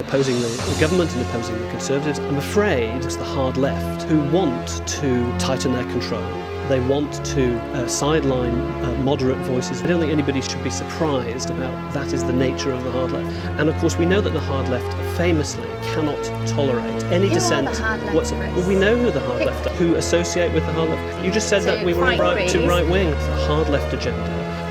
opposing 0.00 0.40
the, 0.40 0.76
government 0.80 1.12
and 1.14 1.22
opposing 1.26 1.58
the 1.60 1.68
Conservatives. 1.70 2.18
I'm 2.18 2.36
afraid 2.36 3.04
it's 3.04 3.16
the 3.16 3.24
hard 3.24 3.56
left 3.56 4.02
who 4.04 4.20
want 4.30 4.86
to 4.86 5.38
tighten 5.38 5.72
their 5.72 5.84
control. 5.84 6.22
They 6.68 6.80
want 6.80 7.24
to 7.26 7.56
uh, 7.74 7.86
sideline 7.86 8.58
uh, 8.84 8.92
moderate 9.04 9.38
voices. 9.46 9.82
I 9.82 9.86
don't 9.86 10.00
think 10.00 10.10
anybody 10.12 10.40
should 10.42 10.64
be 10.64 10.70
surprised 10.70 11.48
about 11.50 11.94
that 11.94 12.12
is 12.12 12.24
the 12.24 12.32
nature 12.32 12.72
of 12.72 12.82
the 12.82 12.90
hard 12.90 13.12
left. 13.12 13.30
And 13.60 13.68
of 13.68 13.76
course, 13.76 13.96
we 13.96 14.04
know 14.04 14.20
that 14.20 14.30
the 14.32 14.40
hard 14.40 14.68
left 14.68 14.92
famously 15.16 15.62
cannot 15.94 16.20
tolerate 16.48 17.04
any 17.04 17.28
Who 17.28 17.34
dissent. 17.34 17.68
the 17.72 17.80
hard 17.80 18.02
left, 18.02 18.14
What's- 18.16 18.32
well, 18.32 18.68
we 18.68 18.74
know 18.74 18.96
who 18.96 19.12
the 19.12 19.20
hard 19.20 19.44
left 19.44 19.66
are, 19.68 19.74
who 19.74 19.94
associate 19.94 20.52
with 20.52 20.66
the 20.66 20.72
hard 20.72 20.90
left. 20.90 21.24
You 21.24 21.30
just 21.30 21.48
said 21.48 21.62
So 21.62 21.70
that 21.76 21.86
we 21.86 21.94
were 21.94 22.00
right 22.02 22.18
wing. 22.18 22.66
right 22.66 22.88
wing. 22.88 23.10
The 23.10 23.46
hard 23.46 23.68
left 23.68 23.94
agenda, 23.94 24.20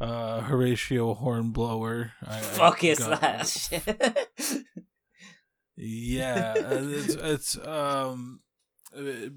uh, 0.00 0.40
Horatio 0.42 1.14
Hornblower. 1.14 2.12
I, 2.26 2.38
I 2.38 2.40
Fuck 2.40 2.84
is 2.84 2.98
got- 2.98 3.20
that 3.20 3.46
shit? 3.48 4.64
Yeah, 5.76 6.54
it's 6.56 7.14
it's 7.20 7.58
um 7.66 8.40
uh, 8.96 9.30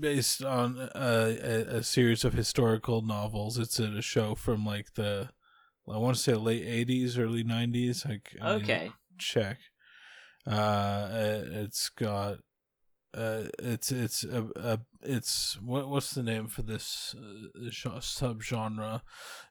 based 0.00 0.42
on 0.42 0.78
a, 0.94 1.36
a, 1.42 1.76
a 1.78 1.82
series 1.82 2.24
of 2.24 2.32
historical 2.32 3.02
novels. 3.02 3.58
It's 3.58 3.78
a 3.78 4.00
show 4.00 4.34
from 4.34 4.64
like 4.64 4.94
the 4.94 5.28
I 5.88 5.98
want 5.98 6.16
to 6.16 6.22
say 6.22 6.34
late 6.34 6.64
eighties, 6.66 7.18
early 7.18 7.44
nineties. 7.44 8.04
Like 8.06 8.34
I 8.40 8.56
need 8.56 8.64
to 8.66 8.72
okay. 8.72 8.92
check. 9.18 9.58
Uh, 10.46 11.08
it- 11.12 11.48
it's 11.52 11.88
got. 11.90 12.38
Uh, 13.14 13.44
it's 13.60 13.92
it's 13.92 14.24
a, 14.24 14.48
a 14.56 14.80
it's 15.02 15.56
what 15.62 15.88
what's 15.88 16.14
the 16.14 16.22
name 16.22 16.48
for 16.48 16.62
this 16.62 17.14
uh, 17.16 18.00
sub 18.00 18.42
genre? 18.42 19.02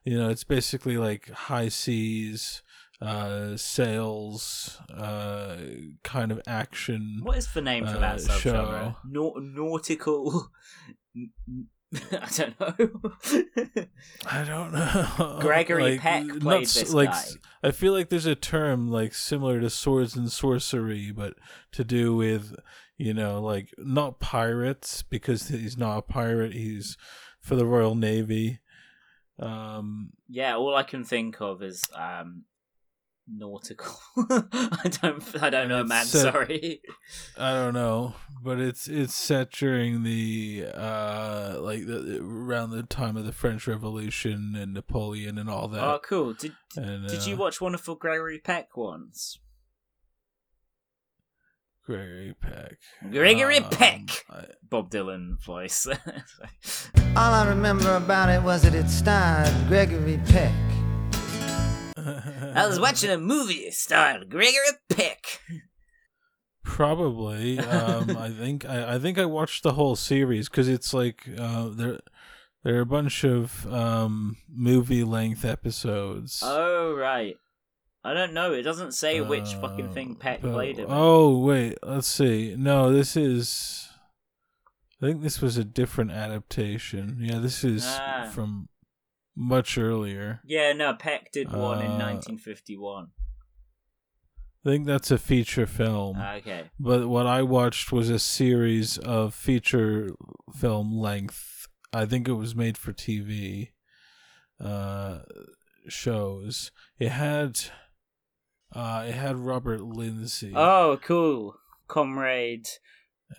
You 0.04 0.18
know, 0.18 0.28
it's 0.28 0.44
basically 0.44 0.98
like 0.98 1.30
high 1.30 1.68
seas, 1.68 2.62
uh, 3.00 3.56
sails, 3.56 4.78
uh, 4.94 5.56
kind 6.02 6.30
of 6.30 6.42
action. 6.46 7.20
What 7.22 7.38
is 7.38 7.52
the 7.52 7.62
name 7.62 7.86
for 7.86 7.96
uh, 7.96 8.00
that 8.00 8.18
subgenre? 8.18 8.40
show. 8.40 8.96
Nau- 9.04 9.40
nautical. 9.40 10.50
I 12.12 12.28
don't 12.36 12.60
know. 12.60 13.12
I 14.26 14.44
don't 14.44 14.72
know. 14.72 15.38
Gregory 15.40 15.98
Peck 15.98 16.24
not 16.24 16.40
played 16.40 16.62
s- 16.64 16.74
this 16.74 16.92
like, 16.92 17.10
guy. 17.10 17.24
I 17.62 17.70
feel 17.70 17.92
like 17.92 18.08
there's 18.08 18.26
a 18.26 18.34
term 18.34 18.88
like 18.88 19.14
similar 19.14 19.60
to 19.60 19.70
swords 19.70 20.16
and 20.16 20.30
sorcery, 20.30 21.12
but 21.12 21.34
to 21.72 21.84
do 21.84 22.16
with 22.16 22.56
you 22.96 23.14
know 23.14 23.40
like 23.40 23.70
not 23.78 24.20
pirates 24.20 25.02
because 25.02 25.48
he's 25.48 25.76
not 25.76 25.98
a 25.98 26.02
pirate. 26.02 26.52
He's 26.52 26.96
for 27.40 27.56
the 27.56 27.66
Royal 27.66 27.94
Navy. 27.94 28.60
Um, 29.38 30.10
yeah, 30.28 30.56
all 30.56 30.74
I 30.76 30.84
can 30.84 31.04
think 31.04 31.40
of 31.40 31.62
is 31.62 31.82
um, 31.94 32.44
nautical. 33.28 33.96
I 34.16 34.90
don't. 35.02 35.42
I 35.42 35.50
don't 35.50 35.68
know, 35.68 35.84
man. 35.84 36.04
set- 36.04 36.32
Sorry. 36.32 36.80
I 37.36 37.52
don't 37.52 37.74
know, 37.74 38.14
but 38.42 38.60
it's 38.60 38.86
it's 38.86 39.14
set 39.14 39.50
during 39.50 40.02
the 40.02 40.66
uh 40.72 41.56
like 41.60 41.86
the, 41.86 42.20
around 42.22 42.70
the 42.70 42.84
time 42.84 43.16
of 43.16 43.24
the 43.24 43.32
French 43.32 43.66
Revolution 43.66 44.54
and 44.56 44.72
Napoleon 44.72 45.38
and 45.38 45.50
all 45.50 45.68
that. 45.68 45.82
Oh, 45.82 46.00
cool. 46.02 46.34
Did 46.34 46.52
and, 46.76 47.08
Did 47.08 47.26
you 47.26 47.34
uh, 47.34 47.38
watch 47.38 47.60
Wonderful 47.60 47.96
Gregory 47.96 48.38
Peck 48.38 48.76
once? 48.76 49.38
Gregory 51.86 52.34
Peck? 52.40 52.78
Gregory 53.10 53.58
Um, 53.58 53.70
Peck. 53.70 54.24
I- 54.30 54.46
Bob 54.68 54.90
Dylan 54.90 55.38
voice. 55.44 55.86
All 57.16 57.32
I 57.34 57.46
remember 57.48 57.96
about 57.96 58.28
it 58.30 58.42
was 58.42 58.62
that 58.62 58.74
it 58.74 58.88
starred 58.88 59.52
Gregory 59.68 60.18
Peck. 60.26 60.52
I 62.56 62.66
was 62.66 62.78
watching 62.80 63.10
a 63.10 63.18
movie 63.18 63.70
starring 63.70 64.28
Gregory 64.28 64.78
Peck. 64.88 65.40
Probably. 66.64 67.58
Um, 67.74 68.16
I 68.16 68.30
think 68.30 68.64
I, 68.64 68.94
I 68.94 68.98
think 68.98 69.18
I 69.18 69.24
watched 69.26 69.62
the 69.62 69.72
whole 69.72 69.96
series 69.96 70.48
because 70.48 70.68
it's 70.68 70.92
like 70.94 71.28
uh, 71.38 71.68
there 71.68 72.00
there 72.62 72.76
are 72.76 72.80
a 72.80 72.86
bunch 72.86 73.24
of 73.24 73.70
um, 73.72 74.36
movie 74.48 75.04
length 75.04 75.44
episodes. 75.44 76.40
Oh 76.44 76.94
right. 76.94 77.36
I 78.04 78.12
don't 78.12 78.34
know. 78.34 78.52
It 78.52 78.62
doesn't 78.62 78.92
say 78.92 79.20
which 79.22 79.54
fucking 79.54 79.92
thing 79.92 80.12
Uh, 80.12 80.22
Peck 80.22 80.42
but- 80.42 80.52
played 80.52 80.78
him. 80.78 80.86
Oh 80.90 81.38
wait, 81.38 81.78
let's 81.82 82.06
see. 82.08 82.54
No, 82.56 82.92
this 82.92 83.16
is. 83.16 83.88
I 85.02 85.06
think 85.06 85.22
this 85.22 85.40
was 85.40 85.56
a 85.56 85.64
different 85.64 86.10
adaptation. 86.12 87.18
Yeah, 87.20 87.38
this 87.38 87.64
is 87.64 87.84
Ah. 87.86 88.30
from 88.32 88.68
much 89.36 89.76
earlier. 89.78 90.40
Yeah, 90.44 90.72
no, 90.72 90.94
Peck 90.94 91.32
did 91.32 91.50
one 91.52 91.80
in 91.84 91.92
Uh, 91.92 91.98
1951. 91.98 93.08
I 94.66 94.68
think 94.70 94.86
that's 94.86 95.10
a 95.10 95.18
feature 95.18 95.66
film. 95.66 96.18
Okay. 96.18 96.70
But 96.80 97.08
what 97.08 97.26
I 97.26 97.42
watched 97.42 97.92
was 97.92 98.08
a 98.08 98.18
series 98.18 98.96
of 98.98 99.34
feature 99.34 100.10
film 100.58 100.96
length. 100.96 101.66
I 101.92 102.06
think 102.06 102.28
it 102.28 102.32
was 102.34 102.54
made 102.54 102.78
for 102.78 102.92
TV 102.92 103.72
uh, 104.60 105.18
shows. 105.88 106.70
It 106.98 107.10
had 107.10 107.60
uh, 108.74 109.04
it 109.08 109.12
had 109.14 109.36
Robert 109.36 109.82
Lindsay 109.82 110.52
Oh, 110.54 110.98
cool. 111.02 111.56
Comrade, 111.88 112.66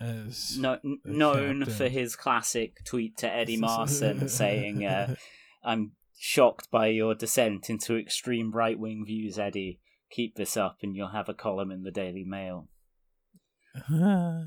as 0.00 0.56
no, 0.58 0.78
known 1.04 1.58
captain. 1.60 1.74
for 1.74 1.88
his 1.88 2.16
classic 2.16 2.84
tweet 2.84 3.16
to 3.18 3.32
Eddie 3.32 3.58
Marsan 3.58 4.28
saying, 4.30 4.84
uh, 4.84 5.14
I'm 5.64 5.92
shocked 6.18 6.70
by 6.70 6.86
your 6.88 7.14
descent 7.14 7.68
into 7.68 7.96
extreme 7.96 8.52
right 8.52 8.78
wing 8.78 9.04
views, 9.06 9.38
Eddie. 9.38 9.80
Keep 10.10 10.36
this 10.36 10.56
up 10.56 10.78
and 10.82 10.94
you'll 10.94 11.08
have 11.08 11.28
a 11.28 11.34
column 11.34 11.70
in 11.72 11.82
the 11.82 11.90
Daily 11.90 12.24
Mail. 12.24 12.68
I 13.90 14.46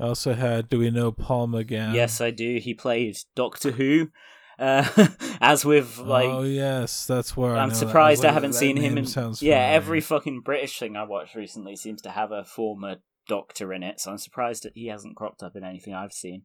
also 0.00 0.34
had 0.34 0.68
Do 0.68 0.78
we 0.78 0.90
know 0.90 1.12
Paul 1.12 1.48
McGann? 1.48 1.94
Yes, 1.94 2.20
I 2.20 2.30
do. 2.30 2.58
He 2.58 2.74
played 2.74 3.16
Doctor 3.34 3.72
Who. 3.72 4.10
Uh, 4.58 4.84
as 5.40 5.64
with 5.64 5.98
like 5.98 6.28
oh 6.28 6.42
yes, 6.42 7.06
that's 7.06 7.36
where 7.36 7.54
I 7.56 7.60
I'm 7.60 7.68
know 7.68 7.74
that. 7.74 7.78
surprised 7.78 8.24
I 8.24 8.32
haven't 8.32 8.50
that 8.52 8.58
seen 8.58 8.76
him 8.76 8.98
in. 8.98 9.06
Sounds 9.06 9.40
yeah, 9.42 9.58
every 9.70 10.00
fucking 10.00 10.40
British 10.40 10.78
thing 10.78 10.96
I 10.96 11.04
watched 11.04 11.34
recently 11.36 11.76
seems 11.76 12.02
to 12.02 12.10
have 12.10 12.32
a 12.32 12.44
former 12.44 12.96
Doctor 13.28 13.72
in 13.74 13.82
it, 13.82 14.00
so 14.00 14.10
I'm 14.10 14.18
surprised 14.18 14.62
that 14.64 14.72
he 14.74 14.86
hasn't 14.86 15.14
cropped 15.16 15.42
up 15.42 15.54
in 15.54 15.62
anything 15.62 15.94
I've 15.94 16.12
seen. 16.14 16.42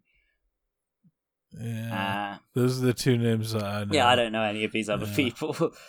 Yeah, 1.60 2.36
Uh, 2.36 2.38
those 2.54 2.82
are 2.82 2.86
the 2.86 2.94
two 2.94 3.18
names 3.18 3.56
I 3.56 3.86
know. 3.86 3.94
yeah, 3.94 4.08
I 4.08 4.16
don't 4.16 4.32
know 4.34 4.44
any 4.44 4.64
of 4.66 4.72
these 4.74 4.90
other 4.90 5.06
Yeah. 5.06 5.16
people. 5.16 5.56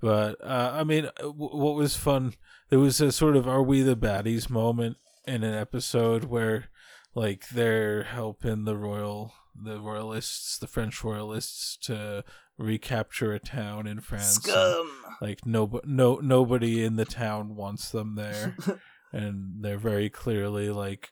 But 0.00 0.42
uh, 0.42 0.70
I 0.74 0.84
mean, 0.84 1.08
w- 1.18 1.34
what 1.56 1.74
was 1.74 1.94
fun? 1.96 2.32
There 2.70 2.78
was 2.78 3.00
a 3.02 3.12
sort 3.12 3.36
of 3.36 3.46
"Are 3.46 3.62
we 3.62 3.82
the 3.82 3.96
baddies?" 3.96 4.48
moment 4.48 4.96
in 5.26 5.44
an 5.44 5.54
episode 5.54 6.24
where 6.24 6.70
like 7.14 7.48
they're 7.50 8.04
helping 8.04 8.64
the 8.64 8.76
royal 8.76 9.34
the 9.54 9.80
royalists 9.80 10.58
the 10.58 10.66
french 10.66 11.02
royalists 11.02 11.76
to 11.76 12.24
recapture 12.58 13.32
a 13.32 13.38
town 13.38 13.86
in 13.86 14.00
france 14.00 14.36
and, 14.36 14.44
Scum. 14.44 14.90
like 15.20 15.44
no 15.46 15.80
no 15.84 16.16
nobody 16.16 16.84
in 16.84 16.96
the 16.96 17.04
town 17.04 17.56
wants 17.56 17.90
them 17.90 18.14
there. 18.16 18.56
And 19.12 19.64
they're 19.64 19.76
very 19.76 20.08
clearly 20.08 20.70
like 20.70 21.10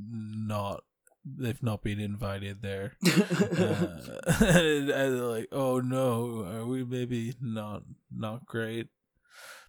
not 0.00 0.84
they've 1.24 1.62
not 1.62 1.82
been 1.82 2.00
invited 2.00 2.62
there. 2.62 2.96
Uh, 3.04 3.98
and, 4.40 4.90
and 4.90 5.28
like 5.28 5.48
oh 5.52 5.80
no 5.80 6.44
are 6.44 6.66
we 6.66 6.82
maybe 6.84 7.34
not 7.40 7.82
not 8.10 8.46
great? 8.46 8.88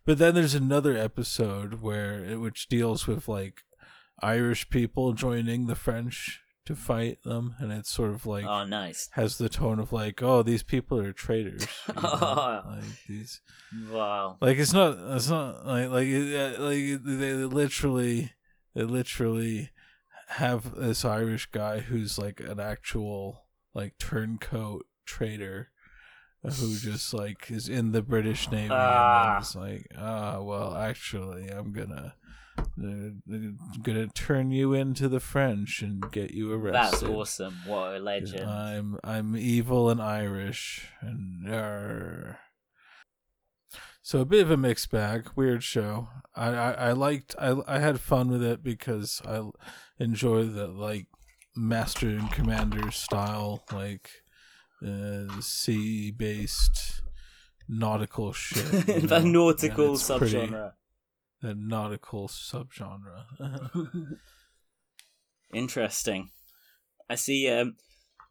But 0.06 0.18
then 0.18 0.34
there's 0.36 0.56
another 0.56 0.98
episode 0.98 1.82
where 1.82 2.40
which 2.40 2.68
deals 2.68 3.06
with 3.06 3.28
like 3.28 3.64
irish 4.22 4.70
people 4.70 5.14
joining 5.14 5.68
the 5.68 5.76
french 5.76 6.42
to 6.66 6.76
fight 6.76 7.22
them 7.24 7.56
and 7.60 7.72
it's 7.72 7.90
sort 7.92 8.10
of 8.12 8.26
like 8.26 8.46
oh, 8.46 8.66
nice. 8.66 9.10
has 9.14 9.38
the 9.38 9.50
tone 9.50 9.80
of 9.80 9.94
like 9.94 10.22
oh 10.24 10.42
these 10.44 10.64
people 10.64 11.00
are 11.00 11.14
traitors 11.14 11.68
you 11.88 11.94
know? 12.02 12.64
like 12.68 12.84
these 13.08 13.42
Wow. 13.92 14.38
like 14.42 14.58
it's 14.58 14.74
not 14.74 14.98
it's 15.16 15.30
not 15.30 15.66
like 15.68 15.90
like 15.90 16.08
it, 16.08 16.36
uh, 16.60 16.62
like 16.64 17.04
they 17.04 17.34
literally 17.34 18.32
they 18.74 18.84
literally 18.84 19.70
have 20.30 20.74
this 20.76 21.06
Irish 21.06 21.46
guy 21.52 21.80
who's 21.82 22.18
like 22.18 22.40
an 22.40 22.60
actual 22.60 23.46
like 23.74 23.98
turncoat 24.00 24.86
traitor 25.06 25.70
uh, 26.44 26.50
who 26.52 26.76
just 26.78 27.14
like 27.14 27.52
is 27.52 27.70
in 27.70 27.92
the 27.92 28.02
British 28.02 28.50
Navy 28.50 28.70
Ah. 28.72 29.36
and 29.36 29.44
is 29.44 29.56
like 29.56 29.88
ah 29.98 30.42
well 30.42 30.76
actually 30.76 31.50
I'm 31.50 31.72
gonna 31.74 32.16
uh, 32.58 33.38
gonna 33.82 34.08
turn 34.08 34.52
you 34.52 34.74
into 34.74 35.08
the 35.08 35.20
French 35.20 35.82
and 35.82 36.12
get 36.12 36.32
you 36.32 36.52
arrested. 36.54 36.74
That's 36.74 37.04
awesome. 37.04 37.56
What 37.66 37.96
a 37.96 38.00
legend. 38.00 38.50
I'm 38.50 38.98
I'm 39.04 39.36
evil 39.36 39.90
and 39.90 40.02
Irish 40.02 40.88
and 41.02 41.48
arr. 41.52 42.40
so 44.02 44.20
a 44.20 44.26
bit 44.26 44.42
of 44.42 44.52
a 44.52 44.58
mixed 44.58 44.92
bag, 44.92 45.30
weird 45.36 45.64
show. 45.64 46.10
I, 46.36 46.50
I, 46.50 46.72
I 46.72 46.92
liked 46.92 47.36
I 47.40 47.56
I 47.68 47.80
had 47.80 48.00
fun 48.00 48.30
with 48.30 48.44
it 48.44 48.64
because 48.64 49.22
I 49.26 49.42
enjoy 50.00 50.46
the 50.46 50.68
like 50.68 51.08
master 51.56 52.10
and 52.10 52.32
commander 52.32 52.92
style 52.92 53.64
like 53.72 54.10
uh, 54.86 55.40
sea 55.40 56.12
based 56.12 57.02
nautical 57.68 58.34
shit. 58.34 58.86
the 59.08 59.20
know? 59.20 59.50
nautical 59.50 59.94
it's 59.94 60.10
pretty- 60.10 60.54
The 61.46 61.54
nautical 61.54 62.28
subgenre. 62.28 63.26
Interesting. 65.54 66.32
I 67.08 67.14
see 67.14 67.48
um, 67.52 67.76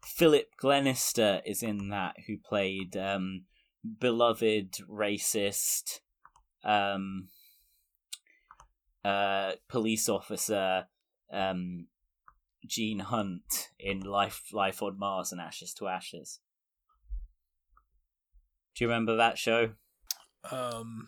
Philip 0.03 0.49
Glenister 0.57 1.41
is 1.45 1.63
in 1.63 1.87
that, 1.91 2.15
who 2.27 2.35
played 2.37 2.97
um, 2.97 3.45
beloved 4.01 4.79
racist 4.91 6.01
um, 6.65 7.29
uh, 9.05 9.53
police 9.69 10.09
officer 10.09 10.87
um, 11.31 11.87
Gene 12.67 12.99
Hunt 12.99 13.69
in 13.79 14.01
Life 14.01 14.47
Life 14.51 14.83
on 14.83 14.99
Mars 14.99 15.31
and 15.31 15.39
Ashes 15.39 15.73
to 15.75 15.87
Ashes. 15.87 16.41
Do 18.75 18.83
you 18.83 18.89
remember 18.89 19.15
that 19.15 19.37
show? 19.37 19.69
um, 20.51 21.07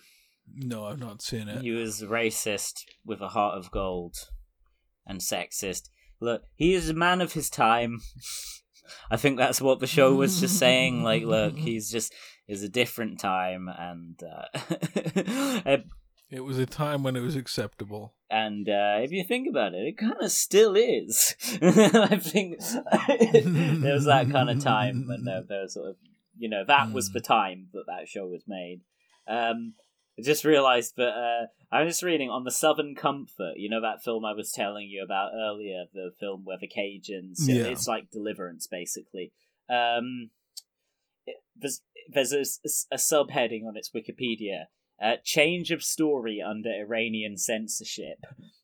no, 0.53 0.85
I've 0.85 0.99
not 0.99 1.21
seen 1.21 1.47
it. 1.47 1.61
He 1.61 1.71
was 1.71 2.01
racist 2.01 2.83
with 3.05 3.21
a 3.21 3.29
heart 3.29 3.57
of 3.57 3.71
gold 3.71 4.15
and 5.05 5.19
sexist. 5.19 5.89
Look, 6.19 6.43
he 6.55 6.73
is 6.73 6.89
a 6.89 6.93
man 6.93 7.21
of 7.21 7.33
his 7.33 7.49
time. 7.49 8.01
I 9.11 9.17
think 9.17 9.37
that's 9.37 9.61
what 9.61 9.79
the 9.79 9.87
show 9.87 10.15
was 10.15 10.39
just 10.39 10.57
saying. 10.57 11.03
Like, 11.03 11.23
look, 11.23 11.57
he's 11.57 11.91
just 11.91 12.13
is 12.47 12.63
a 12.63 12.69
different 12.69 13.19
time, 13.19 13.67
and 13.77 14.17
uh, 14.23 15.77
It 16.29 16.43
was 16.43 16.57
a 16.57 16.65
time 16.65 17.03
when 17.03 17.15
it 17.15 17.21
was 17.21 17.37
acceptable. 17.37 18.13
and 18.29 18.67
uh, 18.67 18.97
if 18.99 19.11
you 19.11 19.23
think 19.23 19.47
about 19.49 19.73
it, 19.73 19.87
it 19.87 19.97
kind 19.97 20.17
of 20.19 20.29
still 20.31 20.75
is. 20.75 21.35
I 21.61 22.17
think 22.17 22.59
there 22.59 23.93
was 23.93 24.05
that 24.05 24.29
kind 24.29 24.49
of 24.49 24.61
time 24.61 25.05
when 25.07 25.23
there, 25.23 25.43
there 25.47 25.61
was 25.61 25.75
sort 25.75 25.89
of, 25.91 25.95
you 26.37 26.49
know, 26.49 26.65
that 26.67 26.91
was 26.91 27.11
the 27.11 27.21
time 27.21 27.67
that 27.73 27.85
that 27.87 28.09
show 28.09 28.27
was 28.27 28.43
made. 28.45 28.81
Um, 29.25 29.75
I 30.19 30.23
just 30.23 30.43
realised 30.45 30.95
that 30.97 31.09
uh, 31.09 31.45
I 31.71 31.83
was 31.83 31.93
just 31.93 32.03
reading 32.03 32.29
on 32.29 32.43
the 32.43 32.51
Southern 32.51 32.95
Comfort. 32.95 33.53
You 33.57 33.69
know 33.69 33.81
that 33.81 34.03
film 34.03 34.25
I 34.25 34.33
was 34.33 34.51
telling 34.51 34.87
you 34.89 35.03
about 35.03 35.31
earlier, 35.35 35.85
the 35.93 36.11
film 36.19 36.41
where 36.43 36.57
the 36.59 36.67
Cajuns. 36.67 37.37
Yeah. 37.47 37.65
It's 37.65 37.87
like 37.87 38.09
Deliverance, 38.11 38.67
basically. 38.67 39.31
Um, 39.69 40.31
it- 41.25 41.43
there's 41.55 41.81
there's 42.09 42.31
a, 42.33 42.41
a 42.93 42.97
subheading 42.97 43.65
on 43.67 43.75
its 43.75 43.91
Wikipedia. 43.91 44.65
Uh, 44.99 45.17
change 45.23 45.69
of 45.69 45.83
story 45.83 46.41
under 46.41 46.69
Iranian 46.71 47.37
censorship. 47.37 48.17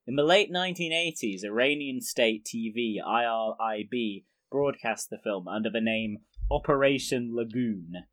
In 0.07 0.15
the 0.15 0.23
late 0.23 0.51
1980s, 0.51 1.43
Iranian 1.43 2.01
state 2.01 2.43
TV 2.43 2.95
IRIB 3.05 4.23
broadcast 4.51 5.09
the 5.11 5.17
film 5.23 5.47
under 5.47 5.69
the 5.69 5.79
name 5.81 6.17
Operation 6.49 7.35
Lagoon. 7.35 8.05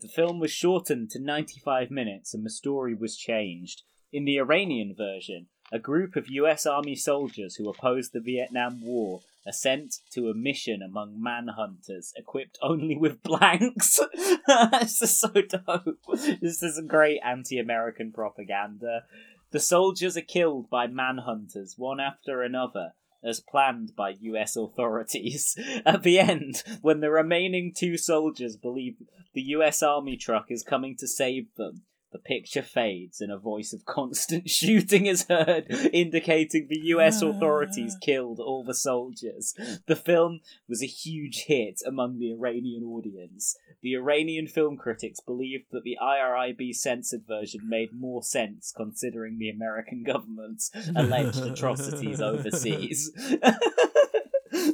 The 0.00 0.08
film 0.08 0.38
was 0.38 0.52
shortened 0.52 1.10
to 1.10 1.18
95 1.18 1.90
minutes 1.90 2.32
and 2.32 2.44
the 2.44 2.50
story 2.50 2.94
was 2.94 3.16
changed. 3.16 3.82
In 4.12 4.24
the 4.24 4.38
Iranian 4.38 4.94
version, 4.96 5.46
a 5.72 5.78
group 5.78 6.16
of 6.16 6.30
US 6.30 6.66
Army 6.66 6.94
soldiers 6.94 7.56
who 7.56 7.68
opposed 7.68 8.12
the 8.12 8.20
Vietnam 8.20 8.80
War 8.82 9.20
are 9.46 9.52
sent 9.52 9.96
to 10.12 10.28
a 10.28 10.34
mission 10.34 10.82
among 10.82 11.20
manhunters 11.20 12.12
equipped 12.16 12.58
only 12.62 12.96
with 12.96 13.22
blanks. 13.24 13.98
this 14.72 15.02
is 15.02 15.18
so 15.18 15.28
dope. 15.30 15.98
This 16.40 16.62
is 16.62 16.80
great 16.86 17.20
anti 17.24 17.58
American 17.58 18.12
propaganda. 18.12 19.04
The 19.50 19.60
soldiers 19.60 20.16
are 20.16 20.22
killed 20.22 20.70
by 20.70 20.86
manhunters, 20.86 21.78
one 21.78 22.00
after 22.00 22.42
another, 22.42 22.92
as 23.22 23.40
planned 23.40 23.96
by 23.96 24.14
US 24.20 24.56
authorities. 24.56 25.56
At 25.86 26.02
the 26.02 26.18
end, 26.18 26.62
when 26.82 27.00
the 27.00 27.10
remaining 27.10 27.72
two 27.74 27.96
soldiers 27.96 28.56
believe 28.56 28.96
the 29.38 29.54
US 29.54 29.84
Army 29.84 30.16
truck 30.16 30.46
is 30.50 30.64
coming 30.64 30.96
to 30.96 31.06
save 31.06 31.46
them, 31.56 31.82
the 32.10 32.18
picture 32.18 32.62
fades 32.62 33.20
and 33.20 33.30
a 33.30 33.38
voice 33.38 33.72
of 33.72 33.84
constant 33.84 34.50
shooting 34.50 35.06
is 35.06 35.26
heard, 35.28 35.66
indicating 35.92 36.66
the 36.68 36.80
US 36.86 37.22
ah. 37.22 37.28
authorities 37.28 37.96
killed 38.00 38.40
all 38.40 38.64
the 38.64 38.74
soldiers. 38.74 39.54
The 39.86 39.94
film 39.94 40.40
was 40.68 40.82
a 40.82 40.86
huge 40.86 41.44
hit 41.46 41.80
among 41.86 42.18
the 42.18 42.32
Iranian 42.32 42.82
audience. 42.82 43.56
The 43.80 43.94
Iranian 43.94 44.48
film 44.48 44.76
critics 44.76 45.20
believed 45.20 45.66
that 45.70 45.84
the 45.84 45.98
IRIB 46.02 46.74
censored 46.74 47.22
version 47.28 47.60
made 47.68 47.90
more 47.92 48.24
sense 48.24 48.72
considering 48.76 49.38
the 49.38 49.50
American 49.50 50.02
government's 50.02 50.72
alleged 50.96 51.38
atrocities 51.42 52.20
overseas. 52.20 53.12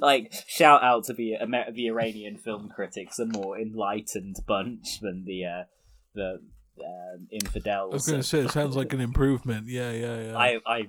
like, 0.05 0.33
shout 0.47 0.83
out 0.83 1.05
to 1.05 1.13
the 1.13 1.35
Amer- 1.35 1.73
the 1.73 1.87
Iranian 1.87 2.37
film 2.37 2.69
critics, 2.75 3.19
a 3.19 3.27
more 3.27 3.59
enlightened 3.59 4.37
bunch 4.47 5.01
than 5.01 5.25
the 5.25 5.45
uh, 5.45 5.65
the 6.15 6.41
um, 6.81 7.29
infidels. 7.31 7.93
I 7.93 7.95
was 7.95 8.07
going 8.07 8.21
to 8.21 8.27
say, 8.27 8.41
it 8.41 8.51
sounds 8.51 8.77
like 8.77 8.93
an 8.93 9.01
improvement. 9.01 9.69
Yeah, 9.69 9.93
yeah, 9.93 10.23
yeah. 10.23 10.37
I 10.37 10.59
I 10.67 10.83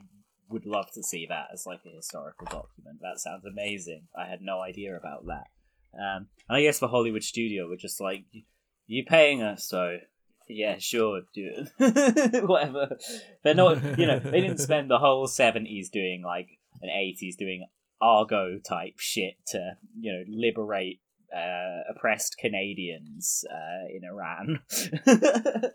would 0.50 0.66
love 0.66 0.92
to 0.94 1.04
see 1.04 1.26
that 1.30 1.48
as 1.54 1.66
like 1.66 1.82
a 1.86 1.96
historical 1.96 2.46
document. 2.46 3.00
That 3.02 3.20
sounds 3.20 3.46
amazing. 3.46 4.08
I 4.18 4.28
had 4.28 4.42
no 4.42 4.62
idea 4.62 4.96
about 4.96 5.26
that. 5.26 5.48
Um, 5.98 6.28
and 6.50 6.58
I 6.58 6.62
guess 6.62 6.80
the 6.80 6.88
Hollywood 6.88 7.24
studio 7.24 7.68
were 7.68 7.78
just 7.78 8.02
like, 8.02 8.26
"You 8.88 9.04
paying 9.06 9.42
us, 9.42 9.68
so 9.68 9.98
yeah, 10.48 10.78
sure, 10.78 11.22
do 11.34 11.66
it, 11.80 12.44
whatever." 12.48 12.98
They're 13.44 13.56
not, 13.56 13.98
you 13.98 14.06
know, 14.06 14.20
they 14.20 14.42
didn't 14.42 14.60
spend 14.60 14.90
the 14.90 15.00
whole 15.00 15.28
seventies 15.28 15.90
doing 15.90 16.22
like 16.24 16.48
an 16.82 16.90
eighties 16.90 17.36
doing 17.38 17.66
Argo 18.02 18.60
type 18.60 18.96
shit 18.98 19.36
to 19.48 19.78
you 20.00 20.12
know 20.12 20.24
liberate 20.28 21.00
uh, 21.36 21.82
oppressed 21.90 22.38
Canadians 22.38 23.44
uh, 23.52 23.88
in 23.94 24.04
Iran. 24.04 24.60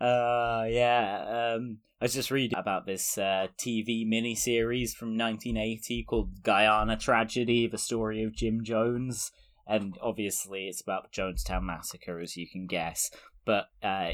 uh, 0.00 0.64
yeah, 0.68 1.54
um, 1.54 1.78
I 2.00 2.04
was 2.04 2.14
just 2.14 2.30
reading 2.30 2.58
about 2.58 2.86
this 2.86 3.18
uh, 3.18 3.48
TV 3.58 4.06
miniseries 4.06 4.92
from 4.92 5.16
1980 5.18 6.04
called 6.04 6.42
Guyana 6.42 6.96
Tragedy: 6.96 7.66
The 7.66 7.78
Story 7.78 8.22
of 8.22 8.34
Jim 8.34 8.62
Jones, 8.62 9.32
and 9.66 9.96
obviously 10.02 10.68
it's 10.68 10.82
about 10.82 11.04
the 11.04 11.10
Jonestown 11.20 11.62
Massacre, 11.62 12.20
as 12.20 12.36
you 12.36 12.46
can 12.50 12.66
guess. 12.66 13.10
But 13.44 13.66
uh, 13.82 14.12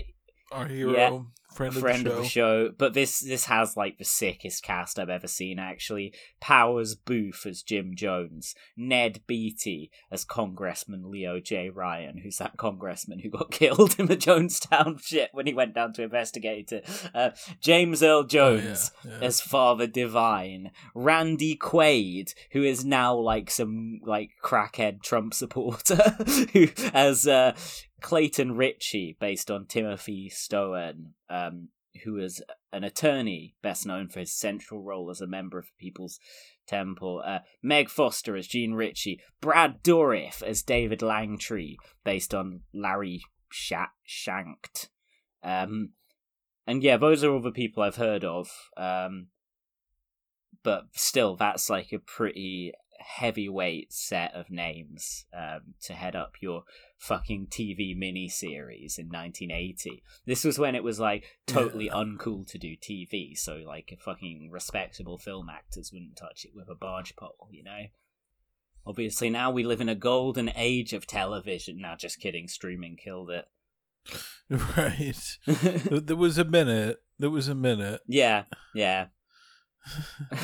Our 0.50 0.66
hero, 0.66 0.92
Yeah. 0.92 1.18
friend, 1.54 1.74
friend 1.74 2.06
of 2.06 2.16
the 2.16 2.24
show. 2.24 2.70
But 2.76 2.94
this 2.94 3.20
this 3.20 3.46
has 3.46 3.76
like 3.76 3.98
the 3.98 4.04
sickest 4.04 4.62
cast 4.62 4.98
I've 4.98 5.08
ever 5.10 5.26
seen. 5.28 5.58
Actually, 5.58 6.14
Powers 6.40 6.94
Boothe 6.94 7.44
as 7.46 7.62
Jim 7.62 7.94
Jones, 7.94 8.54
Ned 8.76 9.20
Beatty 9.26 9.90
as 10.10 10.24
Congressman 10.24 11.10
Leo 11.10 11.38
J. 11.40 11.68
Ryan, 11.68 12.18
who's 12.18 12.38
that 12.38 12.56
congressman 12.56 13.18
who 13.18 13.28
got 13.28 13.50
killed 13.60 13.96
in 13.98 14.06
the 14.06 14.16
Jonestown 14.16 15.02
shit 15.04 15.30
when 15.32 15.46
he 15.46 15.52
went 15.54 15.74
down 15.74 15.92
to 15.94 16.02
investigate 16.02 16.72
it. 16.72 16.88
Uh, 17.14 17.30
James 17.60 18.02
Earl 18.02 18.18
Oh, 18.20 18.24
Jones 18.26 18.90
yeah, 19.04 19.10
yeah. 19.20 19.26
as 19.26 19.40
Father 19.40 19.86
Divine, 19.86 20.70
Randy 20.94 21.56
Quaid, 21.56 22.32
who 22.52 22.62
is 22.62 22.84
now 22.84 23.14
like 23.16 23.50
some 23.50 24.00
like 24.04 24.30
crackhead 24.42 25.02
Trump 25.02 25.34
supporter, 25.34 25.96
who 26.52 26.68
as 26.94 27.26
uh, 27.26 27.54
Clayton 28.00 28.56
Ritchie, 28.56 29.16
based 29.20 29.50
on 29.50 29.66
Timothy 29.66 30.28
Stoen, 30.28 31.14
um, 31.28 31.68
who 32.04 32.18
is 32.18 32.42
an 32.72 32.84
attorney, 32.84 33.54
best 33.62 33.86
known 33.86 34.08
for 34.08 34.20
his 34.20 34.32
central 34.32 34.82
role 34.82 35.10
as 35.10 35.20
a 35.20 35.26
member 35.26 35.58
of 35.58 35.76
People's 35.78 36.20
Temple. 36.66 37.22
Uh, 37.24 37.40
Meg 37.62 37.88
Foster 37.88 38.36
as 38.36 38.46
Jean 38.46 38.74
Ritchie, 38.74 39.20
Brad 39.40 39.82
Dourif 39.82 40.42
as 40.42 40.62
David 40.62 41.00
Langtree, 41.00 41.76
based 42.04 42.34
on 42.34 42.60
Larry 42.72 43.22
Sha- 43.50 43.92
Shanked. 44.04 44.90
Um, 45.42 45.90
and 46.66 46.82
yeah, 46.82 46.98
those 46.98 47.24
are 47.24 47.32
all 47.32 47.42
the 47.42 47.50
people 47.50 47.82
I've 47.82 47.96
heard 47.96 48.24
of. 48.24 48.50
Um, 48.76 49.28
but 50.62 50.84
still, 50.92 51.36
that's 51.36 51.70
like 51.70 51.92
a 51.92 51.98
pretty 51.98 52.72
heavyweight 52.98 53.92
set 53.92 54.34
of 54.34 54.50
names 54.50 55.24
um, 55.36 55.74
to 55.82 55.92
head 55.94 56.16
up 56.16 56.32
your 56.40 56.64
fucking 56.98 57.46
TV 57.46 57.96
miniseries 57.96 58.98
in 58.98 59.06
1980. 59.08 60.02
This 60.26 60.44
was 60.44 60.58
when 60.58 60.74
it 60.74 60.82
was 60.82 60.98
like 61.00 61.24
totally 61.46 61.88
uncool 61.88 62.46
to 62.48 62.58
do 62.58 62.76
TV, 62.76 63.36
so 63.36 63.62
like 63.66 63.96
fucking 64.04 64.50
respectable 64.52 65.18
film 65.18 65.48
actors 65.50 65.92
wouldn't 65.92 66.16
touch 66.16 66.44
it 66.44 66.52
with 66.54 66.68
a 66.68 66.74
barge 66.74 67.14
pole, 67.16 67.48
you 67.50 67.62
know? 67.64 67.84
Obviously, 68.86 69.28
now 69.28 69.50
we 69.50 69.64
live 69.64 69.80
in 69.80 69.88
a 69.88 69.94
golden 69.94 70.50
age 70.56 70.92
of 70.92 71.06
television. 71.06 71.78
Now, 71.78 71.94
just 71.94 72.20
kidding, 72.20 72.48
streaming 72.48 72.96
killed 72.96 73.30
it. 73.30 73.44
right. 74.50 75.38
There- 75.46 76.00
there 76.00 76.16
was 76.16 76.38
a 76.38 76.44
minute. 76.44 76.98
There 77.18 77.30
was 77.30 77.48
a 77.48 77.54
minute. 77.54 78.00
Yeah, 78.06 78.44
yeah. 78.74 79.06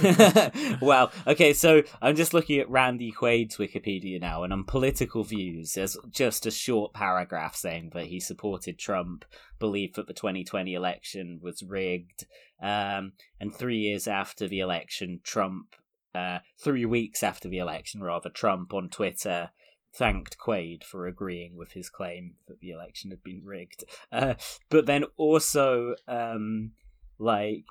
well, 0.81 1.13
okay, 1.27 1.53
so 1.53 1.83
I'm 2.01 2.17
just 2.17 2.35
looking 2.35 2.59
at 2.59 2.71
Randy 2.71 3.13
Quaid's 3.13 3.57
Wikipedia 3.57 4.21
now, 4.21 4.43
and 4.43 4.53
on 4.53 4.65
political 4.65 5.25
views, 5.25 5.73
there's 5.73 5.97
just 6.11 6.47
a 6.47 6.51
short 6.51 6.95
paragraph 6.95 7.55
saying 7.55 7.91
that 7.95 8.07
he 8.07 8.21
supported 8.21 8.79
Trump, 8.79 9.25
believed 9.59 9.97
that 9.97 10.07
the 10.07 10.15
2020 10.15 10.75
election 10.75 11.41
was 11.43 11.63
rigged, 11.63 12.27
um, 12.63 13.13
and 13.41 13.55
three 13.55 13.79
years 13.79 14.09
after 14.09 14.49
the 14.49 14.61
election, 14.61 15.21
Trump, 15.23 15.75
uh, 16.15 16.39
three 16.63 16.85
weeks 16.85 17.23
after 17.23 17.49
the 17.49 17.59
election, 17.59 18.03
rather, 18.03 18.31
Trump 18.31 18.73
on 18.73 18.89
Twitter 18.89 19.51
thanked 19.95 20.37
Quaid 20.39 20.83
for 20.83 21.07
agreeing 21.07 21.57
with 21.57 21.73
his 21.73 21.89
claim 21.89 22.35
that 22.49 22.59
the 22.61 22.71
election 22.71 23.11
had 23.11 23.23
been 23.23 23.43
rigged. 23.45 23.85
Uh, 24.11 24.35
but 24.69 24.87
then 24.87 25.05
also, 25.17 25.95
um, 26.09 26.73
like, 27.19 27.65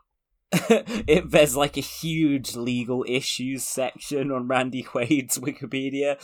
it, 1.08 1.32
there's 1.32 1.56
like 1.56 1.78
a 1.78 1.82
huge 1.82 2.56
legal 2.56 3.04
issues 3.08 3.64
section 3.64 4.32
on 4.32 4.48
Randy 4.48 4.84
Quaid's 4.84 5.40
Wikipedia. 5.40 6.18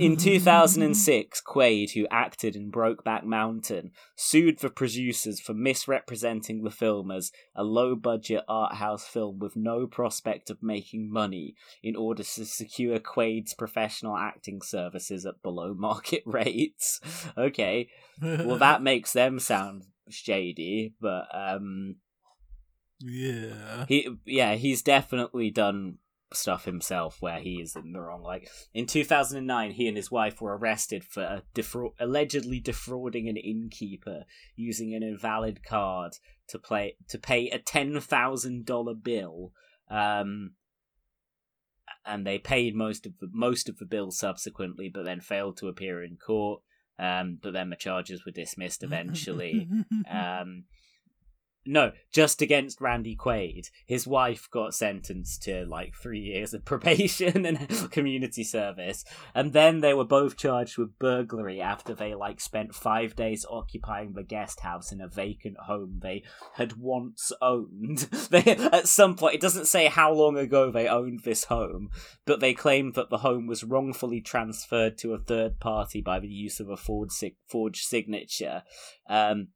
In 0.00 0.16
2006, 0.16 1.40
Quaid, 1.46 1.92
who 1.92 2.06
acted 2.10 2.56
in 2.56 2.70
Brokeback 2.70 3.24
Mountain, 3.24 3.92
sued 4.16 4.58
the 4.58 4.68
producers 4.68 5.40
for 5.40 5.54
misrepresenting 5.54 6.62
the 6.62 6.70
film 6.70 7.10
as 7.10 7.32
a 7.54 7.64
low 7.64 7.94
budget 7.94 8.44
art 8.48 8.74
house 8.74 9.06
film 9.06 9.38
with 9.38 9.56
no 9.56 9.86
prospect 9.86 10.50
of 10.50 10.62
making 10.62 11.10
money 11.10 11.54
in 11.82 11.96
order 11.96 12.22
to 12.22 12.44
secure 12.44 12.98
Quaid's 12.98 13.54
professional 13.54 14.16
acting 14.16 14.60
services 14.60 15.24
at 15.24 15.42
below 15.42 15.72
market 15.74 16.22
rates. 16.26 17.00
Okay, 17.38 17.88
well, 18.20 18.58
that 18.58 18.82
makes 18.82 19.14
them 19.14 19.38
sound 19.38 19.84
shady, 20.10 20.94
but 21.00 21.26
um, 21.32 21.96
yeah. 23.04 23.84
he 23.88 24.08
yeah 24.24 24.54
he's 24.54 24.82
definitely 24.82 25.50
done 25.50 25.98
stuff 26.32 26.64
himself 26.64 27.18
where 27.20 27.38
he 27.38 27.60
is 27.60 27.76
in 27.76 27.92
the 27.92 28.00
wrong 28.00 28.22
like 28.22 28.48
in 28.72 28.86
2009 28.86 29.70
he 29.70 29.86
and 29.86 29.96
his 29.96 30.10
wife 30.10 30.40
were 30.40 30.56
arrested 30.56 31.04
for 31.04 31.42
defra- 31.54 31.92
allegedly 32.00 32.60
defrauding 32.60 33.28
an 33.28 33.36
innkeeper 33.36 34.24
using 34.56 34.94
an 34.94 35.02
invalid 35.02 35.62
card 35.62 36.12
to 36.48 36.58
play 36.58 36.96
to 37.08 37.18
pay 37.18 37.48
a 37.50 37.58
$10,000 37.58 39.02
bill 39.02 39.52
um 39.90 40.52
and 42.06 42.26
they 42.26 42.38
paid 42.38 42.74
most 42.74 43.06
of 43.06 43.12
the 43.20 43.28
most 43.32 43.68
of 43.68 43.78
the 43.78 43.86
bill 43.86 44.10
subsequently 44.10 44.90
but 44.92 45.04
then 45.04 45.20
failed 45.20 45.56
to 45.56 45.68
appear 45.68 46.02
in 46.02 46.16
court 46.16 46.62
um 46.98 47.38
but 47.42 47.52
then 47.52 47.70
the 47.70 47.76
charges 47.76 48.24
were 48.24 48.32
dismissed 48.32 48.82
eventually 48.82 49.68
um, 50.10 50.64
no, 51.66 51.92
just 52.12 52.42
against 52.42 52.80
Randy 52.80 53.16
Quaid. 53.16 53.70
His 53.86 54.06
wife 54.06 54.48
got 54.50 54.74
sentenced 54.74 55.42
to 55.44 55.64
like 55.66 55.94
three 55.94 56.20
years 56.20 56.52
of 56.52 56.64
probation 56.64 57.46
and 57.46 57.68
community 57.90 58.44
service, 58.44 59.04
and 59.34 59.52
then 59.52 59.80
they 59.80 59.94
were 59.94 60.04
both 60.04 60.36
charged 60.36 60.78
with 60.78 60.98
burglary 60.98 61.60
after 61.60 61.94
they 61.94 62.14
like 62.14 62.40
spent 62.40 62.74
five 62.74 63.16
days 63.16 63.46
occupying 63.48 64.12
the 64.12 64.22
guest 64.22 64.60
house 64.60 64.92
in 64.92 65.00
a 65.00 65.08
vacant 65.08 65.56
home 65.58 66.00
they 66.02 66.22
had 66.54 66.76
once 66.76 67.32
owned. 67.40 68.08
They 68.30 68.42
at 68.42 68.88
some 68.88 69.16
point, 69.16 69.34
it 69.34 69.40
doesn't 69.40 69.66
say 69.66 69.86
how 69.86 70.12
long 70.12 70.36
ago 70.36 70.70
they 70.70 70.88
owned 70.88 71.20
this 71.20 71.44
home, 71.44 71.90
but 72.24 72.40
they 72.40 72.54
claimed 72.54 72.94
that 72.94 73.10
the 73.10 73.18
home 73.18 73.46
was 73.46 73.62
wrongfully 73.62 74.20
transferred 74.20 74.98
to 74.98 75.12
a 75.12 75.18
third 75.18 75.60
party 75.60 76.00
by 76.00 76.18
the 76.20 76.28
use 76.28 76.58
of 76.58 76.68
a 76.68 76.76
forged, 76.76 77.22
forged 77.46 77.84
signature. 77.84 78.62
Um, 79.08 79.48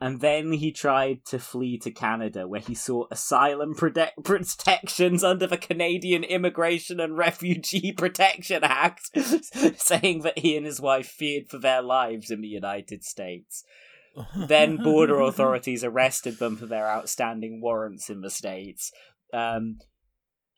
and 0.00 0.20
then 0.20 0.52
he 0.52 0.70
tried 0.70 1.24
to 1.26 1.38
flee 1.38 1.78
to 1.78 1.90
Canada, 1.90 2.46
where 2.46 2.60
he 2.60 2.74
sought 2.74 3.08
asylum 3.10 3.74
protect- 3.74 4.22
protections 4.22 5.24
under 5.24 5.46
the 5.46 5.56
Canadian 5.56 6.22
Immigration 6.22 7.00
and 7.00 7.16
Refugee 7.16 7.92
Protection 7.96 8.62
Act, 8.62 9.10
saying 9.76 10.22
that 10.22 10.38
he 10.38 10.56
and 10.56 10.64
his 10.64 10.80
wife 10.80 11.08
feared 11.08 11.48
for 11.48 11.58
their 11.58 11.82
lives 11.82 12.30
in 12.30 12.40
the 12.40 12.48
United 12.48 13.02
States. 13.04 13.64
Then 14.36 14.76
border 14.76 15.20
authorities 15.20 15.82
arrested 15.82 16.38
them 16.38 16.56
for 16.56 16.66
their 16.66 16.88
outstanding 16.88 17.60
warrants 17.60 18.08
in 18.08 18.20
the 18.20 18.30
States. 18.30 18.92
Um, 19.32 19.78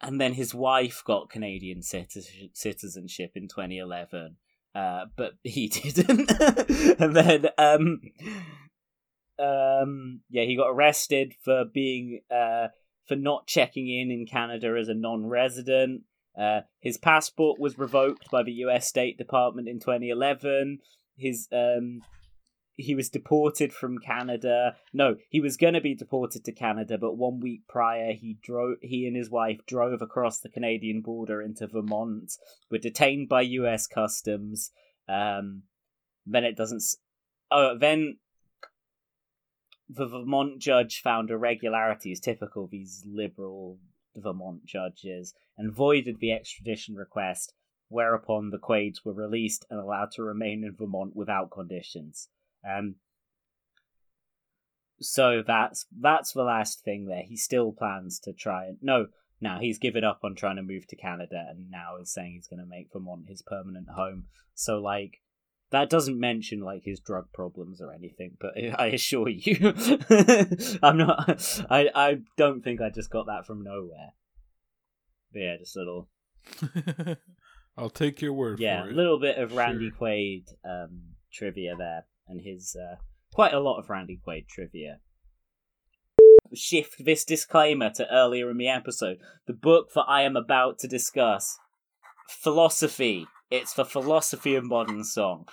and 0.03 0.21
then 0.21 0.35
his 0.35 0.55
wife 0.55 1.03
got 1.07 1.31
Canadian 1.31 1.83
citizen- 1.83 2.51
citizenship 2.53 3.33
in 3.35 3.49
2011. 3.49 4.37
Uh, 4.75 5.07
but 5.17 5.33
he 5.43 5.67
didn't. 5.69 6.31
and 7.01 7.17
then, 7.17 7.49
um, 7.59 8.01
um, 9.41 10.21
yeah, 10.29 10.45
he 10.45 10.57
got 10.57 10.71
arrested 10.71 11.35
for 11.43 11.65
being 11.65 12.21
uh, 12.31 12.69
for 13.07 13.17
not 13.17 13.47
checking 13.47 13.89
in 13.89 14.11
in 14.11 14.27
Canada 14.27 14.77
as 14.79 14.89
a 14.89 14.95
non-resident. 14.95 16.03
Uh, 16.39 16.61
his 16.79 16.97
passport 16.97 17.59
was 17.59 17.79
revoked 17.79 18.31
by 18.31 18.43
the 18.43 18.53
U.S. 18.53 18.87
State 18.87 19.19
Department 19.19 19.69
in 19.69 19.81
2011. 19.81 20.79
His 21.17 21.49
um, 21.53 22.01
he 22.77 22.95
was 22.95 23.11
deported 23.11 23.73
from 23.73 23.99
Canada. 23.99 24.77
No, 24.93 25.17
he 25.29 25.41
was 25.41 25.57
going 25.57 25.75
to 25.75 25.81
be 25.81 25.95
deported 25.95 26.45
to 26.45 26.53
Canada, 26.53 26.99
but 26.99 27.17
one 27.17 27.41
week 27.41 27.63
prior, 27.69 28.13
he 28.13 28.39
drove. 28.43 28.77
He 28.83 29.07
and 29.07 29.17
his 29.17 29.31
wife 29.31 29.61
drove 29.67 30.03
across 30.03 30.41
the 30.41 30.49
Canadian 30.49 31.01
border 31.01 31.43
into 31.43 31.67
Vermont. 31.67 32.33
Were 32.71 32.79
detained 32.79 33.29
by 33.29 33.43
U.S. 33.43 33.87
Customs. 33.87 34.71
Um, 35.09 35.63
then 36.27 36.45
it 36.45 36.57
doesn't. 36.57 36.83
Oh, 37.51 37.77
then 37.79 38.19
the 39.93 40.07
Vermont 40.07 40.61
judge 40.61 41.01
found 41.03 41.31
irregularities 41.31 42.21
typical 42.21 42.65
of 42.65 42.71
these 42.71 43.03
liberal 43.07 43.79
Vermont 44.15 44.65
judges 44.65 45.35
and 45.59 45.75
voided 45.75 46.21
the 46.21 46.33
extradition 46.33 46.95
request, 46.95 47.53
whereupon 47.89 48.51
the 48.51 48.59
Quaids 48.59 49.05
were 49.05 49.13
released 49.13 49.67
and 49.69 49.81
allowed 49.81 50.13
to 50.13 50.23
remain 50.23 50.63
in 50.65 50.77
Vermont 50.77 51.17
without 51.17 51.51
conditions. 51.51 52.29
Um, 52.69 52.97
so 55.01 55.43
that's 55.45 55.87
that's 55.99 56.33
the 56.33 56.43
last 56.43 56.85
thing 56.85 57.07
there. 57.07 57.25
He 57.27 57.37
still 57.37 57.73
plans 57.73 58.21
to 58.21 58.33
try 58.33 58.67
and 58.67 58.79
no, 58.83 59.07
now 59.41 59.59
he's 59.59 59.79
given 59.79 60.05
up 60.05 60.21
on 60.23 60.35
trying 60.35 60.57
to 60.57 60.63
move 60.63 60.87
to 60.89 60.97
Canada 60.97 61.47
and 61.49 61.71
now 61.71 61.97
is 62.01 62.13
saying 62.13 62.35
he's 62.35 62.49
going 62.49 62.61
to 62.61 62.67
make 62.67 62.93
Vermont 62.93 63.25
his 63.29 63.43
permanent 63.43 63.89
home. 63.89 64.27
So 64.55 64.79
like 64.79 65.21
that 65.73 65.91
doesn't 65.91 66.19
mention 66.19 66.61
like 66.61 66.83
his 66.85 67.01
drug 67.01 67.27
problems 67.33 67.81
or 67.81 67.93
anything, 67.93 68.37
but 68.41 68.53
I 68.79 68.87
assure 68.87 69.29
you, 69.29 69.75
I'm 70.83 70.99
not. 70.99 71.65
I 71.71 71.89
I 71.95 72.19
don't 72.37 72.63
think 72.63 72.81
I 72.81 72.91
just 72.91 73.11
got 73.11 73.27
that 73.27 73.47
from 73.47 73.63
nowhere. 73.63 74.15
But 75.33 75.41
yeah, 75.41 75.57
just 75.59 75.77
a 75.77 75.81
little 75.81 76.09
I'll 77.77 77.91
take 77.91 78.21
your 78.21 78.33
word 78.33 78.61
yeah, 78.61 78.85
a 78.85 78.87
little 78.87 79.19
bit 79.19 79.39
of 79.39 79.55
Randy 79.55 79.91
Sure. 79.91 80.09
Quaid 80.09 80.45
um, 80.65 81.15
trivia 81.33 81.75
there, 81.77 82.07
and 82.29 82.41
his 82.45 82.77
uh, 82.77 82.97
quite 83.33 83.55
a 83.55 83.61
lot 83.61 83.79
of 83.79 83.89
Randy 83.89 84.21
Quaid 84.27 84.49
trivia. 84.49 84.99
Shift 86.53 87.05
this 87.05 87.25
disclaimer 87.25 87.91
to 87.91 88.13
earlier 88.13 88.51
in 88.51 88.59
the 88.59 88.69
episode. 88.69 89.19
The 89.47 89.53
book 89.53 89.91
that 89.95 90.05
I 90.09 90.23
am 90.23 90.37
about 90.37 90.81
to 90.81 90.89
discuss, 90.89 91.57
philosophy. 92.29 93.29
It's 93.51 93.75
the 93.75 93.85
philosophy 93.85 94.55
of 94.55 94.65
modern 94.65 95.03
song. 95.03 95.47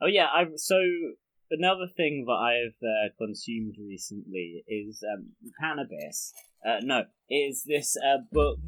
Oh 0.00 0.06
yeah, 0.06 0.28
I 0.32 0.46
so 0.56 0.80
another 1.50 1.86
thing 1.94 2.24
that 2.26 2.32
I've 2.32 2.82
uh, 2.82 3.12
consumed 3.18 3.74
recently 3.78 4.64
is 4.66 5.04
um, 5.14 5.32
cannabis. 5.60 6.32
Uh, 6.66 6.80
no, 6.82 7.04
is 7.28 7.64
this 7.66 7.96
uh, 7.98 8.22
book 8.32 8.58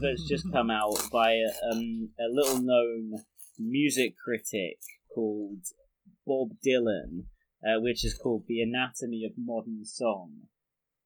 that's 0.00 0.28
just 0.28 0.50
come 0.52 0.70
out 0.70 0.98
by 1.12 1.38
um, 1.70 2.10
a 2.18 2.28
little 2.28 2.60
known 2.60 3.12
music 3.58 4.14
critic 4.16 4.78
called 5.14 5.64
Bob 6.26 6.48
Dylan, 6.66 7.26
uh, 7.64 7.80
which 7.80 8.04
is 8.04 8.14
called 8.14 8.44
The 8.48 8.60
Anatomy 8.60 9.24
of 9.24 9.32
Modern 9.38 9.84
Song. 9.84 10.32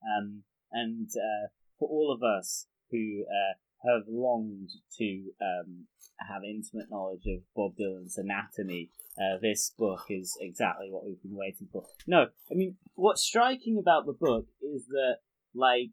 Um, 0.03 0.45
and 0.73 1.11
uh, 1.11 1.49
for 1.79 1.89
all 1.89 2.13
of 2.15 2.23
us 2.23 2.67
who 2.91 3.25
uh, 3.29 3.55
have 3.85 4.03
longed 4.09 4.71
to 4.99 5.25
um, 5.41 5.87
have 6.19 6.43
intimate 6.45 6.91
knowledge 6.91 7.27
of 7.27 7.41
Bob 7.55 7.73
Dylan's 7.77 8.19
anatomy, 8.19 8.91
uh, 9.19 9.39
this 9.41 9.73
book 9.77 10.05
is 10.09 10.37
exactly 10.41 10.89
what 10.91 11.05
we've 11.05 11.23
been 11.23 11.37
waiting 11.37 11.69
for. 11.73 11.85
No, 12.07 12.27
I 12.51 12.55
mean, 12.55 12.77
what's 12.95 13.23
striking 13.23 13.79
about 13.79 14.07
the 14.07 14.13
book 14.13 14.47
is 14.63 14.87
that, 14.89 15.19
like, 15.55 15.91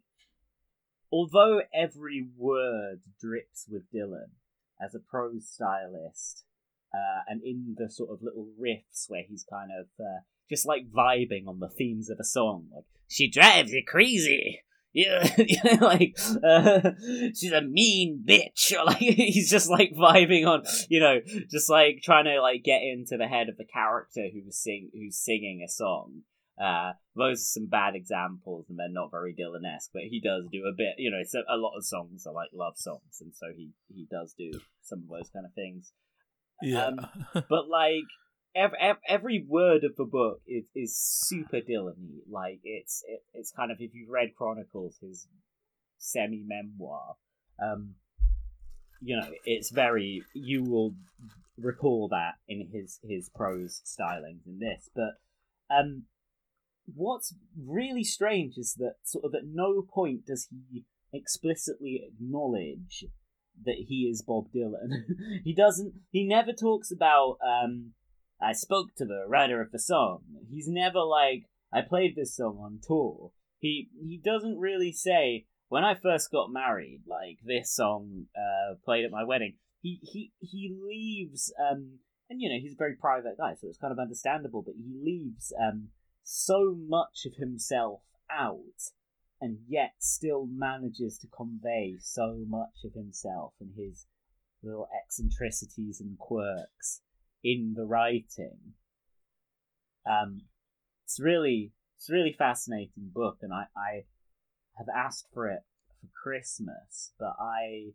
although 1.12 1.62
every 1.74 2.28
word 2.38 3.02
drips 3.20 3.66
with 3.70 3.92
Dylan 3.94 4.32
as 4.82 4.94
a 4.94 5.00
prose 5.00 5.48
stylist, 5.48 6.46
uh, 6.94 7.22
and 7.28 7.42
in 7.44 7.76
the 7.78 7.90
sort 7.90 8.12
of 8.12 8.22
little 8.22 8.48
riffs 8.60 9.10
where 9.10 9.24
he's 9.28 9.46
kind 9.50 9.72
of 9.78 9.88
uh, 10.00 10.22
just 10.50 10.66
like 10.66 10.92
vibing 10.92 11.48
on 11.48 11.60
the 11.60 11.70
themes 11.70 12.10
of 12.10 12.18
a 12.20 12.24
song, 12.24 12.68
like 12.74 12.86
she 13.08 13.30
drives 13.30 13.72
you 13.72 13.84
crazy. 13.86 14.62
Yeah, 15.38 15.78
like 15.80 16.18
uh, 16.44 16.92
she's 17.36 17.52
a 17.52 17.62
mean 17.62 18.24
bitch, 18.28 18.72
or 18.72 18.84
like 18.86 18.98
he's 18.98 19.50
just 19.50 19.70
like 19.70 19.92
vibing 19.96 20.48
on, 20.48 20.64
you 20.90 21.00
know, 21.00 21.20
just 21.52 21.70
like 21.70 22.00
trying 22.04 22.26
to 22.26 22.42
like 22.42 22.64
get 22.64 22.82
into 22.82 23.16
the 23.16 23.28
head 23.28 23.48
of 23.48 23.58
the 23.58 23.66
character 23.66 24.28
who's 24.34 24.58
sing 24.58 24.90
who's 24.92 25.20
singing 25.20 25.64
a 25.64 25.70
song. 25.70 26.22
Uh, 26.60 26.94
those 27.16 27.42
are 27.42 27.62
some 27.62 27.68
bad 27.68 27.96
examples, 27.96 28.66
and 28.70 28.80
they're 28.80 28.90
not 28.90 29.12
very 29.12 29.36
Dylan-esque. 29.36 29.92
But 29.94 30.04
he 30.10 30.20
does 30.20 30.46
do 30.52 30.64
a 30.66 30.76
bit, 30.76 30.96
you 30.98 31.12
know. 31.12 31.22
So 31.28 31.44
a 31.48 31.58
lot 31.58 31.78
of 31.78 31.86
songs 31.86 32.26
are 32.26 32.34
like 32.34 32.50
love 32.52 32.74
songs, 32.78 33.22
and 33.22 33.36
so 33.36 33.48
he 33.56 33.74
he 33.94 34.08
does 34.10 34.34
do 34.36 34.50
some 34.82 35.04
of 35.04 35.10
those 35.10 35.30
kind 35.30 35.46
of 35.46 35.54
things. 35.54 35.92
Yeah. 36.64 36.86
Um, 36.88 36.98
but 37.34 37.70
like 37.70 38.10
every, 38.58 38.78
every 39.08 39.46
word 39.48 39.84
of 39.84 39.96
the 39.96 40.06
book 40.06 40.42
is 40.48 40.66
is 40.76 40.98
super 40.98 41.58
Dylan-y. 41.58 42.22
Like 42.30 42.60
it's 42.64 43.04
it, 43.08 43.22
it's 43.34 43.52
kind 43.52 43.72
of 43.72 43.78
if 43.80 43.94
you've 43.94 44.10
read 44.10 44.36
Chronicles, 44.36 44.98
his 45.02 45.28
semi 45.98 46.44
memoir, 46.46 47.16
um, 47.64 47.96
you 49.02 49.16
know, 49.16 49.30
it's 49.46 49.70
very 49.70 50.24
you 50.34 50.64
will 50.64 50.96
recall 51.58 52.08
that 52.10 52.36
in 52.48 52.70
his 52.72 53.00
his 53.04 53.30
prose 53.30 53.82
stylings 53.86 54.46
in 54.46 54.60
this. 54.60 54.90
But 54.96 55.16
um, 55.74 56.04
what's 56.94 57.36
really 57.58 58.04
strange 58.04 58.58
is 58.58 58.76
that 58.78 58.96
sort 59.04 59.26
of 59.26 59.36
at 59.36 59.46
no 59.46 59.82
point 59.82 60.26
does 60.26 60.48
he 60.72 60.84
explicitly 61.14 62.04
acknowledge 62.08 63.06
that 63.66 63.86
he 63.88 64.08
is 64.12 64.22
Bob 64.22 64.46
Dylan. 64.56 65.06
he 65.44 65.54
doesn't. 65.54 65.94
He 66.12 66.28
never 66.28 66.54
talks 66.54 66.92
about. 66.92 67.38
Um, 67.46 67.94
I 68.42 68.54
spoke 68.54 68.96
to 68.96 69.06
the 69.06 69.26
writer 69.28 69.62
of 69.62 69.72
the 69.72 69.80
song. 69.80 70.22
He's 70.50 70.68
never 70.68 71.02
like 71.02 71.50
I 71.74 71.82
played 71.82 72.16
this 72.16 72.36
song 72.36 72.60
on 72.62 72.80
tour. 72.86 73.32
He 73.60 73.90
he 74.00 74.18
doesn't 74.18 74.60
really 74.60 74.92
say 74.92 75.46
when 75.70 75.84
I 75.84 75.96
first 75.96 76.32
got 76.32 76.52
married. 76.52 77.02
Like 77.08 77.40
this 77.44 77.74
song 77.74 78.28
uh, 78.36 78.76
played 78.86 79.06
at 79.06 79.12
my 79.12 79.24
wedding. 79.24 79.56
He 79.82 80.00
he 80.02 80.32
he 80.40 80.76
leaves. 80.82 81.52
Um, 81.60 82.00
and 82.30 82.42
you 82.42 82.50
know 82.50 82.60
he's 82.62 82.74
a 82.74 82.78
very 82.78 82.96
private 82.96 83.38
guy, 83.38 83.56
so 83.56 83.68
it's 83.68 83.78
kind 83.78 83.92
of 83.92 84.00
understandable. 84.00 84.62
But 84.62 84.76
he 84.76 84.94
leaves 85.02 85.52
um 85.60 85.90
so 86.24 86.76
much 86.78 87.26
of 87.26 87.36
himself 87.36 88.02
out 88.30 88.92
and 89.40 89.60
yet 89.68 89.94
still 90.00 90.46
manages 90.46 91.18
to 91.20 91.28
convey 91.28 91.96
so 92.00 92.44
much 92.48 92.84
of 92.84 92.94
himself 92.94 93.54
and 93.62 93.72
his 93.78 94.06
little 94.64 94.90
eccentricities 95.04 96.02
and 96.02 96.18
quirks 96.18 97.02
in 97.44 97.74
the 97.76 97.86
writing. 97.86 98.74
Um, 100.10 100.42
it's 101.06 101.20
really 101.20 101.74
it's 101.98 102.10
really 102.10 102.36
fascinating 102.38 103.12
book, 103.14 103.38
and 103.42 103.54
I, 103.54 103.66
I 103.76 104.06
have 104.78 104.88
asked 104.96 105.28
for 105.34 105.50
it 105.50 105.62
for 106.00 106.08
Christmas, 106.22 107.12
but 107.20 107.36
I 107.40 107.94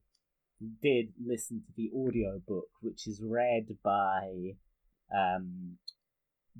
did 0.82 1.12
listen 1.24 1.62
to 1.66 1.72
the 1.76 1.90
audio 1.96 2.40
book, 2.46 2.68
which 2.80 3.06
is 3.06 3.22
read 3.22 3.76
by 3.82 4.56
um, 5.14 5.78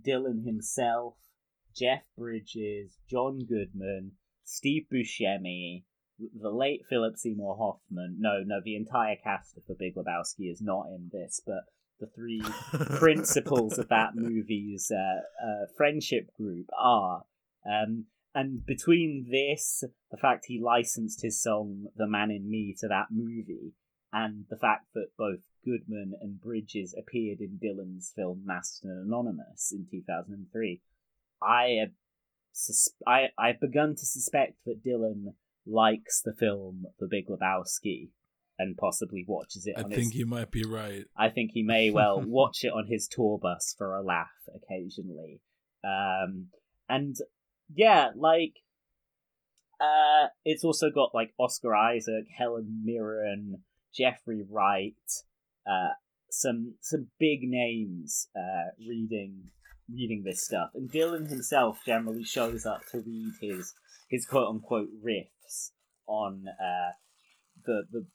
Dylan 0.01 0.45
himself, 0.45 1.15
Jeff 1.75 2.03
Bridges, 2.17 2.99
John 3.11 3.41
Goodman, 3.41 4.13
Steve 4.45 4.87
Buscemi, 4.93 5.85
the 6.19 6.51
late 6.51 6.83
Philip 6.89 7.17
Seymour 7.17 7.57
Hoffman. 7.57 8.17
No, 8.19 8.43
no, 8.45 8.61
the 8.63 8.77
entire 8.77 9.17
cast 9.17 9.57
of 9.57 9.67
The 9.67 9.75
Big 9.75 9.95
Lebowski 9.97 10.51
is 10.51 10.61
not 10.61 10.87
in 10.89 11.11
this, 11.13 11.41
but 11.45 11.65
the 12.03 12.09
three 12.09 12.43
principals 12.99 13.79
of 13.79 13.89
that 13.89 14.15
movie's 14.15 14.91
uh, 14.91 15.21
uh, 15.43 15.67
friendship 15.77 16.35
group 16.37 16.67
are. 16.79 17.23
Um, 17.65 18.07
and 18.35 18.67
between 18.67 19.29
this, 19.31 19.85
the 20.11 20.17
fact 20.17 20.47
he 20.47 20.61
licensed 20.61 21.23
his 21.23 21.41
song 21.41 21.87
"The 21.97 22.09
Man 22.09 22.31
in 22.31 22.51
Me" 22.51 22.75
to 22.81 22.89
that 22.89 23.07
movie, 23.11 23.75
and 24.13 24.47
the 24.51 24.57
fact 24.57 24.87
that 24.95 25.09
both 25.17 25.41
Goodman 25.65 26.15
and 26.21 26.41
Bridges 26.41 26.95
appeared 26.99 27.41
in 27.41 27.61
Dylan's 27.63 28.13
film 28.17 28.45
and 28.49 29.07
Anonymous 29.07 29.73
in 29.73 29.87
2003, 29.91 30.81
I 31.41 31.77
have 31.81 31.93
sus- 32.53 32.95
I 33.07 33.29
I've 33.39 33.61
begun 33.61 33.95
to 33.95 34.07
suspect 34.07 34.57
that 34.65 34.85
Dylan 34.85 35.35
likes 35.65 36.21
the 36.21 36.35
film 36.35 36.87
The 36.99 37.07
Big 37.07 37.29
Lebowski 37.29 38.09
and 38.59 38.77
possibly 38.77 39.25
watches 39.27 39.67
it. 39.67 39.75
I 39.77 39.83
think 39.83 40.13
his... 40.13 40.15
you 40.15 40.27
might 40.27 40.51
be 40.51 40.65
right. 40.65 41.05
I 41.17 41.29
think 41.29 41.51
he 41.53 41.63
may 41.63 41.91
well 41.91 42.21
watch 42.27 42.65
it 42.65 42.73
on 42.73 42.87
his 42.87 43.09
tour 43.09 43.39
bus 43.39 43.75
for 43.77 43.97
a 43.97 44.03
laugh 44.03 44.29
occasionally. 44.55 45.41
Um, 45.85 46.49
and 46.89 47.17
yeah, 47.75 48.11
like 48.17 48.55
uh, 49.81 50.29
it's 50.45 50.65
also 50.65 50.91
got 50.91 51.15
like 51.15 51.33
Oscar 51.39 51.75
Isaac, 51.75 52.27
Helen 52.37 52.83
Mirren, 52.85 53.63
Jeffrey 53.95 54.45
Wright, 54.49 54.95
uh, 55.67 55.95
some 56.31 56.75
some 56.81 57.09
big 57.19 57.41
names 57.43 58.29
uh, 58.37 58.71
reading 58.79 59.51
reading 59.93 60.23
this 60.25 60.45
stuff, 60.45 60.71
and 60.75 60.91
Dylan 60.91 61.29
himself 61.29 61.81
generally 61.85 62.25
shows 62.25 62.65
up 62.65 62.83
to 62.93 62.99
read 62.99 63.33
his 63.41 63.75
his 64.09 64.25
quote 64.27 64.49
unquote 64.49 64.89
riffs 65.05 65.71
on 66.07 66.45
uh, 66.49 66.93
the 67.65 67.83
the 67.91 68.07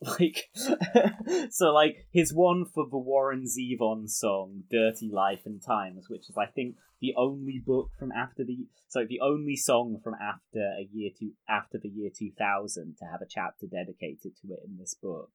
like 0.18 0.50
so 1.50 1.72
like 1.72 2.06
his 2.12 2.32
one 2.34 2.64
for 2.64 2.86
the 2.90 2.98
Warren 2.98 3.44
Zevon 3.44 4.08
song 4.08 4.64
"Dirty 4.70 5.10
Life 5.12 5.42
and 5.44 5.62
Times," 5.62 6.06
which 6.08 6.28
is 6.28 6.36
I 6.36 6.46
think 6.46 6.76
the 7.00 7.14
only 7.16 7.62
book 7.64 7.90
from 7.98 8.12
after 8.12 8.44
the 8.44 8.66
so 8.88 9.04
the 9.08 9.20
only 9.20 9.56
song 9.56 10.00
from 10.02 10.14
after 10.14 10.60
a 10.60 10.88
year 10.92 11.10
to 11.18 11.30
after 11.48 11.78
the 11.78 11.88
year 11.88 12.10
two 12.16 12.32
thousand 12.38 12.96
to 12.98 13.04
have 13.04 13.22
a 13.22 13.28
chapter 13.28 13.66
dedicated 13.66 14.36
to 14.42 14.52
it 14.52 14.60
in 14.66 14.76
this 14.78 14.94
book 14.94 15.30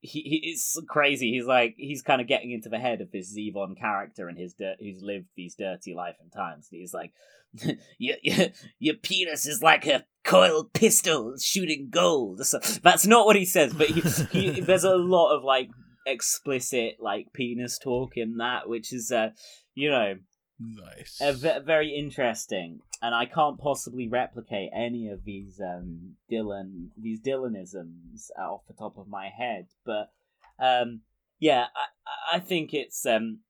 he, 0.00 0.20
he 0.20 0.50
it's 0.50 0.80
crazy. 0.88 1.32
He's 1.32 1.46
like 1.46 1.74
he's 1.76 2.02
kind 2.02 2.20
of 2.20 2.26
getting 2.26 2.52
into 2.52 2.68
the 2.68 2.78
head 2.78 3.00
of 3.00 3.10
this 3.10 3.36
Zevon 3.36 3.78
character 3.78 4.28
and 4.28 4.38
his 4.38 4.54
dirt, 4.54 4.76
who's 4.80 5.02
lived 5.02 5.26
these 5.36 5.54
dirty 5.56 5.94
life 5.94 6.16
and 6.20 6.32
times. 6.32 6.68
And 6.70 6.80
he's 6.80 6.94
like, 6.94 7.12
your, 7.98 8.16
your 8.22 8.48
your 8.78 8.94
penis 8.94 9.46
is 9.46 9.62
like 9.62 9.86
a 9.86 10.04
coiled 10.24 10.72
pistol 10.72 11.34
shooting 11.40 11.88
gold. 11.90 12.44
So 12.46 12.58
that's 12.82 13.06
not 13.06 13.26
what 13.26 13.36
he 13.36 13.44
says, 13.44 13.72
but 13.74 13.88
he, 13.88 14.00
he 14.30 14.60
there's 14.60 14.84
a 14.84 14.96
lot 14.96 15.36
of 15.36 15.44
like 15.44 15.70
explicit 16.06 16.96
like 17.00 17.32
penis 17.32 17.78
talk 17.78 18.16
in 18.16 18.36
that, 18.36 18.68
which 18.68 18.92
is 18.92 19.10
uh 19.10 19.30
you 19.74 19.90
know 19.90 20.14
Nice. 20.60 21.20
uh, 21.20 21.32
ve- 21.32 21.64
very 21.64 21.94
interesting, 21.94 22.80
and 23.00 23.14
I 23.14 23.26
can't 23.26 23.58
possibly 23.58 24.08
replicate 24.08 24.70
any 24.74 25.08
of 25.08 25.24
these 25.24 25.60
um, 25.60 26.16
Dylan 26.30 26.88
these 27.00 27.20
Dylanisms 27.20 28.30
off 28.36 28.66
the 28.66 28.74
top 28.74 28.98
of 28.98 29.06
my 29.06 29.28
head. 29.28 29.66
But 29.84 30.10
um, 30.58 31.02
yeah, 31.38 31.66
I, 31.76 32.36
I 32.36 32.38
think 32.40 32.74
it's 32.74 33.06
um, 33.06 33.40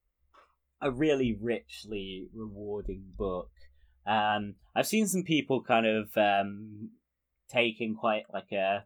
a 0.83 0.91
really 0.91 1.37
richly 1.41 2.29
rewarding 2.35 3.05
book. 3.17 3.51
Um, 4.07 4.57
I've 4.77 4.87
seen 4.87 5.07
some 5.07 5.23
people 5.23 5.63
kind 5.63 5.87
of 5.87 6.11
um, 6.17 6.91
taking 7.51 7.95
quite 7.95 8.25
like 8.33 8.53
a 8.53 8.85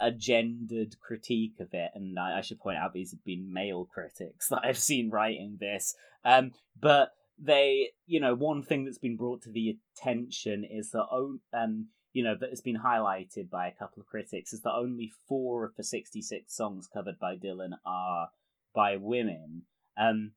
a 0.00 0.10
gendered 0.10 0.98
critique 1.00 1.54
of 1.60 1.68
it, 1.72 1.92
and 1.94 2.18
I, 2.18 2.38
I 2.38 2.40
should 2.40 2.58
point 2.58 2.78
out 2.78 2.92
these 2.92 3.12
have 3.12 3.24
been 3.24 3.52
male 3.52 3.88
critics 3.92 4.48
that 4.48 4.62
I've 4.64 4.78
seen 4.78 5.10
writing 5.10 5.58
this. 5.60 5.94
Um, 6.24 6.50
but 6.78 7.12
they, 7.38 7.90
you 8.06 8.20
know, 8.20 8.34
one 8.34 8.62
thing 8.62 8.84
that's 8.84 8.98
been 8.98 9.16
brought 9.16 9.42
to 9.42 9.50
the 9.50 9.76
attention 9.96 10.64
is 10.64 10.90
that, 10.90 11.06
um, 11.52 11.88
you 12.12 12.24
know, 12.24 12.34
that 12.38 12.50
has 12.50 12.60
been 12.60 12.78
highlighted 12.78 13.50
by 13.50 13.68
a 13.68 13.74
couple 13.74 14.00
of 14.00 14.06
critics 14.06 14.52
is 14.52 14.62
that 14.62 14.72
only 14.72 15.12
four 15.28 15.64
of 15.64 15.76
the 15.76 15.84
66 15.84 16.54
songs 16.54 16.88
covered 16.92 17.18
by 17.18 17.36
Dylan 17.36 17.72
are 17.84 18.28
by 18.74 18.96
women. 18.96 19.62
Um, 19.98 20.32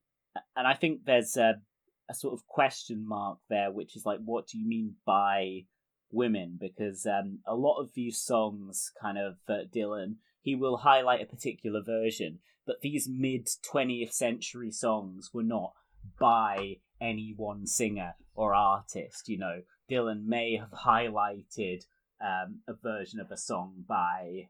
and 0.55 0.67
I 0.67 0.73
think 0.73 1.05
there's 1.05 1.38
a, 1.38 1.62
a 2.09 2.13
sort 2.13 2.33
of 2.33 2.47
question 2.47 3.07
mark 3.07 3.39
there, 3.49 3.71
which 3.71 3.95
is 3.95 4.05
like, 4.05 4.19
what 4.23 4.47
do 4.47 4.57
you 4.57 4.67
mean 4.67 4.95
by 5.05 5.65
women? 6.12 6.57
Because 6.59 7.05
um, 7.05 7.39
a 7.47 7.55
lot 7.55 7.79
of 7.79 7.91
these 7.93 8.19
songs, 8.19 8.91
kind 9.01 9.17
of 9.17 9.35
uh, 9.47 9.65
Dylan, 9.73 10.15
he 10.41 10.55
will 10.55 10.77
highlight 10.77 11.21
a 11.21 11.25
particular 11.25 11.81
version, 11.81 12.39
but 12.65 12.81
these 12.81 13.07
mid 13.09 13.47
20th 13.73 14.13
century 14.13 14.71
songs 14.71 15.29
were 15.33 15.43
not 15.43 15.73
by 16.19 16.77
any 17.01 17.33
one 17.35 17.65
singer 17.65 18.15
or 18.35 18.53
artist. 18.53 19.29
You 19.29 19.38
know, 19.38 19.62
Dylan 19.89 20.25
may 20.25 20.57
have 20.57 20.71
highlighted 20.71 21.85
um, 22.21 22.59
a 22.67 22.73
version 22.73 23.19
of 23.19 23.31
a 23.31 23.38
song 23.38 23.85
by 23.88 24.49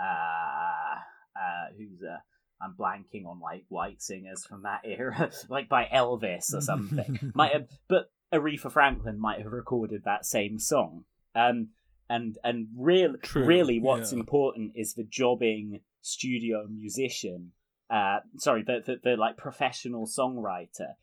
uh, 0.00 0.98
uh, 1.36 1.66
who's 1.76 2.02
a 2.02 2.22
I'm 2.60 2.74
blanking 2.74 3.26
on 3.26 3.40
like 3.40 3.64
white 3.68 4.02
singers 4.02 4.44
from 4.44 4.62
that 4.62 4.80
era, 4.84 5.30
like 5.48 5.68
by 5.68 5.88
Elvis 5.92 6.54
or 6.54 6.60
something. 6.60 7.18
might 7.34 7.52
have, 7.52 7.68
but 7.88 8.10
Aretha 8.32 8.70
Franklin 8.70 9.18
might 9.18 9.40
have 9.40 9.52
recorded 9.52 10.02
that 10.04 10.26
same 10.26 10.58
song. 10.58 11.04
Um, 11.34 11.68
and 12.10 12.38
and 12.42 12.68
really, 12.76 13.18
really, 13.34 13.78
what's 13.78 14.12
yeah. 14.12 14.18
important 14.18 14.72
is 14.74 14.94
the 14.94 15.04
jobbing 15.04 15.80
studio 16.00 16.66
musician. 16.68 17.52
Uh, 17.90 18.18
sorry, 18.38 18.62
the, 18.62 18.82
the 18.84 19.10
the 19.10 19.16
like 19.16 19.36
professional 19.36 20.06
songwriter 20.06 20.94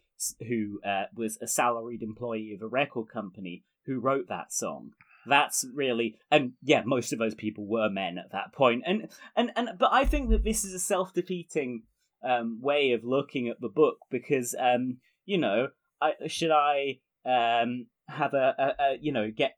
who 0.47 0.79
uh, 0.85 1.05
was 1.15 1.37
a 1.41 1.47
salaried 1.47 2.01
employee 2.01 2.53
of 2.53 2.61
a 2.61 2.67
record 2.67 3.09
company 3.09 3.63
who 3.85 3.99
wrote 3.99 4.27
that 4.29 4.51
song. 4.53 4.91
That's 5.27 5.65
really 5.73 6.17
and 6.29 6.53
yeah 6.61 6.83
most 6.85 7.11
of 7.11 7.19
those 7.19 7.33
people 7.33 7.65
were 7.65 7.89
men 7.89 8.17
at 8.17 8.31
that 8.31 8.53
point. 8.53 8.83
And 8.85 9.09
and 9.35 9.51
and 9.55 9.69
but 9.79 9.91
i 9.91 10.05
think 10.05 10.29
that 10.29 10.43
this 10.43 10.63
is 10.63 10.73
a 10.73 10.79
self-defeating 10.79 11.83
um, 12.23 12.59
way 12.61 12.91
of 12.91 13.03
looking 13.03 13.47
at 13.49 13.61
the 13.61 13.69
book 13.69 13.97
because 14.09 14.55
um, 14.59 14.97
you 15.25 15.37
know 15.37 15.69
I, 16.01 16.13
should 16.27 16.51
i 16.51 16.99
um, 17.25 17.87
have 18.07 18.33
a, 18.33 18.55
a, 18.57 18.83
a 18.83 18.97
you 18.99 19.11
know 19.11 19.31
get 19.31 19.57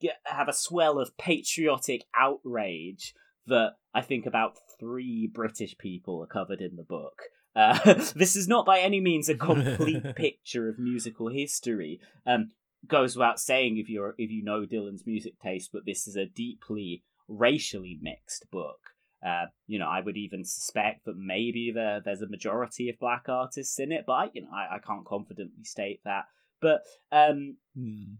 get 0.00 0.16
have 0.24 0.48
a 0.48 0.52
swell 0.52 0.98
of 0.98 1.16
patriotic 1.16 2.04
outrage 2.16 3.14
that 3.46 3.72
i 3.94 4.00
think 4.00 4.26
about 4.26 4.58
three 4.78 5.30
british 5.32 5.76
people 5.78 6.22
are 6.22 6.26
covered 6.26 6.60
in 6.60 6.76
the 6.76 6.82
book 6.82 7.22
uh, 7.54 7.78
this 8.16 8.36
is 8.36 8.48
not 8.48 8.66
by 8.66 8.80
any 8.80 9.00
means 9.00 9.28
a 9.28 9.34
complete 9.34 10.14
picture 10.16 10.68
of 10.68 10.78
musical 10.78 11.28
history. 11.28 12.00
Um, 12.26 12.50
goes 12.86 13.14
without 13.16 13.38
saying 13.38 13.78
if 13.78 13.88
you're 13.88 14.14
if 14.18 14.30
you 14.30 14.42
know 14.42 14.64
Dylan's 14.66 15.06
music 15.06 15.38
taste, 15.40 15.70
but 15.72 15.86
this 15.86 16.06
is 16.06 16.16
a 16.16 16.26
deeply 16.26 17.02
racially 17.28 17.98
mixed 18.00 18.50
book. 18.50 18.78
Uh, 19.24 19.46
you 19.68 19.78
know, 19.78 19.86
I 19.86 20.00
would 20.00 20.16
even 20.16 20.44
suspect 20.44 21.04
that 21.04 21.16
maybe 21.16 21.70
there 21.72 22.00
there's 22.04 22.22
a 22.22 22.28
majority 22.28 22.88
of 22.88 22.98
black 22.98 23.26
artists 23.28 23.78
in 23.78 23.92
it, 23.92 24.04
but 24.06 24.12
I, 24.12 24.30
you 24.32 24.42
know, 24.42 24.50
I, 24.52 24.76
I 24.76 24.78
can't 24.78 25.06
confidently 25.06 25.64
state 25.64 26.00
that. 26.04 26.24
But 26.60 26.82
um, 27.12 27.56
hmm. 27.76 28.14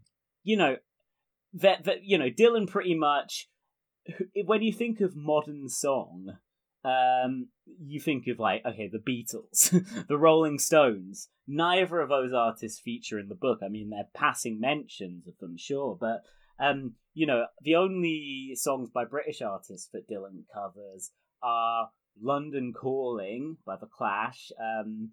you 0.45 0.57
know, 0.57 0.77
that 1.55 1.85
that 1.85 2.05
you 2.05 2.19
know, 2.19 2.31
Dylan 2.31 2.69
pretty 2.69 2.95
much. 2.95 3.49
When 4.47 4.63
you 4.63 4.73
think 4.73 5.01
of 5.01 5.15
modern 5.15 5.69
song, 5.69 6.39
um, 6.85 7.49
you 7.81 8.01
think 8.01 8.27
of 8.27 8.39
like 8.39 8.65
okay, 8.65 8.89
the 8.89 8.99
Beatles, 8.99 9.71
the 10.09 10.19
Rolling 10.19 10.59
Stones. 10.59 11.29
Neither 11.47 12.01
of 12.01 12.09
those 12.09 12.33
artists 12.33 12.81
feature 12.81 13.19
in 13.19 13.29
the 13.29 13.35
book. 13.35 13.61
I 13.65 13.69
mean, 13.69 13.91
they're 13.91 14.09
passing 14.15 14.61
mentions 14.61 15.27
of 15.27 15.39
them, 15.39 15.57
sure, 15.57 15.97
but 16.01 16.23
um, 16.59 16.95
you 17.15 17.27
know, 17.27 17.47
the 17.63 17.77
only 17.77 18.53
songs 18.55 18.91
by 18.91 19.05
British 19.05 19.43
artists 19.43 19.89
that 19.93 20.09
Dylan 20.09 20.45
covers 20.53 21.11
are 21.43 21.91
"London 22.21 22.73
Calling" 22.73 23.59
by 23.65 23.77
The 23.77 23.87
Clash, 23.87 24.51
um, 24.61 25.11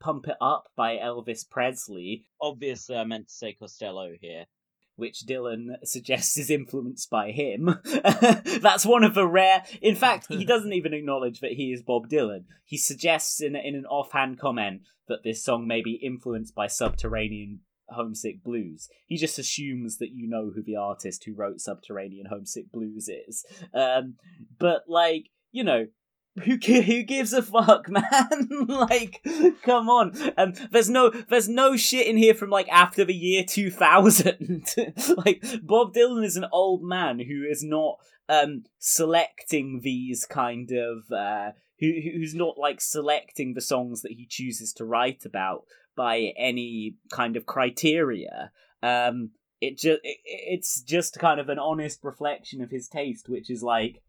"Pump 0.00 0.28
It 0.28 0.36
Up" 0.40 0.68
by 0.76 0.96
Elvis 0.96 1.48
Presley. 1.48 2.24
Obviously, 2.40 2.96
I 2.96 3.04
meant 3.04 3.28
to 3.28 3.34
say 3.34 3.54
Costello 3.54 4.12
here 4.20 4.46
which 4.96 5.24
Dylan 5.26 5.76
suggests 5.84 6.36
is 6.38 6.50
influenced 6.50 7.10
by 7.10 7.30
him. 7.30 7.80
That's 8.60 8.86
one 8.86 9.04
of 9.04 9.14
the 9.14 9.26
rare. 9.26 9.64
In 9.80 9.96
fact, 9.96 10.26
he 10.28 10.44
doesn't 10.46 10.72
even 10.72 10.94
acknowledge 10.94 11.40
that 11.40 11.52
he 11.52 11.72
is 11.72 11.82
Bob 11.82 12.08
Dylan. 12.08 12.44
He 12.64 12.76
suggests 12.76 13.40
in 13.40 13.56
in 13.56 13.74
an 13.74 13.86
offhand 13.86 14.38
comment 14.38 14.82
that 15.08 15.24
this 15.24 15.44
song 15.44 15.66
may 15.66 15.82
be 15.82 15.94
influenced 15.94 16.54
by 16.54 16.66
Subterranean 16.66 17.60
Homesick 17.88 18.42
Blues. 18.42 18.88
He 19.06 19.16
just 19.16 19.38
assumes 19.38 19.98
that 19.98 20.10
you 20.12 20.28
know 20.28 20.50
who 20.54 20.62
the 20.62 20.76
artist 20.76 21.24
who 21.24 21.34
wrote 21.34 21.60
Subterranean 21.60 22.26
Homesick 22.26 22.70
Blues 22.72 23.08
is. 23.08 23.44
Um, 23.74 24.14
but 24.58 24.82
like, 24.88 25.28
you 25.50 25.64
know, 25.64 25.86
who 26.44 26.56
who 26.56 27.02
gives 27.02 27.32
a 27.32 27.42
fuck, 27.42 27.88
man? 27.90 28.48
like, 28.68 29.22
come 29.62 29.88
on. 29.88 30.12
Um, 30.38 30.54
there's 30.70 30.88
no 30.88 31.10
there's 31.10 31.48
no 31.48 31.76
shit 31.76 32.06
in 32.06 32.16
here 32.16 32.34
from 32.34 32.50
like 32.50 32.68
after 32.70 33.04
the 33.04 33.14
year 33.14 33.44
two 33.46 33.70
thousand. 33.70 34.64
like 35.18 35.44
Bob 35.62 35.94
Dylan 35.94 36.24
is 36.24 36.36
an 36.36 36.46
old 36.52 36.82
man 36.82 37.18
who 37.18 37.44
is 37.48 37.62
not 37.62 37.98
um 38.28 38.64
selecting 38.78 39.80
these 39.82 40.24
kind 40.24 40.70
of 40.70 41.12
uh 41.12 41.50
who 41.80 41.92
who's 42.02 42.34
not 42.34 42.56
like 42.56 42.80
selecting 42.80 43.52
the 43.52 43.60
songs 43.60 44.00
that 44.00 44.12
he 44.12 44.26
chooses 44.26 44.72
to 44.74 44.84
write 44.86 45.24
about 45.26 45.64
by 45.96 46.32
any 46.38 46.96
kind 47.12 47.36
of 47.36 47.44
criteria. 47.44 48.52
Um, 48.82 49.32
it 49.60 49.76
just 49.78 50.00
it, 50.02 50.18
it's 50.24 50.80
just 50.80 51.18
kind 51.18 51.38
of 51.38 51.50
an 51.50 51.58
honest 51.58 52.02
reflection 52.02 52.62
of 52.62 52.70
his 52.70 52.88
taste, 52.88 53.28
which 53.28 53.50
is 53.50 53.62
like 53.62 54.02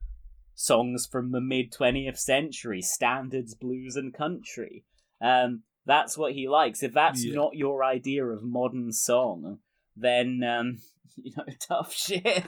songs 0.56 1.08
from 1.10 1.32
the 1.32 1.42
mid 1.42 1.72
20th 1.72 2.18
century, 2.18 2.82
standards, 2.82 3.56
blues, 3.56 3.96
and 3.96 4.14
country. 4.14 4.84
Um, 5.22 5.64
that's 5.86 6.18
what 6.18 6.34
he 6.34 6.48
likes. 6.48 6.84
If 6.84 6.94
that's 6.94 7.24
yeah. 7.24 7.36
not 7.36 7.56
your 7.56 7.84
idea 7.84 8.26
of 8.26 8.44
modern 8.44 8.92
song, 8.92 9.60
then 9.96 10.44
um, 10.44 10.78
you 11.16 11.34
know, 11.36 11.46
tough 11.60 11.94
shit. 11.94 12.46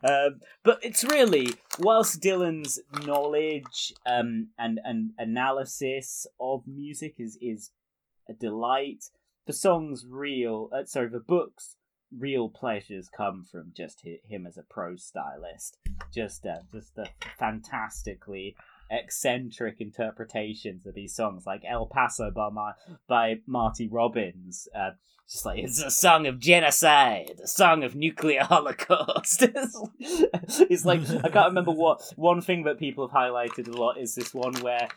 um, 0.03 0.41
but 0.65 0.81
it's 0.83 1.05
really 1.05 1.49
whilst 1.79 2.21
Dylan's 2.21 2.81
knowledge 3.05 3.93
um, 4.05 4.49
and 4.59 4.81
and 4.85 5.13
analysis 5.17 6.27
of 6.41 6.65
music 6.67 7.15
is 7.19 7.39
is 7.41 7.71
a 8.29 8.33
delight. 8.33 9.05
The 9.47 9.53
song's 9.53 10.07
real. 10.09 10.71
Uh, 10.73 10.87
sorry, 10.87 11.09
the 11.09 11.21
book's 11.21 11.77
real 12.19 12.49
pleasures 12.49 13.09
come 13.09 13.45
from 13.45 13.73
just 13.77 14.03
him 14.29 14.47
as 14.47 14.57
a 14.57 14.63
prose 14.63 15.05
stylist. 15.05 15.79
Just 16.13 16.47
uh, 16.47 16.59
just 16.73 16.95
the 16.95 17.09
fantastically 17.39 18.57
eccentric 18.91 19.81
interpretations 19.81 20.87
of 20.87 20.95
these 20.95 21.15
songs, 21.15 21.47
like 21.47 21.63
El 21.67 21.87
Paso 21.87 22.31
by 22.31 22.51
by 23.09 23.37
Marty 23.47 23.89
Robbins. 23.89 24.69
Uh, 24.75 24.91
just 25.31 25.47
like 25.47 25.59
it's 25.59 25.83
a 25.83 25.91
song 25.91 26.27
of 26.27 26.39
genocide, 26.39 27.41
a 27.43 27.47
song 27.47 27.83
of 27.83 27.95
nuclear 27.95 28.45
holocaust. 28.45 29.43
it's 29.99 30.85
like 30.85 31.01
I 31.09 31.29
can't 31.29 31.49
remember 31.49 31.71
what 31.73 32.03
one 32.17 32.43
thing 32.43 32.65
that 32.65 32.79
people 32.79 33.09
have 33.09 33.17
highlighted 33.17 33.69
a 33.69 33.73
lot 33.73 33.99
is 33.99 34.15
this 34.15 34.35
one 34.35 34.55
where 34.57 34.89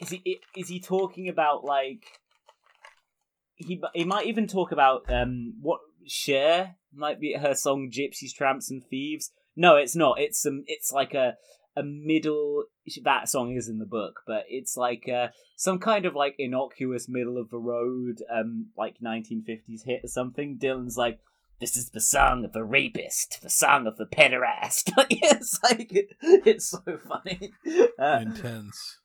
is 0.00 0.10
he 0.10 0.40
is 0.56 0.68
he 0.68 0.80
talking 0.80 1.28
about 1.28 1.64
like 1.64 2.06
he 3.56 3.80
he 3.94 4.04
might 4.04 4.26
even 4.26 4.46
talk 4.46 4.72
about 4.72 5.04
um 5.10 5.54
what 5.60 5.80
Cher 6.08 6.76
might 6.92 7.20
be 7.20 7.34
her 7.34 7.54
song 7.54 7.90
Gypsies, 7.90 8.32
Tramps, 8.32 8.70
and 8.70 8.82
Thieves. 8.84 9.30
No, 9.56 9.76
it's 9.76 9.96
not. 9.96 10.20
It's 10.20 10.44
um, 10.46 10.64
it's 10.66 10.92
like 10.92 11.14
a 11.14 11.34
a 11.76 11.82
middle. 11.82 12.64
That 13.02 13.28
song 13.28 13.56
is 13.56 13.68
in 13.68 13.78
the 13.78 13.86
book, 13.86 14.20
but 14.26 14.44
it's 14.48 14.76
like 14.76 15.08
uh, 15.08 15.28
some 15.56 15.78
kind 15.78 16.06
of 16.06 16.14
like 16.14 16.34
innocuous 16.38 17.08
middle 17.08 17.38
of 17.38 17.50
the 17.50 17.58
road, 17.58 18.22
um, 18.32 18.68
like 18.76 18.96
1950s 19.04 19.84
hit 19.84 20.00
or 20.04 20.08
something. 20.08 20.58
Dylan's 20.58 20.96
like, 20.96 21.20
"This 21.60 21.76
is 21.76 21.90
the 21.90 22.00
song 22.00 22.44
of 22.44 22.52
the 22.52 22.64
rapist, 22.64 23.40
the 23.42 23.50
song 23.50 23.86
of 23.86 23.96
the 23.96 24.06
pederast." 24.06 24.92
it's 25.10 25.60
like 25.62 25.90
it's 26.22 26.70
so 26.70 26.82
funny. 27.06 27.52
Uh, 27.98 28.20
Intense. 28.22 28.98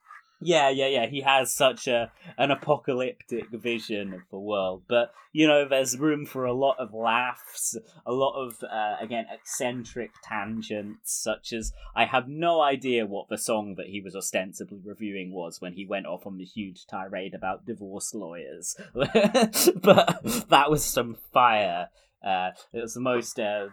Yeah, 0.44 0.70
yeah, 0.70 0.88
yeah. 0.88 1.06
He 1.08 1.22
has 1.22 1.54
such 1.54 1.88
a 1.88 2.12
an 2.38 2.52
apocalyptic 2.52 3.50
vision 3.52 4.14
of 4.14 4.22
the 4.30 4.40
world, 4.40 4.84
but 4.88 5.14
you 5.32 5.48
know, 5.48 5.68
there's 5.68 5.98
room 5.98 6.26
for 6.26 6.46
a 6.46 6.54
lot 6.54 6.78
of 6.80 6.94
laughs, 6.94 7.78
a 8.06 8.12
lot 8.12 8.34
of 8.36 8.64
uh, 8.64 8.98
again 9.02 9.26
eccentric 9.34 10.12
tangents, 10.24 11.14
such 11.24 11.54
as 11.54 11.74
I 11.96 12.06
have 12.06 12.28
no 12.28 12.62
idea 12.62 13.06
what 13.06 13.30
the 13.30 13.38
song 13.38 13.76
that 13.78 13.88
he 13.88 14.02
was 14.02 14.16
ostensibly 14.16 14.80
reviewing 14.84 15.34
was 15.34 15.62
when 15.62 15.74
he 15.74 15.86
went 15.86 16.06
off 16.06 16.26
on 16.26 16.38
the 16.38 16.46
huge 16.46 16.86
tirade 16.86 17.34
about 17.34 17.66
divorce 17.66 18.14
lawyers, 18.14 18.76
but 18.94 20.20
that 20.50 20.70
was 20.70 20.84
some 20.84 21.18
fire. 21.32 21.90
Uh, 22.26 22.52
it 22.72 22.82
was 22.82 22.94
the 22.94 23.02
most 23.02 23.40
uh, 23.40 23.68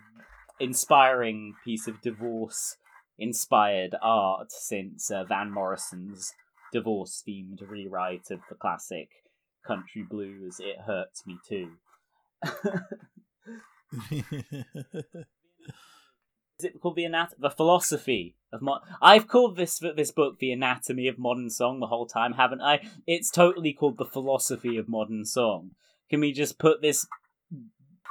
inspiring 0.58 1.54
piece 1.64 1.86
of 1.86 2.00
divorce 2.00 2.76
inspired 3.20 3.94
art 4.02 4.50
since 4.50 5.10
uh, 5.10 5.24
Van 5.24 5.50
Morrison's 5.52 6.32
divorce 6.72 7.22
themed 7.26 7.60
rewrite 7.68 8.30
of 8.30 8.40
the 8.48 8.54
classic 8.54 9.08
country 9.66 10.02
blues, 10.02 10.60
it 10.60 10.76
hurts 10.86 11.26
me 11.26 11.38
too. 11.46 11.72
Is 16.58 16.64
it 16.64 16.80
called 16.80 16.96
the 16.96 17.06
anat- 17.06 17.40
the 17.40 17.50
philosophy 17.50 18.36
of 18.52 18.60
mo- 18.60 18.80
I've 19.00 19.26
called 19.28 19.56
this 19.56 19.78
this 19.78 20.10
book 20.10 20.38
the 20.38 20.52
anatomy 20.52 21.08
of 21.08 21.18
modern 21.18 21.50
song 21.50 21.80
the 21.80 21.86
whole 21.86 22.06
time, 22.06 22.34
haven't 22.34 22.60
I? 22.60 22.86
It's 23.06 23.30
totally 23.30 23.72
called 23.72 23.96
the 23.98 24.04
philosophy 24.04 24.76
of 24.76 24.88
modern 24.88 25.24
song. 25.24 25.70
Can 26.10 26.20
we 26.20 26.32
just 26.32 26.58
put 26.58 26.82
this 26.82 27.06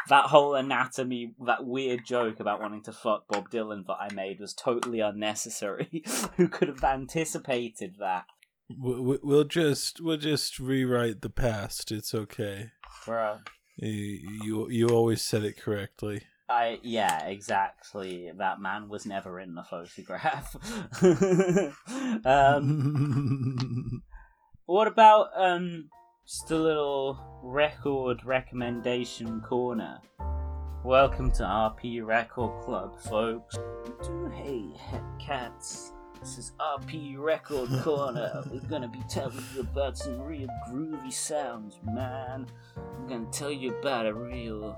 that 0.08 0.26
whole 0.26 0.56
anatomy, 0.56 1.34
that 1.45 1.65
weird 1.65 2.06
joke 2.06 2.39
about 2.39 2.62
wanting 2.62 2.82
to 2.84 2.91
fuck 2.91 3.28
Bob 3.28 3.50
Dylan 3.50 3.86
that 3.88 3.98
I 4.00 4.12
made 4.13 4.39
was 4.39 4.54
totally 4.54 5.00
unnecessary. 5.00 6.04
Who 6.38 6.48
could 6.48 6.67
have 6.67 6.84
anticipated 6.84 7.95
that? 8.00 8.26
We- 8.77 8.99
we- 8.99 9.19
we'll 9.23 9.45
just 9.45 9.99
we'll 9.99 10.17
just 10.17 10.60
rewrite 10.60 11.21
the 11.21 11.29
past. 11.29 11.91
It's 11.91 12.13
okay. 12.13 12.71
Bruh. 13.03 13.39
You 13.77 14.69
you, 14.69 14.89
always 14.89 15.23
said 15.23 15.43
it 15.43 15.58
correctly. 15.58 16.21
I 16.49 16.79
yeah, 16.84 17.25
exactly. 17.25 18.32
That 18.38 18.62
man 18.62 18.89
was 18.89 19.05
never 19.08 19.39
in 19.39 19.55
the 19.55 19.63
photograph. 19.63 20.55
um, 22.25 24.03
what 24.65 24.88
about 24.88 25.29
um 25.36 25.89
just 26.27 26.51
a 26.51 26.55
little 26.55 27.41
record 27.41 28.23
recommendation 28.23 29.41
corner? 29.41 29.99
Welcome 30.84 31.32
to 31.32 31.43
RP 31.43 32.05
Record 32.05 32.63
Club, 32.63 32.99
folks. 33.01 33.55
Do 34.03 34.32
Hey, 34.36 34.63
cats. 35.19 35.91
This 36.19 36.38
is 36.38 36.51
RP 36.60 37.17
Record 37.17 37.69
Corner. 37.82 38.43
We're 38.51 38.60
gonna 38.67 38.89
be 38.89 39.01
telling 39.08 39.41
you 39.55 39.62
about 39.62 39.97
some 39.97 40.19
real 40.19 40.49
groovy 40.69 41.13
sounds, 41.13 41.79
man. 41.86 42.45
I'm 42.75 43.08
gonna 43.08 43.32
tell 43.32 43.51
you 43.51 43.73
about 43.79 44.05
a 44.05 44.13
real 44.13 44.77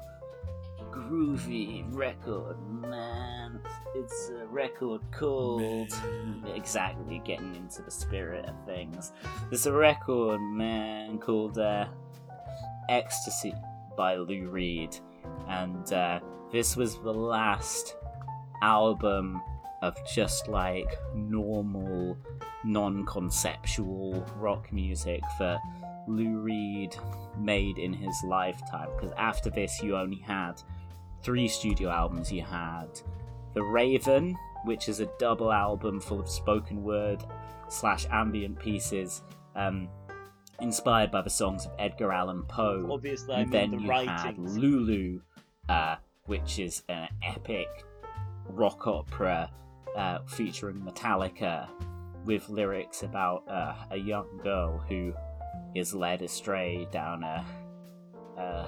groovy 0.92 1.84
record, 1.96 2.58
man. 2.70 3.60
It's 3.96 4.30
a 4.40 4.46
record 4.46 5.02
called. 5.12 5.92
Exactly, 6.54 7.20
getting 7.26 7.56
into 7.56 7.82
the 7.82 7.92
spirit 7.92 8.46
of 8.46 8.56
things. 8.68 9.12
There's 9.50 9.66
a 9.66 9.74
record, 9.74 10.40
man, 10.40 11.18
called 11.18 11.58
uh, 11.58 11.88
Ecstasy 12.88 13.56
by 13.98 14.16
Lou 14.16 14.48
Reed. 14.48 14.96
And 15.48 15.92
uh, 15.92 16.20
this 16.52 16.76
was 16.78 17.00
the 17.02 17.14
last 17.14 17.96
album 18.62 19.42
of 19.82 19.96
just 20.06 20.48
like 20.48 20.98
normal, 21.16 22.18
non 22.64 23.06
conceptual 23.06 24.26
rock 24.38 24.72
music 24.72 25.22
that 25.40 25.60
Lou 26.08 26.40
Reed 26.40 26.96
made 27.38 27.78
in 27.78 27.94
his 27.94 28.16
lifetime. 28.26 28.90
Because 28.96 29.14
after 29.18 29.50
this, 29.50 29.82
you 29.82 29.96
only 29.96 30.20
had 30.20 30.62
three 31.24 31.48
studio 31.48 31.90
albums. 31.90 32.32
You 32.32 32.44
had 32.44 33.00
The 33.54 33.64
Raven, 33.64 34.38
which 34.66 34.90
is 34.90 35.00
a 35.00 35.10
double 35.20 35.52
album 35.52 36.00
full 36.00 36.20
of 36.20 36.30
spoken 36.30 36.84
word 36.84 37.24
slash 37.70 38.06
ambient 38.12 38.60
pieces. 38.60 39.24
Um, 39.56 39.90
Inspired 40.60 41.10
by 41.10 41.24
the 41.24 41.30
songs 41.30 41.66
of 41.66 41.72
Edgar 41.80 42.12
Allan 42.12 42.44
Poe, 42.44 42.88
Obviously, 42.92 43.34
I 43.34 43.40
and 43.42 43.52
then 43.52 43.72
the 43.72 43.78
you 43.78 43.90
had. 43.90 44.38
Lulu, 44.38 45.20
uh, 45.68 45.96
which 46.26 46.60
is 46.60 46.84
an 46.88 47.08
epic 47.24 47.68
rock 48.48 48.86
opera 48.86 49.50
uh, 49.96 50.20
featuring 50.28 50.82
Metallica 50.82 51.68
with 52.26 52.50
lyrics 52.50 53.04
about 53.04 53.44
uh, 53.50 53.76
a 53.92 53.98
young 53.98 54.40
girl 54.44 54.78
who 54.88 55.14
is 55.76 55.94
led 55.94 56.22
astray 56.22 56.88
down 56.92 57.24
a 57.24 57.46
uh, 58.38 58.66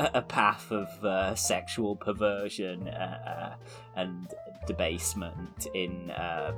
a 0.14 0.22
path 0.22 0.70
of 0.70 1.04
uh, 1.04 1.34
sexual 1.34 1.96
perversion 1.96 2.88
uh, 2.88 3.56
uh, 3.56 3.64
and 3.96 4.28
debasement 4.66 5.66
in 5.74 6.12
um, 6.16 6.54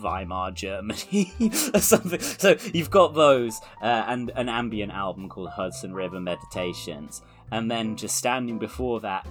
Weimar, 0.00 0.52
Germany, 0.52 1.32
or 1.74 1.80
something. 1.80 2.20
So 2.20 2.56
you've 2.72 2.90
got 2.90 3.14
those, 3.14 3.60
uh, 3.82 4.04
and 4.08 4.30
an 4.36 4.48
ambient 4.48 4.92
album 4.92 5.28
called 5.28 5.50
Hudson 5.50 5.94
River 5.94 6.20
Meditations, 6.20 7.22
and 7.50 7.70
then 7.70 7.96
just 7.96 8.16
standing 8.16 8.58
before 8.58 9.00
that 9.00 9.26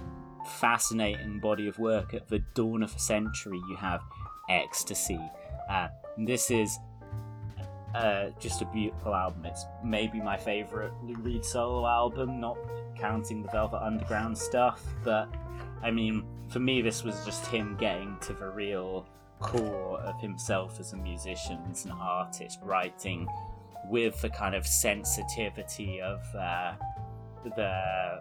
fascinating 0.46 1.40
body 1.40 1.68
of 1.68 1.78
work 1.78 2.14
at 2.14 2.28
the 2.28 2.40
dawn 2.54 2.82
of 2.82 2.94
a 2.94 2.98
century, 2.98 3.60
you 3.68 3.76
have 3.76 4.00
Ecstasy. 4.48 5.20
Uh, 5.68 5.88
this 6.18 6.50
is 6.50 6.78
uh, 7.94 8.30
just 8.38 8.62
a 8.62 8.66
beautiful 8.66 9.14
album. 9.14 9.44
It's 9.46 9.66
maybe 9.84 10.20
my 10.20 10.36
favorite 10.36 10.92
Lou 11.02 11.14
Reed 11.16 11.44
solo 11.44 11.86
album, 11.86 12.40
not 12.40 12.56
counting 12.98 13.42
the 13.42 13.50
Velvet 13.50 13.82
Underground 13.82 14.36
stuff. 14.36 14.82
But 15.02 15.28
I 15.82 15.90
mean, 15.90 16.24
for 16.48 16.58
me, 16.58 16.82
this 16.82 17.02
was 17.02 17.24
just 17.24 17.46
him 17.46 17.76
getting 17.78 18.16
to 18.22 18.32
the 18.32 18.48
real 18.48 19.06
core 19.40 20.00
of 20.00 20.20
himself 20.20 20.80
as 20.80 20.92
a 20.92 20.96
musician, 20.96 21.58
as 21.70 21.84
an 21.84 21.92
artist, 21.92 22.58
writing 22.62 23.28
with 23.88 24.20
the 24.20 24.30
kind 24.30 24.54
of 24.54 24.66
sensitivity 24.66 26.00
of 26.00 26.22
uh, 26.34 26.72
the 27.44 28.20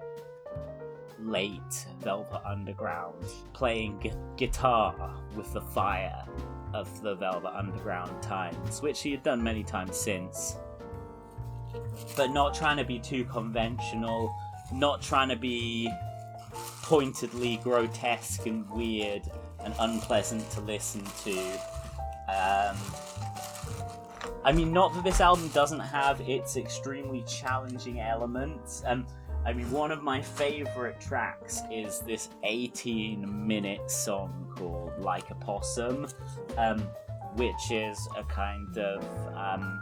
late 1.20 1.86
Velvet 2.02 2.42
Underground, 2.46 3.24
playing 3.54 4.00
gu- 4.00 4.12
guitar 4.38 5.16
with 5.36 5.52
the 5.54 5.62
fire 5.62 6.26
of 6.74 7.02
the 7.02 7.16
Velvet 7.16 7.56
Underground 7.56 8.22
times, 8.22 8.82
which 8.82 9.02
he 9.02 9.12
had 9.12 9.24
done 9.24 9.42
many 9.42 9.64
times 9.64 9.98
since. 9.98 10.58
But 12.16 12.32
not 12.32 12.54
trying 12.54 12.78
to 12.78 12.84
be 12.84 13.00
too 13.00 13.26
conventional, 13.26 14.36
not 14.74 15.02
trying 15.02 15.30
to 15.30 15.36
be 15.36 15.92
pointedly 16.82 17.58
grotesque 17.58 18.46
and 18.46 18.70
weird 18.70 19.24
and 19.64 19.74
unpleasant 19.80 20.50
to 20.52 20.62
listen 20.62 21.04
to. 21.24 21.40
Um, 22.28 22.78
I 24.44 24.52
mean, 24.52 24.72
not 24.72 24.94
that 24.94 25.04
this 25.04 25.22
album 25.22 25.48
doesn't 25.50 25.80
have 25.80 26.22
its 26.22 26.56
extremely 26.56 27.24
challenging 27.24 28.00
elements. 28.00 28.84
Um, 28.86 29.08
I 29.46 29.54
mean, 29.54 29.70
one 29.70 29.92
of 29.92 30.02
my 30.02 30.22
favorite 30.22 31.00
tracks 31.00 31.62
is 31.72 32.00
this 32.00 32.30
18 32.44 33.48
minute 33.48 33.92
song 33.92 34.52
called 34.58 34.98
Like 34.98 35.30
a 35.30 35.36
Possum, 35.36 36.08
um, 36.58 36.80
which 37.36 37.72
is 37.72 38.08
a 38.18 38.24
kind 38.24 38.76
of 38.80 39.04
um, 39.36 39.80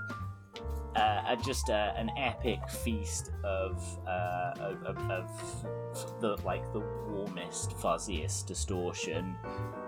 uh, 0.97 1.35
just 1.37 1.69
a, 1.69 1.93
an 1.97 2.11
epic 2.17 2.59
feast 2.69 3.31
of, 3.43 3.81
uh, 4.05 4.53
of, 4.59 4.97
of, 5.09 5.65
the 6.19 6.35
like 6.43 6.71
the 6.73 6.79
warmest, 7.07 7.71
fuzziest 7.77 8.45
distortion. 8.47 9.35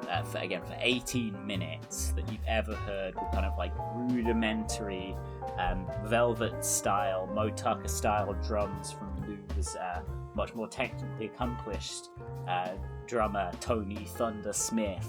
Uh, 0.09 0.23
for, 0.23 0.37
again, 0.37 0.61
for 0.63 0.77
18 0.79 1.45
minutes 1.45 2.13
that 2.15 2.31
you've 2.31 2.45
ever 2.47 2.75
heard 2.75 3.15
with 3.15 3.31
kind 3.31 3.45
of 3.45 3.57
like 3.57 3.73
rudimentary 3.95 5.15
um, 5.57 5.85
velvet 6.05 6.63
style, 6.63 7.27
Moe 7.33 7.49
Tucker 7.49 7.87
style 7.87 8.33
drums 8.45 8.91
from 8.91 9.04
Lou's 9.27 9.75
uh, 9.75 10.01
much 10.35 10.53
more 10.53 10.67
technically 10.67 11.27
accomplished 11.27 12.09
uh, 12.47 12.69
drummer 13.07 13.51
Tony 13.59 14.05
Thunder 14.05 14.53
Smith. 14.53 15.07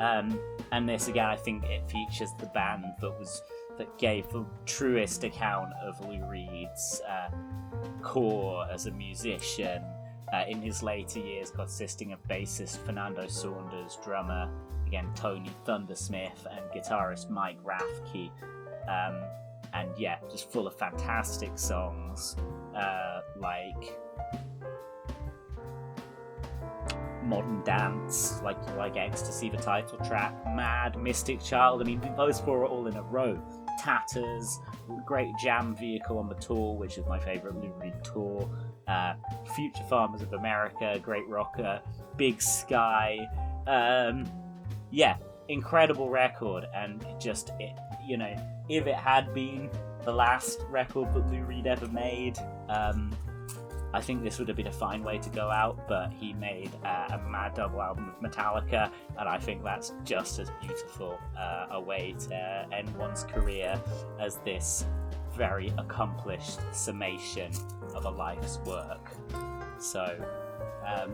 Um, 0.00 0.38
and 0.72 0.88
this 0.88 1.08
again, 1.08 1.26
I 1.26 1.36
think 1.36 1.64
it 1.64 1.88
features 1.90 2.30
the 2.38 2.46
band 2.46 2.84
that 3.00 3.18
was 3.18 3.42
that 3.78 3.98
gave 3.98 4.28
the 4.30 4.44
truest 4.66 5.24
account 5.24 5.72
of 5.82 5.98
Lou 6.06 6.22
Reed's 6.28 7.00
uh, 7.08 7.30
core 8.02 8.66
as 8.70 8.86
a 8.86 8.90
musician 8.90 9.82
uh, 10.32 10.44
in 10.48 10.60
his 10.60 10.82
later 10.82 11.20
years, 11.20 11.50
consisting 11.50 12.12
of 12.12 12.22
bassist 12.28 12.84
Fernando 12.84 13.26
Saunders, 13.26 13.98
drummer 14.04 14.48
again 14.86 15.10
Tony 15.14 15.50
Thundersmith, 15.66 16.46
and 16.50 16.60
guitarist 16.74 17.30
Mike 17.30 17.58
Rathke. 17.62 18.30
Um, 18.88 19.22
and 19.74 19.90
yeah, 19.96 20.18
just 20.30 20.50
full 20.50 20.66
of 20.66 20.74
fantastic 20.74 21.58
songs 21.58 22.36
uh, 22.76 23.20
like 23.36 23.98
Modern 27.24 27.62
Dance, 27.64 28.40
like 28.42 28.58
like 28.76 28.96
Ecstasy, 28.96 29.48
the 29.48 29.56
title 29.56 29.98
track, 29.98 30.34
Mad, 30.54 31.00
Mystic 31.00 31.42
Child. 31.42 31.82
I 31.82 31.84
mean, 31.84 32.00
those 32.16 32.40
four 32.40 32.62
are 32.62 32.66
all 32.66 32.86
in 32.86 32.96
a 32.96 33.02
row. 33.02 33.40
Tatters, 33.82 34.60
great 35.06 35.30
jam 35.42 35.74
vehicle 35.74 36.18
on 36.18 36.28
the 36.28 36.34
tour, 36.34 36.76
which 36.76 36.98
is 36.98 37.06
my 37.06 37.18
favorite 37.18 37.56
Lou 37.56 37.72
Reed 37.80 37.94
tour. 38.04 38.48
Uh, 38.86 39.14
Future 39.54 39.84
Farmers 39.88 40.22
of 40.22 40.32
America, 40.32 40.98
great 41.02 41.26
rocker. 41.28 41.80
Big 42.16 42.42
Sky. 42.42 43.18
Um, 43.66 44.24
yeah, 44.90 45.16
incredible 45.48 46.08
record, 46.08 46.66
and 46.74 47.04
just 47.20 47.50
it, 47.58 47.72
you 48.06 48.16
know, 48.16 48.34
if 48.68 48.86
it 48.86 48.94
had 48.94 49.32
been 49.34 49.70
the 50.04 50.12
last 50.12 50.60
record 50.68 51.12
that 51.14 51.30
Lou 51.30 51.42
Reed 51.44 51.66
ever 51.66 51.88
made, 51.88 52.38
um, 52.68 53.14
I 53.94 54.00
think 54.00 54.22
this 54.22 54.38
would 54.38 54.48
have 54.48 54.56
been 54.56 54.68
a 54.68 54.72
fine 54.72 55.04
way 55.04 55.18
to 55.18 55.28
go 55.30 55.50
out. 55.50 55.86
But 55.88 56.12
he 56.12 56.32
made 56.32 56.70
uh, 56.84 57.08
a 57.10 57.18
mad 57.28 57.54
double 57.54 57.82
album 57.82 58.12
with 58.20 58.32
Metallica, 58.32 58.90
and 59.18 59.28
I 59.28 59.38
think 59.38 59.62
that's 59.62 59.92
just 60.04 60.38
as 60.38 60.50
beautiful 60.60 61.18
uh, 61.38 61.66
a 61.70 61.80
way 61.80 62.14
to 62.28 62.66
end 62.72 62.94
one's 62.96 63.24
career 63.24 63.80
as 64.18 64.36
this 64.38 64.86
very 65.36 65.72
accomplished 65.78 66.60
summation 66.72 67.52
of 67.94 68.04
a 68.04 68.10
life's 68.10 68.58
work. 68.66 69.10
So, 69.78 70.16
um, 70.86 71.10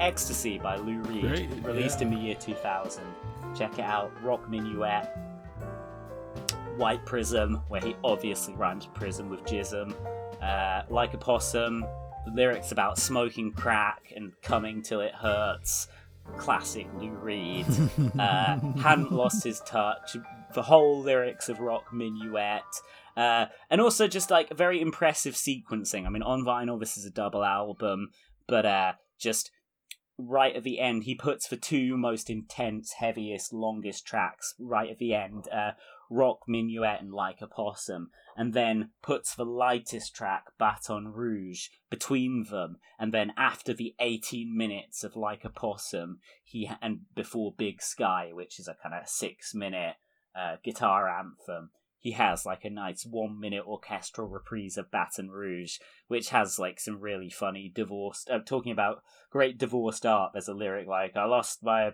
Ecstasy 0.00 0.58
by 0.58 0.76
Lou 0.76 1.00
Reed, 1.02 1.22
Great, 1.22 1.64
released 1.64 2.02
in 2.02 2.10
the 2.10 2.16
year 2.16 2.34
2000. 2.34 3.04
Check 3.56 3.78
it 3.78 3.84
out. 3.84 4.12
Rock 4.22 4.48
Minuet. 4.48 5.08
White 6.76 7.04
Prism, 7.04 7.60
where 7.68 7.80
he 7.80 7.94
obviously 8.02 8.54
rhymes 8.54 8.86
prism 8.86 9.28
with 9.28 9.44
jism. 9.44 9.94
Uh, 10.42 10.82
like 10.88 11.14
a 11.14 11.18
Possum, 11.18 11.84
lyrics 12.32 12.72
about 12.72 12.98
smoking 12.98 13.52
crack 13.52 14.12
and 14.16 14.32
coming 14.42 14.82
till 14.82 15.00
it 15.00 15.14
hurts. 15.14 15.88
Classic 16.36 16.86
Lou 16.96 17.10
Reed. 17.10 17.66
Uh, 18.18 18.58
hadn't 18.78 19.12
lost 19.12 19.42
his 19.42 19.60
touch. 19.60 20.16
The 20.54 20.62
whole 20.62 21.00
lyrics 21.00 21.48
of 21.48 21.60
Rock 21.60 21.92
Minuet. 21.92 22.62
Uh, 23.16 23.46
and 23.70 23.80
also 23.80 24.06
just 24.06 24.30
like 24.30 24.54
very 24.56 24.80
impressive 24.80 25.34
sequencing. 25.34 26.06
I 26.06 26.08
mean, 26.08 26.22
on 26.22 26.44
vinyl, 26.44 26.78
this 26.78 26.96
is 26.96 27.04
a 27.04 27.10
double 27.10 27.44
album, 27.44 28.10
but 28.46 28.64
uh, 28.66 28.92
just 29.18 29.50
right 30.28 30.54
at 30.54 30.62
the 30.62 30.80
end, 30.80 31.04
he 31.04 31.14
puts 31.14 31.48
the 31.48 31.56
two 31.56 31.96
most 31.96 32.30
intense, 32.30 32.92
heaviest, 32.92 33.52
longest 33.52 34.06
tracks 34.06 34.54
right 34.58 34.90
at 34.90 34.98
the 34.98 35.14
end. 35.14 35.48
Uh, 35.48 35.72
Rock 36.12 36.40
Minuet 36.46 37.00
and 37.00 37.12
Like 37.12 37.40
a 37.40 37.46
Possum, 37.46 38.10
and 38.36 38.52
then 38.52 38.90
puts 39.02 39.34
the 39.34 39.46
lightest 39.46 40.14
track, 40.14 40.44
Baton 40.58 41.08
Rouge, 41.08 41.68
between 41.90 42.44
them, 42.50 42.76
and 42.98 43.14
then 43.14 43.32
after 43.36 43.72
the 43.72 43.94
18 43.98 44.54
minutes 44.54 45.04
of 45.04 45.16
Like 45.16 45.44
a 45.44 45.48
Possum, 45.48 46.18
he 46.44 46.70
and 46.82 47.00
before 47.14 47.54
Big 47.56 47.80
Sky, 47.80 48.30
which 48.32 48.60
is 48.60 48.68
a 48.68 48.76
kind 48.82 48.94
of 48.94 49.08
six 49.08 49.54
minute 49.54 49.96
uh, 50.36 50.56
guitar 50.62 51.08
anthem, 51.08 51.70
he 52.02 52.10
has 52.12 52.44
like 52.44 52.64
a 52.64 52.70
nice 52.70 53.06
one 53.06 53.38
minute 53.38 53.64
orchestral 53.64 54.26
reprise 54.26 54.76
of 54.76 54.90
Baton 54.90 55.30
Rouge, 55.30 55.78
which 56.08 56.30
has 56.30 56.58
like 56.58 56.80
some 56.80 56.98
really 56.98 57.30
funny 57.30 57.70
divorced. 57.72 58.28
I'm 58.28 58.42
talking 58.42 58.72
about 58.72 59.04
great 59.30 59.56
divorced 59.56 60.04
art. 60.04 60.32
There's 60.32 60.48
a 60.48 60.52
lyric 60.52 60.88
like, 60.88 61.16
I 61.16 61.26
lost 61.26 61.62
my 61.62 61.92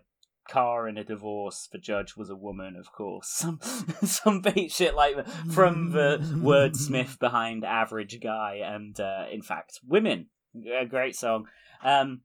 car 0.48 0.88
in 0.88 0.96
a 0.96 1.04
divorce. 1.04 1.68
The 1.70 1.76
judge 1.76 2.16
was 2.16 2.30
a 2.30 2.36
woman, 2.36 2.74
of 2.74 2.90
course. 2.90 3.28
Some 3.38 3.60
some 4.02 4.40
bait 4.40 4.72
shit 4.72 4.94
like 4.94 5.28
from 5.50 5.90
the 5.90 6.18
wordsmith 6.22 7.18
behind 7.18 7.62
Average 7.64 8.18
Guy, 8.22 8.60
and 8.64 8.98
uh, 8.98 9.26
in 9.30 9.42
fact, 9.42 9.80
Women. 9.86 10.28
A 10.74 10.86
great 10.86 11.14
song. 11.14 11.46
Um, 11.84 12.22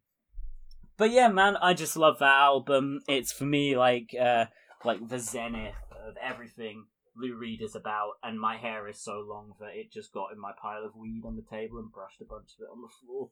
but 0.96 1.12
yeah, 1.12 1.28
man, 1.28 1.58
I 1.58 1.74
just 1.74 1.98
love 1.98 2.19
that 2.19 2.39
album. 2.39 3.02
It's 3.10 3.34
for 3.34 3.43
me 3.43 3.76
like 3.76 4.15
uh, 4.19 4.46
like 4.86 5.06
the 5.06 5.19
zenith 5.19 5.76
of 6.08 6.15
everything 6.22 6.86
Lou 7.15 7.36
Reed 7.36 7.62
is 7.62 7.76
about, 7.76 8.13
and 8.23 8.39
my 8.39 8.58
hair 8.58 8.88
is 8.88 8.99
so 8.99 9.23
long 9.28 9.54
that 9.60 9.76
it 9.76 9.91
just 9.91 10.13
got 10.13 10.32
in 10.32 10.39
my 10.39 10.52
pile 10.60 10.84
of 10.84 10.95
weed 10.95 11.23
on 11.26 11.36
the 11.36 11.43
table 11.43 11.78
and 11.80 11.91
brushed 11.91 12.21
a 12.21 12.26
bunch 12.26 12.52
of 12.58 12.63
it 12.63 12.71
on 12.71 12.82
the 12.82 12.88
floor. 12.88 13.30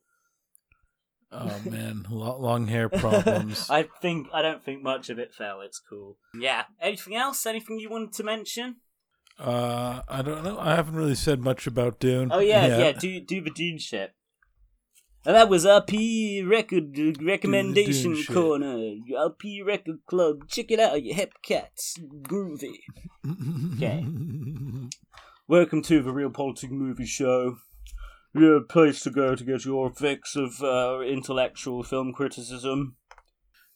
Oh 1.34 1.70
man, 1.70 2.06
long 2.12 2.67
hair 2.67 2.89
problems. 2.89 3.67
I 3.70 3.84
think 4.02 4.28
I 4.34 4.41
don't 4.41 4.63
think 4.63 4.84
much 4.84 5.10
of 5.10 5.17
it 5.17 5.34
fell. 5.34 5.62
It's 5.62 5.80
cool. 5.80 6.17
Yeah. 6.38 6.65
Anything 6.82 7.15
else? 7.15 7.46
Anything 7.46 7.80
you 7.80 7.89
wanted 7.89 8.13
to 8.13 8.24
mention? 8.24 8.78
Uh, 9.39 10.02
I 10.08 10.22
don't 10.22 10.44
know. 10.44 10.60
I 10.60 10.76
haven't 10.76 10.96
really 10.96 11.15
said 11.15 11.41
much 11.41 11.65
about 11.65 12.00
Dune. 12.00 12.30
Oh 12.32 12.39
yeah, 12.39 12.78
yeah. 12.78 12.91
do 12.91 13.20
do 13.22 13.41
the 13.41 13.50
Dune 13.50 13.80
shit. 13.80 14.13
And 15.24 15.36
that 15.36 15.50
was 15.50 15.66
RP 15.66 16.48
Record 16.50 16.98
Recommendation 17.22 18.14
Dune 18.14 18.24
shit. 18.24 18.36
Corner. 18.36 18.96
RP 19.12 19.64
Record 19.64 20.00
Club. 20.08 20.48
Check 20.48 20.72
it 20.72 20.80
out, 20.80 21.04
you 21.04 21.14
hip 21.14 21.34
cats. 21.44 21.96
Groovy. 22.24 22.80
Okay. 23.76 24.04
Welcome 25.48 25.84
to 25.84 26.02
the 26.02 26.12
Real 26.12 26.32
Politic 26.32 26.72
Movie 26.72 27.06
Show. 27.06 27.58
Your 28.34 28.62
place 28.62 29.02
to 29.02 29.12
go 29.12 29.36
to 29.36 29.44
get 29.44 29.64
your 29.64 29.94
fix 29.94 30.36
of 30.36 30.60
uh, 30.64 31.02
intellectual 31.02 31.84
film 31.84 32.14
criticism. 32.14 32.96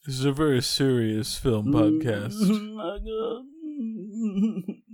This 0.04 0.16
is 0.16 0.26
a 0.26 0.32
very 0.32 0.64
serious 0.64 1.38
film 1.38 1.68
podcast. 1.68 2.34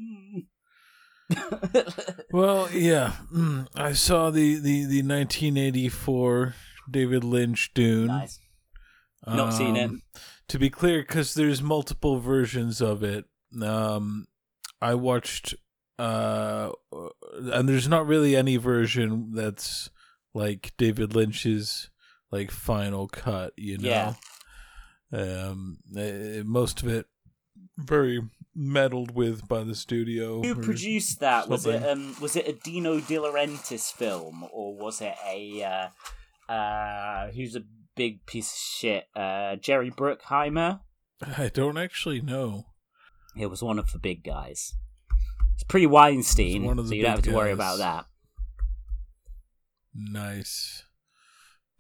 Well, 2.31 2.69
yeah, 2.71 3.13
mm, 3.33 3.67
I 3.75 3.91
saw 3.93 4.29
the, 4.29 4.55
the, 4.55 4.85
the 4.85 5.01
1984 5.03 6.55
David 6.89 7.23
Lynch 7.25 7.73
Dune. 7.73 8.07
nice. 8.07 8.39
Not 9.27 9.53
seen 9.53 9.75
it. 9.75 9.85
Um, 9.89 10.01
To 10.47 10.57
be 10.59 10.69
clear, 10.69 11.01
because 11.01 11.33
there's 11.33 11.61
multiple 11.61 12.19
versions 12.19 12.81
of 12.81 13.03
it. 13.03 13.25
Um, 13.61 14.27
I 14.81 14.95
watched, 14.95 15.55
uh, 15.99 16.71
and 17.33 17.67
there's 17.69 17.87
not 17.87 18.07
really 18.07 18.35
any 18.35 18.57
version 18.57 19.33
that's 19.33 19.89
like 20.33 20.71
David 20.77 21.13
Lynch's 21.13 21.89
like 22.31 22.49
final 22.49 23.07
cut. 23.09 23.53
You 23.57 23.77
know, 23.77 23.89
Yeah. 23.89 24.13
um, 25.49 25.77
eh, 25.95 26.41
most 26.45 26.81
of 26.81 26.87
it 26.87 27.05
very 27.77 28.21
meddled 28.55 29.15
with 29.15 29.47
by 29.47 29.63
the 29.63 29.75
studio. 29.75 30.41
Who 30.41 30.55
produced 30.55 31.19
that? 31.19 31.47
Was 31.47 31.65
it 31.65 31.83
um 31.87 32.15
was 32.21 32.35
it 32.35 32.47
a 32.47 32.53
Dino 32.53 32.99
De 32.99 33.15
Laurentiis 33.15 33.91
film 33.91 34.45
or 34.51 34.75
was 34.75 35.01
it 35.01 35.15
a 35.25 35.63
uh 35.63 36.51
uh 36.51 37.31
who's 37.31 37.55
a 37.55 37.63
big 37.95 38.25
piece 38.25 38.51
of 38.51 38.57
shit? 38.57 39.05
Uh 39.15 39.55
Jerry 39.55 39.91
Bruckheimer? 39.91 40.81
I 41.37 41.49
don't 41.53 41.77
actually 41.77 42.21
know. 42.21 42.65
It 43.37 43.47
was 43.47 43.63
one 43.63 43.79
of 43.79 43.91
the 43.91 43.99
big 43.99 44.23
guys. 44.23 44.73
It's 45.55 45.63
pre 45.63 45.85
Weinstein, 45.85 46.55
It 46.55 46.59
was 46.59 46.67
one 46.67 46.79
of 46.79 46.87
so 46.87 46.93
you 46.95 47.03
don't 47.03 47.11
have 47.11 47.21
to 47.23 47.33
worry 47.33 47.51
about 47.51 47.77
that. 47.77 48.05
Nice. 49.93 50.83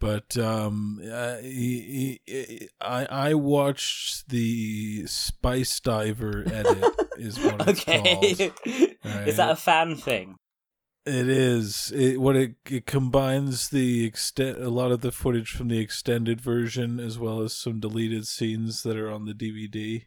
But 0.01 0.35
um, 0.35 0.99
uh, 0.99 1.37
he, 1.37 2.19
he, 2.25 2.69
I 2.81 3.05
I 3.05 3.33
watched 3.35 4.29
the 4.29 5.05
Spice 5.05 5.79
Diver 5.79 6.43
edit 6.51 6.83
is 7.17 7.39
what 7.39 7.69
it's 7.69 7.81
okay. 7.81 8.15
called. 8.35 8.53
Is 9.27 9.37
that 9.37 9.51
a 9.51 9.55
fan 9.55 9.95
thing? 9.95 10.37
It 11.05 11.29
is. 11.29 11.93
It 11.95 12.19
what 12.19 12.35
it 12.35 12.55
it 12.67 12.87
combines 12.87 13.69
the 13.69 14.03
extent 14.03 14.57
a 14.57 14.69
lot 14.69 14.91
of 14.91 15.01
the 15.01 15.11
footage 15.11 15.51
from 15.51 15.67
the 15.67 15.79
extended 15.79 16.41
version 16.41 16.99
as 16.99 17.19
well 17.19 17.41
as 17.41 17.53
some 17.53 17.79
deleted 17.79 18.25
scenes 18.25 18.81
that 18.81 18.97
are 18.97 19.11
on 19.11 19.25
the 19.25 19.33
DVD, 19.33 20.05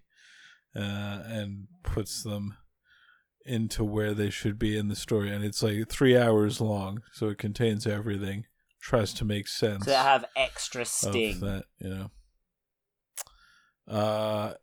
uh, 0.75 1.23
and 1.27 1.69
puts 1.85 2.25
them 2.25 2.57
into 3.47 3.85
where 3.85 4.13
they 4.13 4.31
should 4.31 4.59
be 4.59 4.77
in 4.77 4.89
the 4.89 4.97
story. 4.97 5.31
And 5.33 5.45
it's 5.45 5.63
like 5.63 5.89
three 5.89 6.19
hours 6.19 6.61
long, 6.61 7.03
so 7.13 7.29
it 7.29 7.39
contains 7.39 7.87
everything. 7.87 8.47
Tries 8.85 9.15
to 9.15 9.25
make 9.25 9.49
sense 9.49 9.87
Does 9.87 9.95
it 9.95 9.97
have 9.99 10.27
extra 10.37 10.83
of 10.83 10.89
sting? 10.89 11.41
that, 11.41 11.65
you 11.79 11.89
know. 11.89 12.11
Uh 13.89 14.55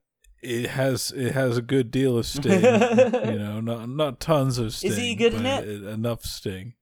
it 0.44 0.70
has 0.72 1.12
it 1.16 1.34
has 1.34 1.58
a 1.58 1.62
good 1.62 1.92
deal 1.92 2.18
of 2.18 2.26
sting, 2.26 2.62
you 2.64 3.40
know, 3.40 3.60
not 3.62 3.90
not 3.90 4.20
tons 4.20 4.58
of 4.58 4.74
sting. 4.74 4.92
Is 4.92 4.98
he 4.98 5.16
good 5.16 5.34
in 5.34 5.44
but 5.44 5.64
it? 5.68 5.84
Enough 5.84 6.24
sting. 6.24 6.74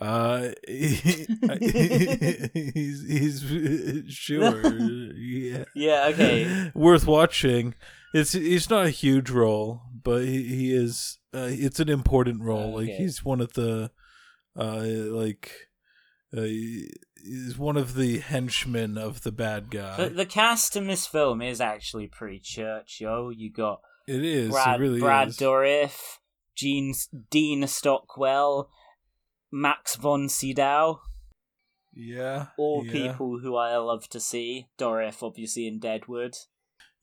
Uh, 0.00 0.48
he- 0.66 1.26
he's 2.74 3.06
he's 3.06 4.04
sure, 4.08 4.74
yeah, 5.14 5.64
Yeah, 5.74 6.06
okay. 6.12 6.70
worth 6.74 7.06
watching. 7.06 7.74
It's 8.14 8.32
he's 8.32 8.70
not 8.70 8.86
a 8.86 8.90
huge 8.90 9.28
role, 9.30 9.82
but 10.02 10.22
he, 10.24 10.42
he 10.44 10.72
is. 10.74 11.18
Uh, 11.34 11.48
it's 11.50 11.78
an 11.80 11.88
important 11.90 12.42
role. 12.42 12.74
Like 12.76 12.88
he's 12.88 13.22
one 13.24 13.40
of 13.42 13.52
the, 13.54 13.90
uh, 14.58 14.80
like, 14.80 15.50
uh, 16.36 16.42
he's 16.42 17.58
one 17.58 17.76
of 17.76 17.94
the 17.94 18.18
henchmen 18.18 18.96
of 18.98 19.22
the 19.22 19.32
bad 19.32 19.70
guy. 19.70 19.96
The, 19.96 20.10
the 20.10 20.26
cast 20.26 20.76
in 20.76 20.86
this 20.86 21.06
film 21.06 21.42
is 21.42 21.60
actually 21.60 22.08
pretty 22.08 22.40
church, 22.40 22.98
yo. 23.00 23.30
You 23.30 23.50
got 23.52 23.80
it 24.06 24.24
is. 24.24 24.50
Brad, 24.50 24.80
it 24.80 24.82
really 24.82 25.00
Brad 25.00 25.28
is. 25.28 25.36
Dourif, 25.36 26.18
Gene, 26.56 26.94
Dean 27.30 27.66
Stockwell, 27.66 28.68
Max 29.50 29.96
von 29.96 30.28
Sydow, 30.28 31.00
yeah. 31.94 32.46
all 32.58 32.84
yeah. 32.84 32.92
people 32.92 33.38
who 33.40 33.56
I 33.56 33.76
love 33.76 34.08
to 34.10 34.20
see. 34.20 34.68
Dourif, 34.78 35.22
obviously, 35.22 35.66
in 35.66 35.78
Deadwood. 35.78 36.36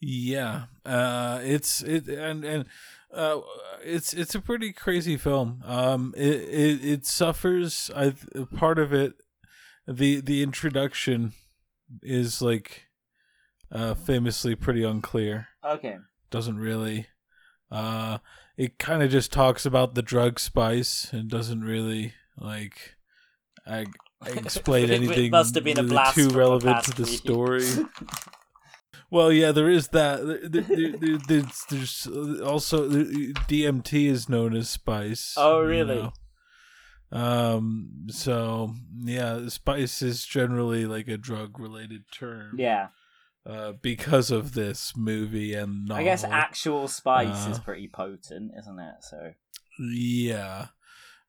Yeah, 0.01 0.65
uh, 0.85 1.41
it's 1.43 1.81
it 1.81 2.07
and 2.07 2.45
and 2.45 2.65
uh, 3.13 3.39
it's 3.83 4.13
it's 4.13 4.35
a 4.35 4.41
pretty 4.41 4.71
crazy 4.71 5.17
film. 5.17 5.61
Um, 5.65 6.13
it 6.15 6.35
it, 6.35 6.85
it 6.85 7.05
suffers. 7.05 7.89
I 7.95 8.13
part 8.55 8.79
of 8.79 8.93
it, 8.93 9.13
the 9.87 10.21
the 10.21 10.43
introduction 10.43 11.33
is 12.03 12.41
like, 12.41 12.87
uh, 13.71 13.93
famously 13.95 14.55
pretty 14.55 14.83
unclear. 14.83 15.47
Okay. 15.65 15.97
Doesn't 16.29 16.57
really, 16.57 17.07
uh, 17.71 18.19
it 18.57 18.77
kind 18.77 19.01
of 19.01 19.09
just 19.09 19.31
talks 19.31 19.65
about 19.65 19.95
the 19.95 20.03
drug 20.03 20.39
spice 20.39 21.11
and 21.11 21.29
doesn't 21.29 21.61
really 21.61 22.13
like, 22.37 22.95
I 23.65 23.85
explain 24.27 24.85
It 24.85 24.91
anything 24.91 25.31
must 25.31 25.55
have 25.55 25.63
been 25.63 25.79
a 25.79 25.83
blast 25.83 26.15
too 26.15 26.29
relevant 26.29 26.83
to 26.83 26.91
the 26.91 27.07
story. 27.07 27.65
Well, 29.11 29.31
yeah, 29.31 29.51
there 29.51 29.69
is 29.69 29.87
that. 29.89 30.25
There, 30.25 30.61
there, 30.61 30.91
there, 30.97 31.17
there's, 31.27 31.65
there's 31.69 32.07
also 32.41 32.87
DMT 32.89 34.05
is 34.07 34.29
known 34.29 34.55
as 34.55 34.69
spice. 34.69 35.33
Oh, 35.37 35.61
you 35.61 35.67
really? 35.67 35.95
know. 35.95 36.13
Um. 37.11 38.05
So 38.09 38.75
yeah, 38.99 39.47
spice 39.47 40.03
is 40.03 40.25
generally 40.25 40.85
like 40.85 41.07
a 41.07 41.17
drug-related 41.17 42.03
term. 42.11 42.55
Yeah, 42.59 42.89
Uh, 43.47 43.71
because 43.81 44.29
of 44.29 44.53
this 44.53 44.93
movie 44.95 45.55
and 45.55 45.85
novel. 45.87 46.01
I 46.01 46.03
guess 46.03 46.23
actual 46.23 46.87
spice 46.87 47.47
is 47.47 47.57
Uh, 47.57 47.61
pretty 47.63 47.87
potent, 47.87 48.51
isn't 48.59 48.79
it? 48.79 48.95
So 49.01 49.33
Yeah. 49.79 50.67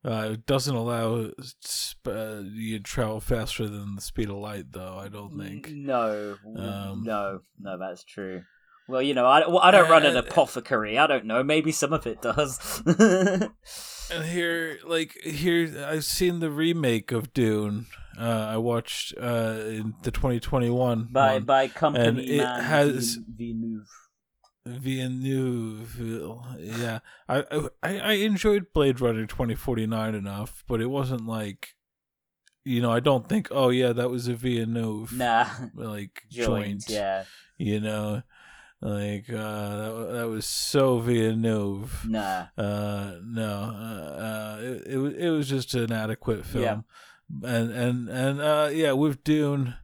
Uh, 0.05 0.30
it 0.32 0.46
doesn't 0.46 0.74
allow 0.74 1.30
sp- 1.44 2.09
uh, 2.09 2.40
you 2.44 2.78
to 2.78 2.82
travel 2.82 3.20
faster 3.20 3.68
than 3.68 3.96
the 3.96 4.01
speed 4.01 4.30
of 4.30 4.36
light, 4.36 4.72
though. 4.72 4.96
I 4.98 5.09
don't 5.09 5.36
think. 5.38 5.70
No, 5.70 6.36
Um, 6.57 7.03
no, 7.05 7.40
no, 7.61 7.78
that's 7.78 8.05
true. 8.05 8.42
Well, 8.88 9.03
you 9.03 9.14
know, 9.14 9.26
I, 9.26 9.46
well, 9.46 9.61
I 9.61 9.70
don't 9.70 9.88
run 9.90 10.05
an 10.07 10.16
Uh, 10.16 10.20
apothecary. 10.20 10.98
I 10.98 11.07
don't 11.07 11.24
know. 11.26 11.44
Maybe 11.44 11.70
some 11.70 11.92
of 11.92 12.07
it 12.07 12.22
does. 12.22 12.82
And 14.12 14.24
here, 14.24 14.78
like 14.84 15.12
here, 15.22 15.86
I've 15.86 16.05
seen 16.05 16.40
the 16.40 16.51
remake 16.51 17.12
of 17.12 17.32
Dune. 17.32 17.86
Uh, 18.18 18.24
I 18.55 18.57
watched 18.57 19.14
uh, 19.16 19.55
in 19.68 19.94
the 20.03 20.11
2021 20.11 21.11
by 21.12 21.34
one. 21.34 21.44
by 21.44 21.68
company 21.68 22.09
And 22.09 22.18
it 22.18 22.38
man 22.38 22.61
has- 22.64 23.18
Villeneuve. 23.28 23.86
Villeneuve. 24.66 25.96
Yeah, 26.58 26.98
I, 27.28 27.44
I 27.82 27.98
I 28.00 28.12
enjoyed 28.12 28.72
Blade 28.72 29.00
Runner 29.00 29.26
2049 29.26 30.14
enough, 30.14 30.64
but 30.68 30.80
it 30.80 30.86
wasn't 30.86 31.26
like, 31.26 31.74
you 32.64 32.80
know, 32.82 32.90
I 32.92 33.00
don't 33.00 33.28
think, 33.28 33.48
oh 33.50 33.70
yeah, 33.70 33.92
that 33.92 34.11
was 34.11 34.28
a 34.28 34.34
Villeneuve 34.34 35.12
Nah, 35.12 35.46
like 35.74 36.22
joint. 36.30 36.80
joint. 36.80 36.84
Yeah, 36.88 37.24
you 37.58 37.80
know, 37.80 38.22
like 38.82 39.28
uh, 39.30 39.34
that 39.76 40.08
that 40.12 40.28
was 40.28 40.46
so 40.46 40.98
Villeneuve. 40.98 42.06
nah. 42.08 42.46
Uh, 42.56 43.14
no, 43.24 43.74
uh, 43.76 44.22
uh, 44.22 44.58
it, 44.62 44.86
it 44.86 44.96
was 44.98 45.14
it 45.14 45.28
was 45.30 45.48
just 45.48 45.74
an 45.74 45.92
adequate 45.92 46.44
film, 46.44 46.64
Yeah. 46.64 47.50
and 47.50 47.72
and 47.72 48.08
and 48.08 48.40
uh, 48.40 48.68
yeah, 48.72 48.92
with 48.92 49.24
Dune, 49.24 49.74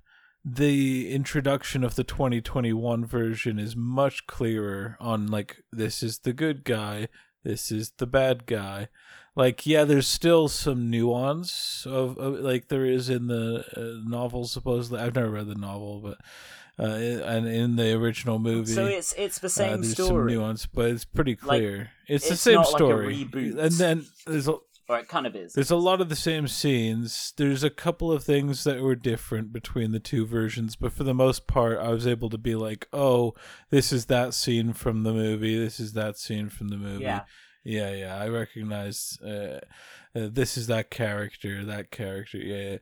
the 0.49 1.12
introduction 1.12 1.82
of 1.82 1.97
the 1.97 2.05
2021 2.05 3.05
version 3.05 3.59
is 3.59 3.74
much 3.74 4.28
clearer 4.28 4.97
on 5.01 5.26
like 5.26 5.57
this 5.72 6.05
is 6.05 6.20
the 6.20 6.32
good 6.32 6.62
guy, 6.62 7.09
this 7.42 7.72
is 7.72 7.92
the 7.99 8.07
bad 8.07 8.47
guy. 8.47 8.86
Like 9.34 9.66
yeah, 9.66 9.82
there's 9.82 10.07
still 10.07 10.47
some 10.49 10.88
nuance 10.88 11.84
of, 11.84 12.16
of 12.16 12.38
like 12.38 12.68
there 12.68 12.86
is 12.86 13.11
in 13.11 13.26
the 13.26 13.64
uh, 13.76 14.09
novel. 14.09 14.47
Supposedly, 14.47 15.01
I've 15.01 15.16
never 15.16 15.30
read 15.30 15.49
the 15.49 15.57
novel, 15.57 16.01
but 16.01 16.18
uh, 16.78 16.92
and 16.92 17.49
in 17.49 17.74
the 17.76 17.92
original 17.94 18.38
movie, 18.38 18.72
So 18.72 18.86
it's 18.86 19.14
it's 19.14 19.40
the 19.40 19.47
uh, 19.47 19.51
same 19.51 19.82
story. 19.84 19.94
some 19.94 20.07
story, 20.07 20.32
nuance, 20.32 20.66
but 20.66 20.90
it's 20.90 21.05
pretty 21.05 21.32
Like, 21.32 21.59
clear. 21.61 21.90
it's, 22.07 22.28
the 22.28 22.36
same 22.36 22.59
like 22.59 22.66
story, 22.68 23.24
reboot. 23.24 23.59
and 23.59 23.72
then 23.72 24.07
there's 24.26 24.47
a, 24.49 24.55
or 24.89 24.99
it 24.99 25.09
kind 25.09 25.26
of 25.26 25.34
is. 25.34 25.53
there's 25.55 25.70
a 25.70 25.76
lot 25.76 26.01
of 26.01 26.09
the 26.09 26.16
same 26.16 26.47
scenes. 26.49 27.32
There's 27.37 27.64
a 27.64 27.70
couple 27.70 28.12
of 28.12 28.24
things 28.24 28.64
that 28.64 28.80
were 28.80 28.95
different 28.95 29.53
between 29.53 29.93
the 29.93 30.01
two 30.01 30.26
versions, 30.26 30.76
but 30.76 30.93
for 30.93 31.05
the 31.05 31.14
most 31.14 31.47
part, 31.47 31.78
I 31.78 31.89
was 31.89 32.07
able 32.07 32.30
to 32.30 32.39
be 32.39 32.55
like, 32.55 32.87
"Oh, 32.93 33.34
this 33.70 33.93
is 33.93 34.07
that 34.07 34.34
scene 34.34 34.72
from 34.72 35.03
the 35.03 35.12
movie. 35.12 35.59
This 35.59 35.80
is 35.80 35.93
that 35.95 36.18
scene 36.18 36.49
from 36.49 36.68
the 36.68 36.76
movie." 36.76 37.05
Yeah. 37.05 37.22
yeah, 37.64 37.93
yeah. 37.93 38.16
I 38.16 38.28
recognize 38.28 39.18
uh, 39.22 39.61
uh, 40.14 40.28
this 40.32 40.57
is 40.57 40.66
that 40.68 40.91
character, 40.91 41.64
that 41.64 41.91
character. 41.91 42.39
Yeah, 42.39 42.78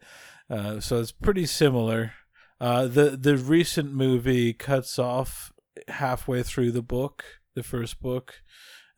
yeah. 0.50 0.56
Uh, 0.56 0.80
so 0.80 1.00
it's 1.00 1.12
pretty 1.12 1.46
similar. 1.46 2.12
Uh, 2.60 2.86
the 2.86 3.10
the 3.10 3.36
recent 3.36 3.92
movie 3.94 4.52
cuts 4.52 4.98
off 4.98 5.52
halfway 5.88 6.42
through 6.42 6.70
the 6.70 6.82
book, 6.82 7.24
the 7.54 7.62
first 7.62 8.00
book, 8.00 8.42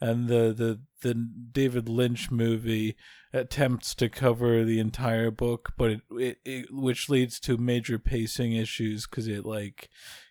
and 0.00 0.28
the 0.28 0.52
the 0.52 0.80
the 1.02 1.14
David 1.14 1.88
Lynch 1.88 2.30
movie 2.30 2.96
attempts 3.32 3.94
to 3.96 4.08
cover 4.08 4.64
the 4.64 4.80
entire 4.80 5.30
book, 5.30 5.72
but 5.76 5.90
it, 5.90 6.00
it, 6.10 6.38
it 6.44 6.66
which 6.70 7.08
leads 7.08 7.38
to 7.40 7.56
major 7.56 7.98
pacing 7.98 8.52
issues 8.52 9.06
because 9.06 9.28
it 9.28 9.44
like 9.44 9.88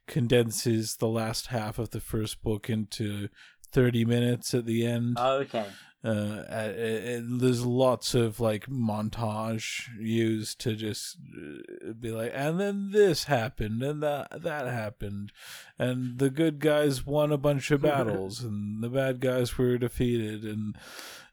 condenses 0.07 0.97
the 0.97 1.07
last 1.07 1.47
half 1.47 1.79
of 1.79 1.91
the 1.91 1.99
first 1.99 2.43
book 2.43 2.69
into 2.69 3.27
30 3.71 4.05
minutes 4.05 4.53
at 4.53 4.65
the 4.65 4.85
end 4.85 5.17
okay. 5.19 5.65
Uh, 6.05 6.45
uh, 6.47 6.73
and 6.77 7.41
there's 7.41 7.65
lots 7.65 8.13
of 8.13 8.39
like 8.39 8.67
montage 8.67 9.87
used 9.99 10.59
to 10.61 10.75
just 10.75 11.17
uh, 11.35 11.93
be 11.93 12.11
like, 12.11 12.31
and 12.35 12.59
then 12.59 12.91
this 12.91 13.23
happened, 13.23 13.81
and 13.81 14.03
that 14.03 14.27
that 14.43 14.67
happened, 14.67 15.31
and 15.79 16.19
the 16.19 16.29
good 16.29 16.59
guys 16.59 17.07
won 17.07 17.31
a 17.31 17.37
bunch 17.37 17.71
of 17.71 17.81
battles, 17.91 18.41
and 18.41 18.83
the 18.83 18.89
bad 18.89 19.19
guys 19.19 19.57
were 19.57 19.79
defeated, 19.79 20.43
and 20.43 20.77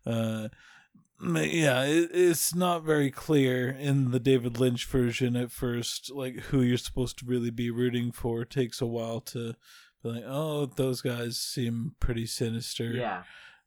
uh, 0.06 0.48
yeah, 1.20 1.84
it, 1.84 2.10
it's 2.14 2.54
not 2.54 2.82
very 2.82 3.10
clear 3.10 3.68
in 3.68 4.10
the 4.10 4.20
David 4.20 4.58
Lynch 4.58 4.86
version 4.86 5.36
at 5.36 5.52
first, 5.52 6.10
like 6.10 6.36
who 6.44 6.62
you're 6.62 6.78
supposed 6.78 7.18
to 7.18 7.26
really 7.26 7.50
be 7.50 7.70
rooting 7.70 8.10
for. 8.10 8.42
It 8.42 8.50
takes 8.50 8.80
a 8.80 8.86
while 8.86 9.20
to 9.20 9.54
be 10.02 10.08
like, 10.08 10.24
oh, 10.26 10.64
those 10.64 11.02
guys 11.02 11.36
seem 11.36 11.94
pretty 12.00 12.24
sinister 12.24 12.92
Yeah. 12.92 13.22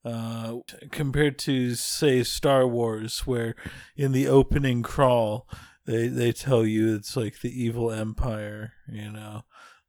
Uh, 0.06 0.58
compared 0.92 1.40
to 1.40 1.74
say 1.74 2.24
Star 2.24 2.68
Wars, 2.68 3.26
where 3.26 3.56
in 3.98 4.12
the 4.12 4.28
opening 4.28 4.84
crawl 4.84 5.50
they 5.86 6.08
they 6.08 6.32
tell 6.32 6.64
you 6.64 6.96
it's 6.96 7.18
like 7.18 7.42
the 7.42 7.64
evil 7.64 7.92
empire, 7.92 8.74
you 8.88 9.12
know, 9.12 9.46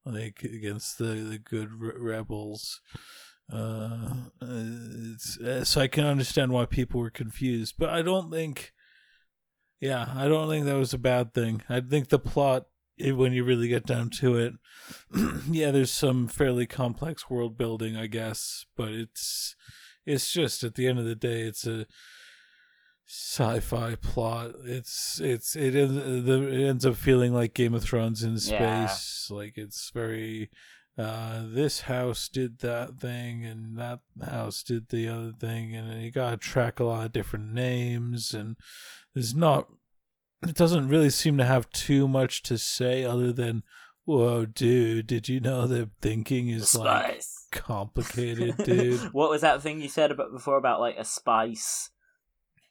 like 0.06 0.42
against 0.42 0.96
the 0.96 1.04
the 1.04 1.38
good 1.38 1.70
re- 1.72 1.92
rebels. 1.98 2.80
Uh, 3.52 4.14
uh, 4.42 5.64
so 5.64 5.80
I 5.80 5.86
can 5.86 6.04
understand 6.04 6.50
why 6.50 6.64
people 6.64 7.00
were 7.00 7.10
confused, 7.10 7.74
but 7.78 7.90
I 7.90 8.02
don't 8.02 8.30
think. 8.30 8.72
Yeah, 9.78 10.10
I 10.14 10.26
don't 10.26 10.48
think 10.48 10.64
that 10.64 10.78
was 10.78 10.94
a 10.94 10.98
bad 10.98 11.34
thing. 11.34 11.62
I 11.68 11.80
think 11.80 12.08
the 12.08 12.18
plot, 12.18 12.64
eh, 12.98 13.10
when 13.10 13.34
you 13.34 13.44
really 13.44 13.68
get 13.68 13.84
down 13.84 14.08
to 14.08 14.36
it, 14.36 14.54
yeah, 15.50 15.70
there's 15.70 15.92
some 15.92 16.28
fairly 16.28 16.66
complex 16.66 17.28
world 17.28 17.58
building, 17.58 17.94
I 17.94 18.06
guess, 18.06 18.64
but 18.74 18.88
it's 18.88 19.54
it's 20.06 20.32
just 20.32 20.64
at 20.64 20.74
the 20.76 20.86
end 20.86 20.98
of 20.98 21.04
the 21.04 21.14
day 21.16 21.40
it's 21.42 21.66
a 21.66 21.86
sci-fi 23.08 23.94
plot 23.96 24.50
it's 24.64 25.20
it's 25.20 25.54
it, 25.54 25.76
ends- 25.76 25.96
it 26.28 26.64
ends 26.64 26.84
up 26.84 26.96
feeling 26.96 27.32
like 27.32 27.54
game 27.54 27.72
of 27.74 27.82
thrones 27.84 28.22
in 28.24 28.32
Yeah. 28.36 28.86
space 28.88 29.28
like 29.30 29.56
it's 29.56 29.90
very 29.90 30.50
uh 30.98 31.42
this 31.46 31.82
house 31.82 32.28
did 32.28 32.58
that 32.60 32.98
thing 32.98 33.44
and 33.44 33.78
that 33.78 34.00
house 34.28 34.64
did 34.64 34.88
the 34.88 35.08
other 35.08 35.32
thing 35.38 35.76
and 35.76 36.02
you 36.02 36.10
gotta 36.10 36.36
track 36.36 36.80
a 36.80 36.84
lot 36.84 37.06
of 37.06 37.12
different 37.12 37.52
names 37.52 38.34
and 38.34 38.56
there's 39.14 39.34
not 39.36 39.68
it 40.46 40.56
doesn't 40.56 40.88
really 40.88 41.10
seem 41.10 41.38
to 41.38 41.44
have 41.44 41.70
too 41.70 42.08
much 42.08 42.42
to 42.42 42.58
say 42.58 43.04
other 43.04 43.32
than 43.32 43.62
whoa 44.04 44.44
dude 44.46 45.06
did 45.06 45.28
you 45.28 45.38
know 45.38 45.68
that 45.68 45.90
thinking 46.02 46.48
is 46.48 46.74
like 46.74 47.04
Spice. 47.22 47.45
Complicated 47.56 48.56
dude 48.58 49.00
what 49.12 49.30
was 49.30 49.40
that 49.42 49.62
thing 49.62 49.80
you 49.80 49.88
said 49.88 50.10
about 50.10 50.32
before 50.32 50.56
about 50.56 50.80
like 50.80 50.96
a 50.98 51.04
spice 51.04 51.90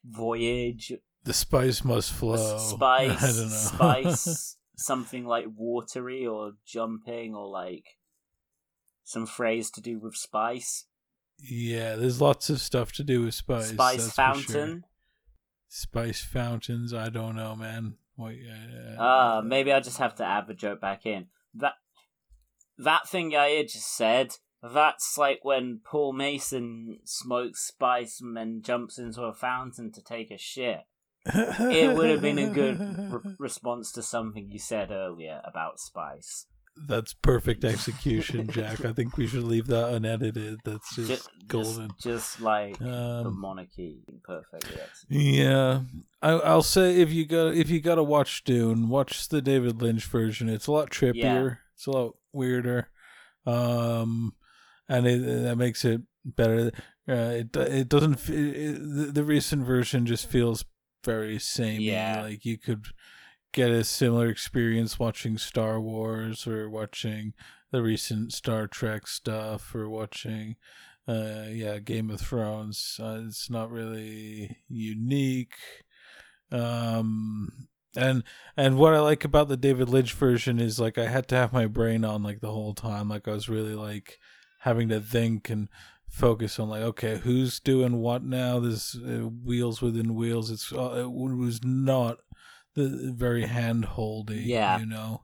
voyage? 0.03 0.93
The 1.23 1.33
spice 1.33 1.83
must 1.83 2.11
flow. 2.11 2.57
Spice, 2.59 3.23
I 3.23 3.27
don't 3.27 3.49
know. 3.49 3.55
spice, 3.55 4.57
something 4.75 5.25
like 5.25 5.45
watery 5.55 6.25
or 6.25 6.51
jumping 6.65 7.33
or 7.33 7.47
like 7.47 7.85
some 9.03 9.25
phrase 9.25 9.71
to 9.71 9.81
do 9.81 9.99
with 9.99 10.15
spice. 10.15 10.85
yeah, 11.39 11.95
there's 11.95 12.21
lots 12.21 12.49
of 12.49 12.59
stuff 12.59 12.91
to 12.93 13.03
do 13.03 13.23
with 13.23 13.33
spice. 13.33 13.69
spice 13.69 14.11
fountain. 14.11 14.69
sure. 14.69 14.89
Spice 15.67 16.21
fountains. 16.21 16.93
I 16.93 17.09
don't 17.09 17.35
know, 17.35 17.55
man. 17.55 17.95
What? 18.15 18.33
Uh, 18.35 18.95
Ah, 18.97 19.41
maybe 19.43 19.73
I 19.73 19.79
just 19.79 19.97
have 19.97 20.15
to 20.15 20.23
add 20.25 20.47
the 20.47 20.53
joke 20.53 20.79
back 20.79 21.05
in. 21.05 21.25
That 21.55 21.73
that 22.77 23.09
thing 23.09 23.35
I 23.35 23.47
had 23.47 23.67
just 23.67 23.95
said. 23.95 24.35
That's 24.63 25.17
like 25.17 25.39
when 25.43 25.81
Paul 25.85 26.13
Mason 26.13 26.99
smokes 27.05 27.61
spice 27.67 28.19
and 28.21 28.35
then 28.35 28.61
jumps 28.63 28.97
into 28.97 29.21
a 29.23 29.33
fountain 29.33 29.91
to 29.91 30.01
take 30.03 30.31
a 30.31 30.37
shit. 30.37 30.81
It 31.27 31.95
would 31.95 32.09
have 32.09 32.21
been 32.21 32.39
a 32.39 32.49
good 32.49 32.79
re- 32.79 33.35
response 33.39 33.91
to 33.93 34.01
something 34.03 34.49
you 34.51 34.59
said 34.59 34.91
earlier 34.91 35.41
about 35.43 35.79
spice. 35.79 36.45
That's 36.87 37.13
perfect 37.13 37.63
execution, 37.63 38.47
Jack. 38.49 38.83
I 38.83 38.91
think 38.91 39.15
we 39.15 39.27
should 39.27 39.43
leave 39.45 39.67
that 39.67 39.93
unedited. 39.93 40.59
That's 40.65 40.93
just, 40.95 41.07
Just, 41.09 41.29
golden. 41.47 41.87
just, 41.91 42.01
just 42.03 42.41
like 42.41 42.77
the 42.79 43.23
Um, 43.25 43.39
monarchy 43.39 43.99
perfectly. 44.23 44.77
executed. 44.81 45.25
Yeah, 45.37 45.81
I, 46.21 46.31
I'll 46.31 46.61
say 46.61 46.99
if 46.99 47.13
you 47.13 47.25
got 47.25 47.55
if 47.55 47.69
you 47.69 47.79
got 47.79 47.95
to 47.95 48.03
watch 48.03 48.43
Dune, 48.43 48.89
watch 48.89 49.29
the 49.29 49.41
David 49.41 49.81
Lynch 49.81 50.03
version. 50.05 50.49
It's 50.49 50.67
a 50.67 50.71
lot 50.73 50.89
trippier. 50.89 51.15
Yeah. 51.15 51.49
It's 51.75 51.87
a 51.87 51.91
lot 51.91 52.17
weirder, 52.33 52.89
um, 53.45 54.33
and 54.87 55.07
it, 55.07 55.43
that 55.43 55.57
makes 55.57 55.85
it 55.85 56.01
better. 56.23 56.71
Uh, 57.07 57.43
it 57.43 57.55
it 57.55 57.89
doesn't. 57.89 58.29
It, 58.29 59.13
the 59.13 59.23
recent 59.23 59.65
version 59.65 60.05
just 60.05 60.29
feels 60.29 60.65
very 61.03 61.39
same. 61.39 61.81
Yeah. 61.81 62.23
Like 62.23 62.45
you 62.45 62.57
could 62.57 62.87
get 63.53 63.71
a 63.71 63.83
similar 63.83 64.27
experience 64.27 64.99
watching 64.99 65.37
Star 65.37 65.79
Wars 65.79 66.45
or 66.45 66.69
watching 66.69 67.33
the 67.71 67.81
recent 67.81 68.33
Star 68.33 68.67
Trek 68.67 69.07
stuff 69.07 69.73
or 69.73 69.89
watching, 69.89 70.55
uh, 71.07 71.45
yeah, 71.49 71.79
Game 71.79 72.09
of 72.09 72.19
Thrones. 72.19 72.99
Uh, 73.01 73.21
it's 73.27 73.49
not 73.49 73.71
really 73.71 74.57
unique. 74.67 75.55
Um, 76.51 77.67
and 77.95 78.23
and 78.57 78.77
what 78.77 78.93
I 78.93 78.99
like 78.99 79.23
about 79.23 79.47
the 79.47 79.57
David 79.57 79.89
Lynch 79.89 80.13
version 80.13 80.59
is 80.59 80.79
like 80.79 80.97
I 80.97 81.07
had 81.07 81.27
to 81.29 81.35
have 81.35 81.53
my 81.53 81.65
brain 81.65 82.03
on 82.03 82.23
like 82.23 82.41
the 82.41 82.51
whole 82.51 82.73
time. 82.73 83.09
Like 83.09 83.27
I 83.27 83.31
was 83.31 83.47
really 83.47 83.75
like 83.75 84.19
having 84.65 84.89
to 84.89 84.99
think 84.99 85.49
and 85.49 85.69
focus 86.07 86.59
on 86.59 86.69
like 86.69 86.81
okay 86.81 87.17
who's 87.17 87.59
doing 87.59 87.97
what 87.97 88.23
now? 88.23 88.59
There's 88.59 88.95
uh, 88.95 89.27
wheels 89.49 89.81
within 89.81 90.15
wheels. 90.15 90.51
It's 90.51 90.71
uh, 90.73 91.05
it 91.05 91.11
was 91.11 91.63
not 91.63 92.17
the 92.75 93.13
very 93.15 93.45
hand 93.45 93.85
holdy 93.85 94.43
Yeah. 94.45 94.79
you 94.79 94.85
know? 94.85 95.21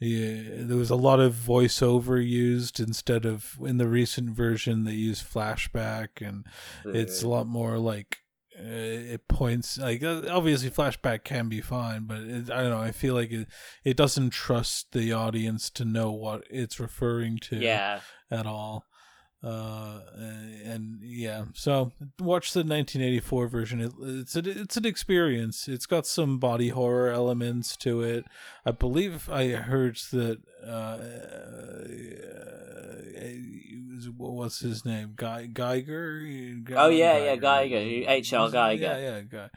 Yeah 0.00 0.42
there 0.68 0.76
was 0.76 0.90
a 0.90 0.96
lot 0.96 1.18
of 1.18 1.34
voiceover 1.34 2.24
used 2.24 2.78
instead 2.78 3.24
of 3.24 3.58
in 3.64 3.78
the 3.78 3.88
recent 3.88 4.30
version 4.30 4.84
they 4.84 4.92
use 4.92 5.20
flashback 5.22 6.08
and 6.20 6.46
it's 6.84 7.22
a 7.22 7.28
lot 7.28 7.46
more 7.48 7.78
like 7.78 8.18
uh, 8.56 9.14
it 9.14 9.26
points 9.28 9.76
like 9.78 10.02
uh, 10.04 10.22
obviously 10.30 10.70
flashback 10.70 11.24
can 11.24 11.48
be 11.48 11.60
fine 11.60 12.04
but 12.06 12.18
it, 12.18 12.50
i 12.50 12.62
don't 12.62 12.70
know 12.70 12.80
i 12.80 12.92
feel 12.92 13.14
like 13.14 13.32
it, 13.32 13.48
it 13.84 13.96
doesn't 13.96 14.30
trust 14.30 14.92
the 14.92 15.12
audience 15.12 15.68
to 15.70 15.84
know 15.84 16.10
what 16.12 16.42
it's 16.50 16.78
referring 16.80 17.38
to. 17.38 17.56
Yeah. 17.56 18.00
At 18.30 18.46
all. 18.46 18.84
Uh 19.40 20.00
and 20.64 20.98
yeah 21.00 21.44
so 21.54 21.92
watch 22.18 22.52
the 22.52 22.60
1984 22.60 23.46
version. 23.46 23.80
It, 23.80 23.92
it's 24.00 24.34
a, 24.34 24.40
it's 24.40 24.76
an 24.76 24.84
experience. 24.84 25.68
It's 25.68 25.86
got 25.86 26.08
some 26.08 26.38
body 26.38 26.70
horror 26.70 27.10
elements 27.12 27.76
to 27.78 28.02
it. 28.02 28.24
I 28.66 28.72
believe 28.72 29.28
i 29.30 29.46
heard 29.50 29.96
that 30.10 30.38
uh, 30.66 30.98
uh 30.98 32.48
what's 34.16 34.60
his 34.60 34.84
name? 34.84 35.12
Guy 35.14 35.48
Giger? 35.52 36.66
Oh 36.76 36.88
yeah, 36.88 37.18
yeah, 37.18 37.36
Giger, 37.36 38.08
H.R. 38.08 38.48
Giger. 38.48 38.80
yeah 38.80 38.98
yeah 38.98 39.20
guy 39.20 39.50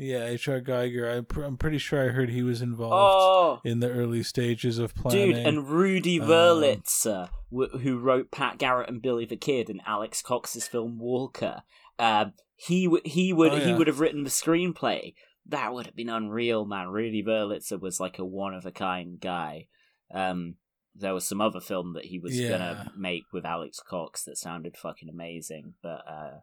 yeah 0.00 0.24
hr 0.30 0.60
Giger 0.60 1.18
I 1.18 1.20
pr- 1.22 1.42
i'm 1.42 1.56
pretty 1.56 1.78
sure 1.78 2.04
i 2.04 2.12
heard 2.12 2.30
he 2.30 2.42
was 2.42 2.62
involved 2.62 2.94
Oh, 2.94 3.60
in 3.68 3.80
the 3.80 3.90
early 3.90 4.22
stages 4.22 4.78
of 4.78 4.94
planning 4.94 5.32
dude, 5.34 5.46
and 5.46 5.68
Rudy 5.68 6.20
Um, 6.20 6.28
Wurlitzer, 6.28 7.28
wh- 7.50 7.78
who 7.80 7.98
wrote 7.98 8.30
Pat 8.30 8.58
Garrett 8.58 8.88
and 8.88 9.02
Billy 9.02 9.24
the 9.24 9.36
Kid 9.36 9.68
and 9.68 9.80
Alex 9.86 10.22
Cox's 10.22 10.68
film 10.68 10.98
Walker. 10.98 11.62
Um, 11.98 12.34
he 12.54 12.84
w- 12.84 13.02
he 13.04 13.32
would 13.32 13.52
Oh, 13.52 13.56
he 13.58 13.72
would 13.74 13.86
have 13.88 13.98
written 14.00 14.22
the 14.24 14.30
screenplay. 14.30 15.14
That 15.46 15.72
would 15.72 15.86
have 15.86 15.96
been 15.96 16.08
unreal, 16.10 16.64
man. 16.66 16.88
Rudy 16.88 17.24
Wurlitzer 17.24 17.80
was 17.80 17.98
like 17.98 18.18
a 18.18 18.24
one 18.24 18.54
of 18.54 18.66
a 18.66 18.70
kind 18.70 19.18
guy. 19.18 19.66
Um, 20.14 20.56
there 20.94 21.14
was 21.14 21.26
some 21.26 21.40
other 21.40 21.60
film 21.60 21.94
that 21.94 22.04
he 22.06 22.18
was 22.18 22.38
Yeah. 22.38 22.50
gonna 22.50 22.92
make 22.96 23.24
with 23.32 23.44
Alex 23.46 23.80
Cox 23.80 24.24
that 24.24 24.36
sounded 24.36 24.76
fucking 24.76 25.08
amazing, 25.08 25.74
but 25.82 26.02
uh, 26.08 26.40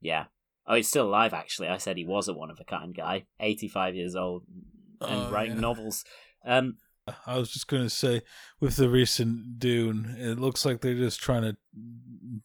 yeah. 0.00 0.24
Oh, 0.66 0.74
he's 0.76 0.88
still 0.88 1.08
alive. 1.08 1.32
Actually, 1.34 1.68
I 1.68 1.76
said 1.78 1.96
he 1.96 2.04
was 2.04 2.28
a 2.28 2.34
one 2.34 2.50
of 2.50 2.60
a 2.60 2.64
kind 2.64 2.94
guy. 2.94 3.24
Eighty-five 3.40 3.94
years 3.94 4.14
old 4.14 4.44
and 5.00 5.26
Oh, 5.26 5.30
writing 5.30 5.56
yeah. 5.56 5.60
novels. 5.60 6.04
Um, 6.44 6.76
I 7.26 7.36
was 7.36 7.50
just 7.50 7.66
going 7.66 7.82
to 7.82 7.90
say, 7.90 8.22
with 8.60 8.76
the 8.76 8.88
recent 8.88 9.58
Dune, 9.58 10.14
it 10.18 10.38
looks 10.38 10.64
like 10.64 10.80
they're 10.80 10.94
just 10.94 11.20
trying 11.20 11.42
to 11.42 11.56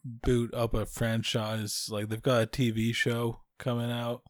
boot 0.04 0.52
up 0.52 0.74
a 0.74 0.84
franchise. 0.86 1.88
Like 1.90 2.08
they've 2.08 2.20
got 2.22 2.42
a 2.42 2.46
TV 2.46 2.92
show 2.94 3.40
coming 3.58 3.90
out. 3.90 4.22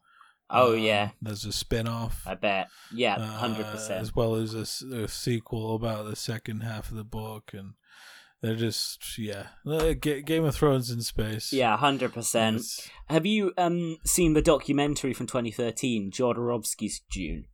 oh 0.51 0.75
Um, 0.75 0.79
yeah, 0.81 1.11
there's 1.23 1.45
a 1.47 1.53
spin-off. 1.53 2.23
I 2.27 2.35
bet. 2.35 2.69
Yeah, 2.95 3.17
uh, 3.17 3.27
hundred 3.27 3.67
percent. 3.67 4.03
As 4.03 4.15
well 4.15 4.35
as 4.35 4.53
a 4.55 5.09
sequel 5.09 5.75
about 5.75 6.05
the 6.07 6.17
second 6.17 6.61
half 6.61 6.91
of 6.91 6.97
the 6.97 7.05
book, 7.05 7.53
and 7.55 7.73
they're 8.43 8.55
just 8.57 9.19
yeah, 9.19 9.47
Game 10.01 10.45
of 10.45 10.55
Thrones 10.55 10.91
in 10.91 11.03
space. 11.03 11.53
Yeah, 11.53 11.77
hundred 11.77 12.13
percent. 12.13 12.63
Have 13.09 13.27
you 13.27 13.53
um 13.59 13.97
seen 14.05 14.33
the 14.35 14.43
documentary 14.43 15.13
from 15.13 15.27
2013, 15.27 16.11
Jodorowsky's 16.11 17.01
Dune? 17.11 17.47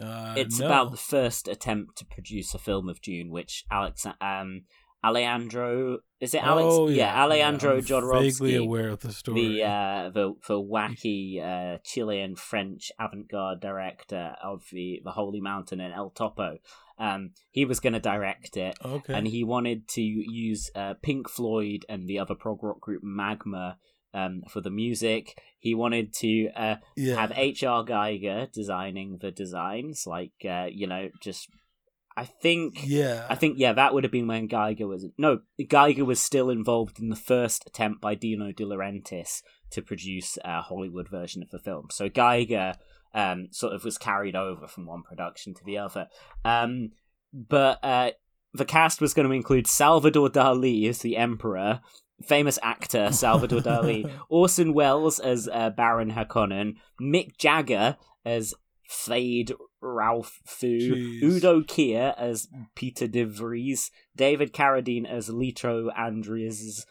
uh, 0.00 0.34
It's 0.36 0.58
no. 0.58 0.66
about 0.66 0.90
the 0.90 0.96
first 0.96 1.48
attempt 1.48 1.98
to 1.98 2.06
produce 2.06 2.54
a 2.54 2.58
film 2.58 2.88
of 2.88 3.00
Dune, 3.02 3.30
which 3.30 3.64
Alex 3.70 4.06
um 4.20 4.62
Alejandro 5.04 5.98
is 6.20 6.32
it 6.32 6.42
Alex? 6.44 6.66
Oh, 6.70 6.88
yeah, 6.88 7.20
Alejandro 7.20 7.76
I'm 7.78 7.82
Jodorowsky. 7.82 8.20
Vaguely 8.38 8.54
aware 8.56 8.88
of 8.90 9.00
the 9.00 9.12
story. 9.12 9.40
the 9.58 9.64
uh 9.64 10.10
the 10.10 10.34
the 10.46 10.54
wacky 10.54 11.42
uh 11.42 11.78
Chilean 11.84 12.36
French 12.36 12.92
avant-garde 13.00 13.60
director 13.60 14.36
of 14.42 14.62
the 14.72 15.00
the 15.04 15.10
Holy 15.10 15.40
Mountain 15.40 15.80
and 15.80 15.92
El 15.92 16.10
Topo. 16.10 16.58
Um, 17.02 17.30
he 17.50 17.64
was 17.64 17.80
going 17.80 17.94
to 17.94 18.00
direct 18.00 18.56
it, 18.56 18.78
okay. 18.84 19.12
and 19.12 19.26
he 19.26 19.42
wanted 19.42 19.88
to 19.88 20.00
use 20.00 20.70
uh, 20.76 20.94
Pink 21.02 21.28
Floyd 21.28 21.84
and 21.88 22.08
the 22.08 22.20
other 22.20 22.36
prog 22.36 22.62
rock 22.62 22.80
group 22.80 23.02
Magma 23.02 23.76
um, 24.14 24.42
for 24.48 24.60
the 24.60 24.70
music. 24.70 25.36
He 25.58 25.74
wanted 25.74 26.12
to 26.20 26.50
uh, 26.54 26.76
yeah. 26.96 27.16
have 27.16 27.32
H.R. 27.34 27.84
Giger 27.84 28.52
designing 28.52 29.18
the 29.20 29.32
designs, 29.32 30.04
like 30.06 30.32
uh, 30.48 30.68
you 30.70 30.86
know, 30.86 31.08
just 31.20 31.48
I 32.16 32.24
think. 32.24 32.86
yeah. 32.86 33.26
I 33.28 33.34
think 33.34 33.58
yeah, 33.58 33.72
that 33.72 33.94
would 33.94 34.04
have 34.04 34.12
been 34.12 34.28
when 34.28 34.48
Giger 34.48 34.86
was 34.86 35.06
no 35.18 35.40
Giger 35.60 36.06
was 36.06 36.20
still 36.20 36.50
involved 36.50 37.00
in 37.00 37.08
the 37.08 37.16
first 37.16 37.66
attempt 37.66 38.00
by 38.00 38.14
Dino 38.14 38.52
De 38.52 38.64
Laurentiis 38.64 39.42
to 39.70 39.82
produce 39.82 40.38
a 40.44 40.62
Hollywood 40.62 41.08
version 41.08 41.42
of 41.42 41.50
the 41.50 41.58
film. 41.58 41.86
So 41.90 42.08
Giger 42.08 42.76
um, 43.14 43.48
sort 43.50 43.74
of 43.74 43.84
was 43.84 43.98
carried 43.98 44.36
over 44.36 44.66
from 44.66 44.86
one 44.86 45.02
production 45.02 45.54
to 45.54 45.64
the 45.64 45.78
other. 45.78 46.08
Um, 46.44 46.90
but 47.32 47.78
uh, 47.82 48.12
the 48.54 48.64
cast 48.64 49.00
was 49.00 49.14
going 49.14 49.28
to 49.28 49.34
include 49.34 49.66
Salvador 49.66 50.28
Dali 50.28 50.88
as 50.88 50.98
the 50.98 51.16
Emperor, 51.16 51.80
famous 52.22 52.58
actor 52.62 53.10
Salvador 53.12 53.60
Dali, 53.60 54.10
Orson 54.28 54.74
Welles 54.74 55.18
as 55.18 55.48
uh, 55.52 55.70
Baron 55.70 56.12
Harkonnen, 56.12 56.74
Mick 57.00 57.36
Jagger 57.38 57.96
as 58.24 58.54
Fade 58.88 59.52
Ralph 59.80 60.40
Fu, 60.44 60.66
Jeez. 60.66 61.22
Udo 61.22 61.62
Kier 61.62 62.14
as 62.18 62.48
Piter 62.74 63.08
De 63.08 63.24
Vries, 63.24 63.90
David 64.14 64.52
Carradine 64.52 65.06
as 65.06 65.30
Leto 65.30 65.90
Atreides, 65.90 66.84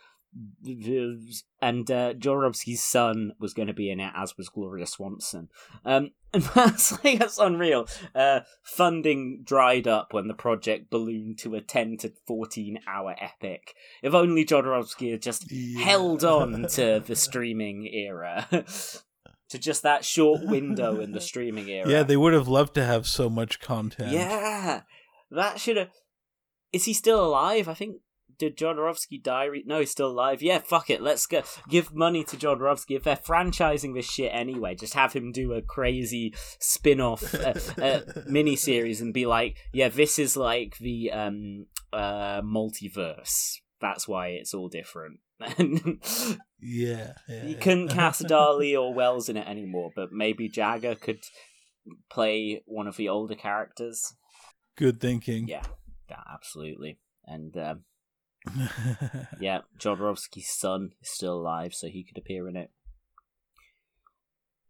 and 1.61 1.91
uh, 1.91 2.13
Jodorowsky's 2.13 2.83
son 2.83 3.33
was 3.39 3.53
going 3.53 3.67
to 3.67 3.73
be 3.73 3.89
in 3.91 3.99
it, 3.99 4.11
as 4.15 4.37
was 4.37 4.49
Gloria 4.49 4.85
Swanson. 4.87 5.49
Um, 5.85 6.11
and 6.33 6.43
that's 6.43 7.03
like 7.03 7.19
that's 7.19 7.37
unreal. 7.37 7.87
Uh, 8.15 8.41
funding 8.63 9.41
dried 9.43 9.87
up 9.87 10.13
when 10.13 10.27
the 10.27 10.33
project 10.33 10.89
ballooned 10.89 11.37
to 11.39 11.55
a 11.55 11.61
ten 11.61 11.97
to 11.97 12.13
fourteen 12.25 12.79
hour 12.87 13.15
epic. 13.19 13.73
If 14.01 14.13
only 14.13 14.45
Jodorowsky 14.45 15.11
had 15.11 15.21
just 15.21 15.51
Yeah. 15.51 15.83
held 15.83 16.23
on 16.23 16.67
to 16.69 17.03
the 17.05 17.15
streaming 17.15 17.85
era. 17.87 18.47
to 19.49 19.59
just 19.59 19.83
that 19.83 20.05
short 20.05 20.45
window 20.45 21.01
in 21.01 21.11
the 21.11 21.19
streaming 21.19 21.67
era. 21.67 21.89
Yeah, 21.89 22.03
they 22.03 22.15
would 22.15 22.31
have 22.31 22.47
loved 22.47 22.73
to 22.75 22.85
have 22.85 23.05
so 23.05 23.29
much 23.29 23.59
content. 23.59 24.13
Yeah, 24.13 24.83
that 25.29 25.59
should 25.59 25.75
have. 25.75 25.89
Is 26.71 26.85
he 26.85 26.93
still 26.93 27.25
alive? 27.25 27.67
I 27.67 27.73
think. 27.73 27.97
Did 28.41 28.57
Jodorowsky 28.57 29.21
die? 29.21 29.43
Re- 29.43 29.63
no, 29.67 29.81
he's 29.81 29.91
still 29.91 30.09
alive. 30.09 30.41
Yeah, 30.41 30.57
fuck 30.57 30.89
it. 30.89 30.99
Let's 30.99 31.27
go. 31.27 31.43
Give 31.69 31.93
money 31.93 32.23
to 32.23 32.35
Jodorowsky. 32.35 32.95
If 32.95 33.03
they're 33.03 33.15
franchising 33.15 33.93
this 33.93 34.09
shit 34.09 34.31
anyway, 34.33 34.73
just 34.73 34.95
have 34.95 35.13
him 35.13 35.31
do 35.31 35.53
a 35.53 35.61
crazy 35.61 36.33
spin-off 36.57 37.35
uh, 37.35 37.53
uh, 37.79 38.01
miniseries 38.27 38.99
and 38.99 39.13
be 39.13 39.27
like, 39.27 39.57
yeah, 39.71 39.89
this 39.89 40.17
is 40.17 40.35
like 40.35 40.75
the 40.79 41.11
um 41.11 41.67
uh 41.93 42.41
multiverse. 42.41 43.57
That's 43.79 44.07
why 44.07 44.29
it's 44.29 44.55
all 44.55 44.69
different. 44.69 45.19
Yeah. 46.63 47.13
yeah, 47.27 47.43
you 47.43 47.55
yeah. 47.55 47.59
couldn't 47.59 47.87
cast 47.87 48.21
Dali 48.23 48.79
or 48.79 48.93
Welles 48.93 49.29
in 49.29 49.37
it 49.37 49.47
anymore, 49.47 49.89
but 49.95 50.11
maybe 50.11 50.47
Jagger 50.47 50.93
could 50.93 51.23
play 52.11 52.61
one 52.65 52.85
of 52.87 52.97
the 52.97 53.09
older 53.09 53.33
characters. 53.33 54.13
Good 54.77 55.01
thinking. 55.01 55.47
Yeah, 55.47 55.63
yeah, 56.07 56.21
absolutely. 56.31 56.99
And 57.25 57.57
um, 57.57 57.83
yeah, 59.39 59.59
Jodorowsky's 59.79 60.49
son 60.49 60.91
is 61.01 61.09
still 61.09 61.35
alive, 61.39 61.73
so 61.73 61.87
he 61.87 62.03
could 62.03 62.17
appear 62.17 62.47
in 62.47 62.55
it. 62.55 62.71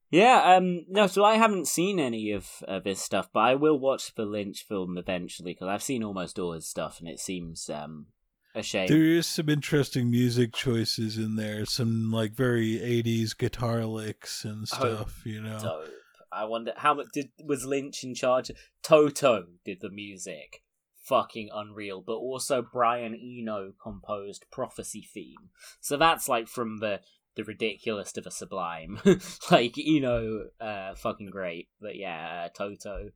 Yeah, 0.09 0.55
um, 0.57 0.85
no, 0.89 1.07
so 1.07 1.23
I 1.23 1.35
haven't 1.35 1.69
seen 1.69 1.97
any 1.97 2.31
of 2.31 2.45
uh, 2.67 2.79
this 2.79 3.01
stuff, 3.01 3.29
but 3.33 3.39
I 3.41 3.55
will 3.55 3.79
watch 3.79 4.13
the 4.13 4.25
Lynch 4.25 4.65
film 4.67 4.97
eventually 4.97 5.53
because 5.53 5.69
I've 5.69 5.83
seen 5.83 6.03
almost 6.03 6.37
all 6.37 6.51
his 6.51 6.67
stuff, 6.67 6.99
and 6.99 7.07
it 7.07 7.19
seems 7.19 7.69
um 7.69 8.07
a 8.53 8.61
shame. 8.61 8.89
There 8.89 8.97
is 9.05 9.25
some 9.25 9.47
interesting 9.47 10.11
music 10.11 10.51
choices 10.53 11.17
in 11.17 11.37
there. 11.37 11.65
Some 11.65 12.11
like 12.11 12.33
very 12.33 12.77
'80s 12.79 13.37
guitar 13.37 13.85
licks 13.85 14.43
and 14.43 14.63
Oh, 14.63 14.65
stuff. 14.65 15.21
you 15.25 15.41
know. 15.41 15.59
Dope. 15.59 15.89
I 16.33 16.43
wonder 16.45 16.73
how 16.75 16.93
much 16.93 17.07
did 17.13 17.29
was 17.45 17.65
Lynch 17.65 18.03
in 18.03 18.13
charge? 18.13 18.51
Toto 18.83 19.45
did 19.63 19.79
the 19.79 19.89
music, 19.89 20.61
fucking 21.01 21.49
unreal. 21.53 22.01
But 22.05 22.13
also 22.17 22.61
Brian 22.61 23.13
Eno 23.15 23.73
composed 23.81 24.45
Prophecy 24.51 25.07
theme, 25.13 25.49
so 25.79 25.97
that's 25.97 26.27
like 26.29 26.47
from 26.47 26.77
the 26.79 27.01
the 27.35 27.43
ridiculous 27.43 28.11
to 28.13 28.21
the 28.21 28.31
sublime. 28.31 28.99
like 29.51 29.75
Eno, 29.77 30.45
uh, 30.59 30.95
fucking 30.95 31.29
great. 31.29 31.69
But 31.79 31.95
yeah, 31.95 32.45
uh, 32.45 32.49
Toto. 32.49 33.09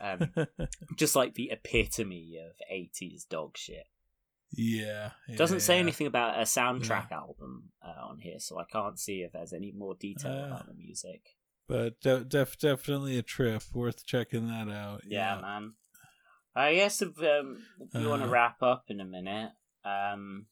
Um, 0.00 0.32
just 0.98 1.14
like 1.14 1.34
the 1.34 1.50
epitome 1.52 2.36
of 2.44 2.52
80s 2.72 3.28
dog 3.28 3.56
shit. 3.56 3.86
yeah, 4.50 5.10
yeah, 5.28 5.36
Doesn't 5.36 5.60
say 5.60 5.76
yeah. 5.76 5.82
anything 5.82 6.08
about 6.08 6.36
a 6.36 6.42
soundtrack 6.42 7.12
album 7.12 7.70
uh, 7.80 8.08
on 8.08 8.18
here, 8.18 8.40
so 8.40 8.58
I 8.58 8.64
can't 8.64 8.98
see 8.98 9.22
if 9.22 9.30
there's 9.32 9.52
any 9.52 9.70
more 9.72 9.94
detail 9.94 10.32
Uh, 10.32 10.46
about 10.46 10.66
the 10.66 10.74
music. 10.74 11.36
but 11.68 12.00
de- 12.00 12.24
def- 12.24 12.58
definitely 12.58 13.16
a 13.18 13.22
trip 13.22 13.62
worth 13.72 14.04
checking 14.04 14.48
that 14.48 14.68
out. 14.68 15.02
Yeah, 15.06 15.40
man. 15.40 15.74
I 16.54 16.74
guess 16.74 17.02
if, 17.02 17.18
um, 17.18 17.64
if 17.80 18.00
you 18.00 18.08
want 18.08 18.22
to 18.22 18.28
Uh, 18.28 18.32
wrap 18.32 18.62
up 18.62 18.84
in 18.88 19.00
a 19.00 19.04
minute, 19.04 19.50
um, 19.84 20.46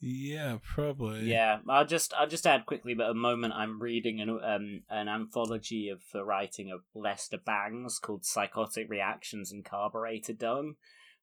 yeah, 0.00 0.58
probably. 0.62 1.30
yeah, 1.30 1.58
I'll 1.68 1.86
just 1.86 2.14
I'll 2.14 2.26
just 2.26 2.46
add 2.46 2.66
quickly. 2.66 2.94
But 2.94 3.04
at 3.06 3.10
the 3.10 3.14
moment, 3.14 3.54
I'm 3.54 3.80
reading 3.80 4.20
an 4.20 4.30
um 4.30 4.82
an 4.88 5.08
anthology 5.08 5.88
of 5.88 6.02
the 6.12 6.24
writing 6.24 6.70
of 6.70 6.80
Lester 6.94 7.38
Bangs 7.38 7.98
called 7.98 8.24
"Psychotic 8.24 8.88
Reactions 8.88 9.52
and 9.52 9.64
Carburetor 9.64 10.32
Dung," 10.32 10.74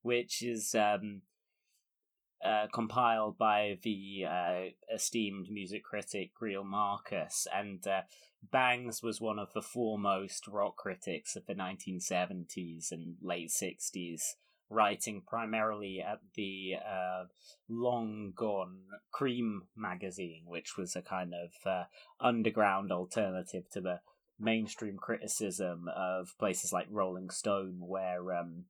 which 0.04 0.42
is 0.44 0.74
um 0.76 1.24
uh, 2.48 2.68
compiled 2.74 3.38
by 3.38 3.78
the 3.84 4.26
uh, 4.26 4.94
esteemed 4.94 5.48
music 5.52 5.84
critic 5.84 6.32
Greil 6.42 6.64
Marcus, 6.64 7.46
and 7.54 7.86
uh, 7.86 8.02
Bangs 8.52 9.04
was 9.04 9.20
one 9.20 9.40
of 9.40 9.52
the 9.54 9.62
foremost 9.62 10.48
rock 10.48 10.78
critics 10.78 11.36
of 11.36 11.46
the 11.46 11.56
1970s 11.56 12.92
and 12.92 13.16
late 13.22 13.50
60s, 13.50 14.22
writing 14.70 15.24
primarily 15.28 16.02
at 16.02 16.20
the 16.36 16.76
uh, 16.76 17.26
long 17.68 18.32
gone 18.36 18.84
Creem 19.14 19.62
magazine, 19.76 20.44
which 20.46 20.78
was 20.78 20.96
a 20.96 21.02
kind 21.02 21.34
of 21.34 21.52
uh, 21.70 21.84
underground 22.22 22.92
alternative 22.92 23.70
to 23.72 23.82
the 23.82 24.00
mainstream 24.40 24.98
criticism 24.98 25.90
of 25.94 26.30
places 26.40 26.72
like 26.72 26.88
Rolling 26.90 27.30
Stone, 27.30 27.80
where 27.80 28.34
um, 28.34 28.66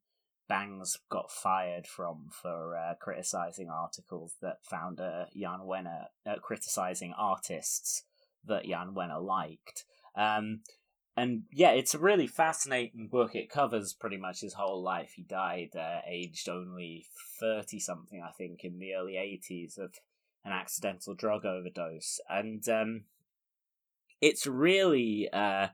Bangs 0.47 0.97
got 1.09 1.31
fired 1.31 1.87
from 1.87 2.29
for 2.31 2.75
uh, 2.77 2.95
criticizing 2.95 3.69
articles 3.69 4.35
that 4.41 4.63
found 4.63 4.99
uh, 4.99 5.25
Jan 5.35 5.61
Wenner 5.65 6.05
uh, 6.25 6.35
criticizing 6.41 7.13
artists 7.17 8.03
that 8.45 8.65
Jan 8.65 8.93
Wenner 8.95 9.21
liked. 9.21 9.85
Um, 10.15 10.61
and 11.15 11.43
yeah, 11.51 11.71
it's 11.71 11.95
a 11.95 11.99
really 11.99 12.27
fascinating 12.27 13.07
book. 13.07 13.35
It 13.35 13.49
covers 13.49 13.93
pretty 13.93 14.17
much 14.17 14.41
his 14.41 14.53
whole 14.53 14.81
life. 14.81 15.13
He 15.15 15.23
died 15.23 15.75
uh, 15.75 15.99
aged 16.07 16.47
only 16.47 17.05
30 17.39 17.79
something, 17.79 18.21
I 18.21 18.31
think, 18.31 18.63
in 18.63 18.79
the 18.79 18.93
early 18.93 19.13
80s 19.13 19.79
of 19.79 19.95
an 20.45 20.51
accidental 20.51 21.15
drug 21.15 21.45
overdose. 21.45 22.19
And 22.29 22.67
um, 22.69 23.03
it's 24.21 24.45
really. 24.45 25.27
Uh, 25.33 25.69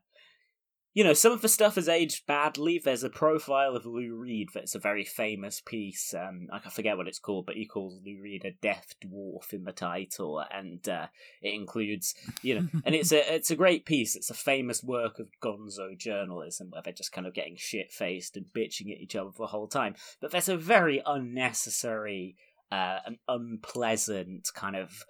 you 0.93 1.03
know, 1.03 1.13
some 1.13 1.31
of 1.31 1.41
the 1.41 1.49
stuff 1.49 1.75
has 1.75 1.89
aged 1.89 2.27
badly. 2.27 2.79
There's 2.83 3.03
a 3.03 3.09
profile 3.09 3.75
of 3.75 3.85
Lou 3.85 4.15
Reed 4.15 4.49
that's 4.53 4.75
a 4.75 4.79
very 4.79 5.03
famous 5.03 5.59
piece. 5.59 6.13
Um, 6.13 6.47
I 6.51 6.69
forget 6.69 6.97
what 6.97 7.07
it's 7.07 7.19
called, 7.19 7.47
but 7.47 7.55
he 7.55 7.65
calls 7.65 7.99
Lou 8.05 8.21
Reed 8.21 8.45
a 8.45 8.51
deaf 8.51 8.93
dwarf 9.03 9.53
in 9.53 9.63
the 9.63 9.71
title, 9.71 10.43
and 10.51 10.87
uh, 10.87 11.07
it 11.41 11.55
includes, 11.55 12.13
you 12.43 12.55
know, 12.55 12.67
and 12.85 12.93
it's 12.93 13.11
a 13.11 13.17
it's 13.35 13.49
a 13.49 13.55
great 13.55 13.85
piece. 13.85 14.15
It's 14.15 14.29
a 14.29 14.35
famous 14.35 14.83
work 14.83 15.17
of 15.17 15.29
Gonzo 15.41 15.97
journalism 15.97 16.69
where 16.69 16.83
they're 16.83 16.93
just 16.93 17.11
kind 17.11 17.25
of 17.25 17.33
getting 17.33 17.55
shit 17.57 17.91
faced 17.91 18.37
and 18.37 18.45
bitching 18.55 18.91
at 18.91 19.01
each 19.01 19.15
other 19.15 19.31
the 19.35 19.47
whole 19.47 19.67
time. 19.67 19.95
But 20.21 20.29
there's 20.29 20.49
a 20.49 20.57
very 20.57 21.01
unnecessary, 21.03 22.35
uh, 22.71 22.99
and 23.07 23.17
unpleasant 23.27 24.49
kind 24.53 24.75
of 24.75 25.03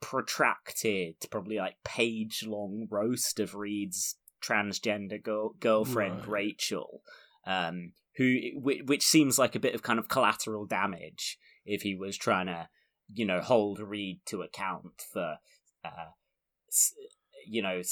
protracted, 0.00 1.16
probably 1.30 1.56
like 1.56 1.76
page 1.84 2.44
long 2.46 2.86
roast 2.90 3.38
of 3.38 3.54
Reed's 3.54 4.16
transgender 4.42 5.22
girl- 5.22 5.54
girlfriend 5.60 6.20
Right. 6.20 6.28
Rachel, 6.28 7.02
um, 7.46 7.92
who 8.16 8.38
which, 8.54 8.82
which 8.84 9.02
seems 9.02 9.38
like 9.38 9.54
a 9.54 9.60
bit 9.60 9.74
of 9.74 9.82
kind 9.82 9.98
of 9.98 10.08
collateral 10.08 10.66
damage 10.66 11.38
if 11.64 11.82
he 11.82 11.94
was 11.94 12.16
trying 12.16 12.46
to, 12.46 12.68
you 13.12 13.24
know, 13.24 13.40
hold 13.40 13.78
Reed 13.80 14.20
to 14.26 14.42
account 14.42 15.02
for, 15.12 15.38
uh, 15.84 16.10
you 17.46 17.62
know, 17.62 17.82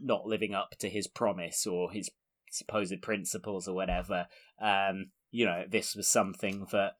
not 0.00 0.26
living 0.26 0.54
up 0.54 0.76
to 0.78 0.88
his 0.88 1.06
promise 1.06 1.66
or 1.66 1.90
his 1.90 2.10
supposed 2.50 3.02
principles 3.02 3.68
or 3.68 3.74
whatever. 3.74 4.26
Um, 4.60 5.10
you 5.30 5.44
know, 5.44 5.64
this 5.68 5.94
was 5.94 6.08
something 6.08 6.66
that 6.72 6.92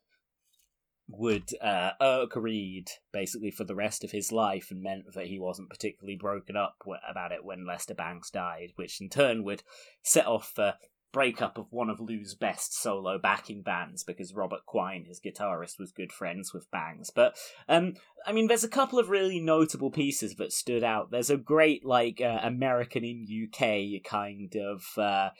would 1.09 1.51
uh, 1.63 1.91
irk 2.01 2.35
Reed 2.35 2.91
basically 3.13 3.51
for 3.51 3.65
the 3.65 3.75
rest 3.75 4.03
of 4.03 4.11
his 4.11 4.33
life 4.33 4.71
and 4.71 4.83
meant 4.83 5.05
that 5.15 5.27
he 5.27 5.39
wasn't 5.39 5.71
particularly 5.71 6.17
broken 6.17 6.57
up 6.57 6.77
about 7.09 7.33
it 7.33 7.45
when 7.45 7.67
Lester 7.67 7.95
Bangs 7.95 8.31
died, 8.31 8.73
which 8.77 9.01
in 9.01 9.09
turn 9.09 9.45
would 9.45 9.63
set 10.03 10.27
off 10.27 10.53
the 10.55 10.75
breakup 11.13 11.57
of 11.57 11.67
one 11.71 11.89
of 11.89 12.01
Lou's 12.01 12.35
best 12.35 12.79
solo 12.79 13.19
backing 13.19 13.63
bands 13.63 14.05
because 14.05 14.35
Robert 14.35 14.67
Quine, 14.67 15.07
his 15.07 15.21
guitarist, 15.21 15.79
was 15.79 15.93
good 15.93 16.13
friends 16.13 16.53
with 16.53 16.71
Bangs. 16.71 17.11
But 17.15 17.37
um, 17.69 17.95
I 18.27 18.33
mean, 18.33 18.49
there's 18.49 18.65
a 18.65 18.69
couple 18.69 18.99
of 18.99 19.09
really 19.09 19.41
notable 19.41 19.91
pieces 19.91 20.35
that 20.35 20.53
stood 20.53 20.85
out. 20.85 21.11
There's 21.11 21.31
a 21.31 21.37
great 21.37 21.87
like 21.87 22.21
uh, 22.21 22.41
American 22.43 23.05
in 23.05 23.49
UK 23.51 24.03
kind 24.05 24.55
of 24.57 24.85
uh, 24.99 25.31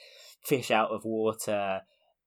fish 0.43 0.71
out 0.71 0.91
of 0.91 1.03
water, 1.03 1.81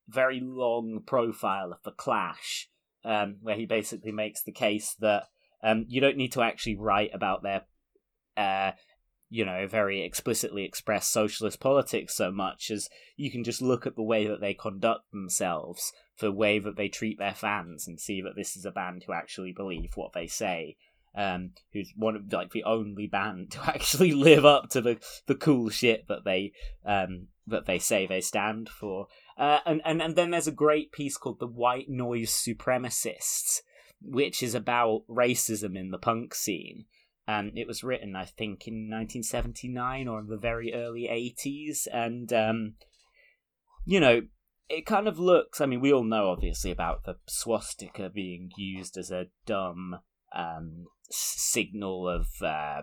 very 0.07 0.41
long 0.41 1.01
profile 1.07 1.73
of 1.73 1.83
the 1.83 1.93
Clash 1.93 2.69
um, 3.05 3.37
where 3.41 3.57
he 3.57 3.67
basically 3.67 4.13
makes 4.13 4.43
the 4.43 4.53
case 4.53 4.95
that 5.01 5.25
um, 5.63 5.85
you 5.89 6.01
don't 6.01 6.17
need 6.17 6.33
to 6.33 6.43
actually 6.43 6.77
write 6.77 7.11
about 7.13 7.43
their, 7.43 7.63
uh, 8.37 8.73
you 9.29 9.45
know, 9.45 9.67
very 9.67 10.03
explicitly 10.03 10.65
expressed 10.65 11.13
socialist 11.13 11.61
politics 11.61 12.17
so 12.17 12.31
much 12.31 12.71
as 12.71 12.89
you 13.17 13.31
can 13.31 13.45
just 13.45 13.63
look 13.63 13.87
at 13.87 13.97
the 13.97 14.03
way 14.03 14.27
that 14.27 14.41
they 14.41 14.55
conduct 14.55 15.11
themselves, 15.13 15.93
the 16.19 16.33
way 16.33 16.59
that 16.59 16.77
they 16.77 16.89
treat 16.89 17.19
their 17.19 17.35
fans, 17.35 17.87
and 17.87 18.01
see 18.01 18.21
that 18.21 18.37
this 18.37 18.57
is 18.57 18.65
a 18.65 18.71
band 18.71 19.05
who 19.07 19.13
actually 19.13 19.53
believe 19.53 19.93
what 19.95 20.13
they 20.13 20.27
say. 20.27 20.77
Um, 21.13 21.55
who's 21.73 21.93
one 21.97 22.15
of 22.15 22.33
like 22.33 22.53
the 22.53 22.63
only 22.63 23.09
band 23.09 23.51
to 23.53 23.61
actually 23.65 24.13
live 24.13 24.45
up 24.45 24.71
to 24.71 24.81
the 24.81 24.99
the 25.27 25.35
cool 25.35 25.69
shit 25.69 26.07
that 26.07 26.25
they 26.25 26.53
um 26.85 27.27
that 27.51 27.67
they 27.67 27.79
say 27.79 28.07
they 28.07 28.21
stand 28.21 28.69
for. 28.69 29.09
Uh, 29.41 29.61
and, 29.65 29.81
and 29.87 30.03
and 30.03 30.17
then 30.17 30.31
there's 30.31 30.47
a 30.47 30.53
great 30.53 30.93
piece 30.93 31.17
called 31.17 31.41
the 31.41 31.47
White 31.47 31.89
Noise 31.89 32.31
Supremacists, 32.31 33.63
which 34.03 34.43
is 34.43 34.55
about 34.55 35.05
racism 35.09 35.79
in 35.79 35.91
the 35.91 35.99
punk 35.99 36.35
scene. 36.35 36.85
Um, 37.27 37.53
it 37.57 37.67
was 37.67 37.83
written, 37.83 38.15
I 38.15 38.27
think, 38.27 38.69
in 38.69 38.91
1979 38.91 40.09
or 40.09 40.21
in 40.21 40.27
the 40.27 40.37
very 40.37 40.75
early 40.75 41.09
80s, 41.11 41.87
and 41.91 42.31
um, 42.35 42.75
you 43.87 43.99
know, 43.99 44.21
it 44.69 44.85
kind 44.85 45.09
of 45.09 45.19
looks. 45.19 45.63
I 45.63 45.67
mean, 45.67 45.81
we 45.81 45.93
all 45.93 46.05
know 46.05 46.29
obviously 46.29 46.71
about 46.71 47.05
the 47.05 47.17
swastika 47.27 48.11
being 48.11 48.51
used 48.59 48.99
as 48.99 49.11
a 49.11 49.29
dumb 49.47 50.01
um, 50.37 50.85
signal 51.11 52.07
of 52.11 52.29
uh, 52.43 52.83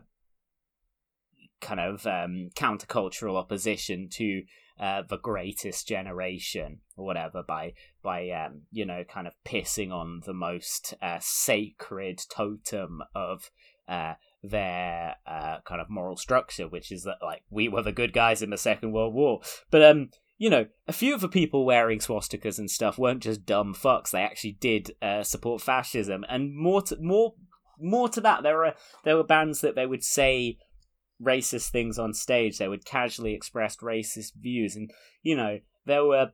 kind 1.61 1.79
of 1.79 2.07
um, 2.07 2.49
countercultural 2.55 3.37
opposition 3.37 4.09
to 4.13 4.41
uh, 4.80 5.03
the 5.07 5.17
greatest 5.17 5.88
generation 5.88 6.80
or 6.95 7.05
whatever 7.05 7.43
by 7.43 7.73
by 8.03 8.30
um, 8.30 8.61
you 8.71 8.86
know 8.86 9.03
kind 9.03 9.28
of 9.28 9.34
pissing 9.45 9.91
on 9.91 10.21
the 10.25 10.34
most 10.34 10.93
uh, 11.01 11.17
sacred 11.19 12.21
totem 12.30 13.01
of 13.15 13.49
uh, 13.88 14.13
their 14.43 15.15
uh, 15.25 15.57
kind 15.65 15.82
of 15.82 15.89
moral 15.89 16.17
structure, 16.17 16.67
which 16.67 16.91
is 16.91 17.03
that 17.03 17.17
like 17.21 17.43
we 17.49 17.67
were 17.67 17.82
the 17.82 17.91
good 17.91 18.13
guys 18.13 18.41
in 18.41 18.49
the 18.49 18.57
Second 18.57 18.91
World 18.91 19.13
War. 19.13 19.41
But 19.71 19.84
um, 19.84 20.09
you 20.38 20.49
know, 20.49 20.67
a 20.88 20.93
few 20.93 21.15
of 21.15 21.21
the 21.21 21.30
people 21.30 21.65
wearing 21.65 21.99
swastikas 21.99 22.59
and 22.59 22.69
stuff 22.69 22.99
weren't 22.99 23.23
just 23.23 23.45
dumb 23.45 23.73
fucks. 23.73 24.11
They 24.11 24.21
actually 24.21 24.57
did 24.59 24.91
uh, 25.01 25.23
support 25.23 25.61
fascism, 25.61 26.23
and 26.30 26.55
more 26.55 26.82
to 26.84 26.97
more 27.01 27.34
more 27.80 28.09
to 28.09 28.21
that, 28.21 28.43
there 28.43 28.57
were 28.57 28.73
there 29.03 29.15
were 29.15 29.23
bands 29.23 29.61
that 29.61 29.75
they 29.75 29.86
would 29.86 30.03
say 30.03 30.57
racist 31.22 31.70
things 31.70 31.97
on 31.97 32.13
stage. 32.13 32.57
They 32.57 32.68
would 32.68 32.86
casually 32.86 33.34
express 33.34 33.78
racist 33.78 34.34
views, 34.36 34.76
and 34.76 34.91
you 35.24 35.36
know 35.36 35.59
there 35.86 36.05
were, 36.05 36.32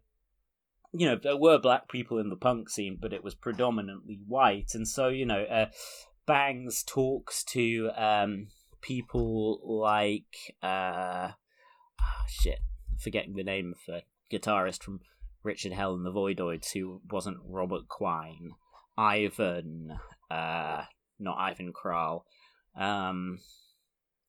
you 0.91 1.07
know, 1.07 1.17
there 1.21 1.37
were 1.37 1.59
black 1.59 1.89
people 1.89 2.17
in 2.17 2.29
the 2.29 2.35
punk 2.35 2.69
scene, 2.69 2.97
but 2.99 3.13
it 3.13 3.23
was 3.23 3.35
predominantly 3.35 4.19
white, 4.27 4.71
and 4.73 4.87
so 4.87 5.07
you 5.07 5.25
know, 5.25 5.43
uh, 5.43 5.67
Bangs 6.25 6.83
talks 6.83 7.43
to 7.45 7.89
um, 7.95 8.47
people 8.81 9.59
like 9.63 10.55
uh, 10.61 11.31
oh, 12.01 12.25
shit, 12.27 12.59
forgetting 12.99 13.35
the 13.35 13.43
name 13.43 13.73
of 13.73 13.79
the 13.87 14.01
guitarist 14.35 14.83
from 14.83 14.99
Richard 15.43 15.73
Hell 15.73 15.93
and 15.93 16.05
the 16.05 16.11
Voidoids, 16.11 16.71
who 16.73 17.01
wasn't 17.09 17.37
Robert 17.45 17.87
Quine, 17.87 18.51
Ivan, 18.97 19.99
uh, 20.31 20.83
not 21.19 21.37
Ivan 21.37 21.73
Kral. 21.73 22.23
Um, 22.75 23.39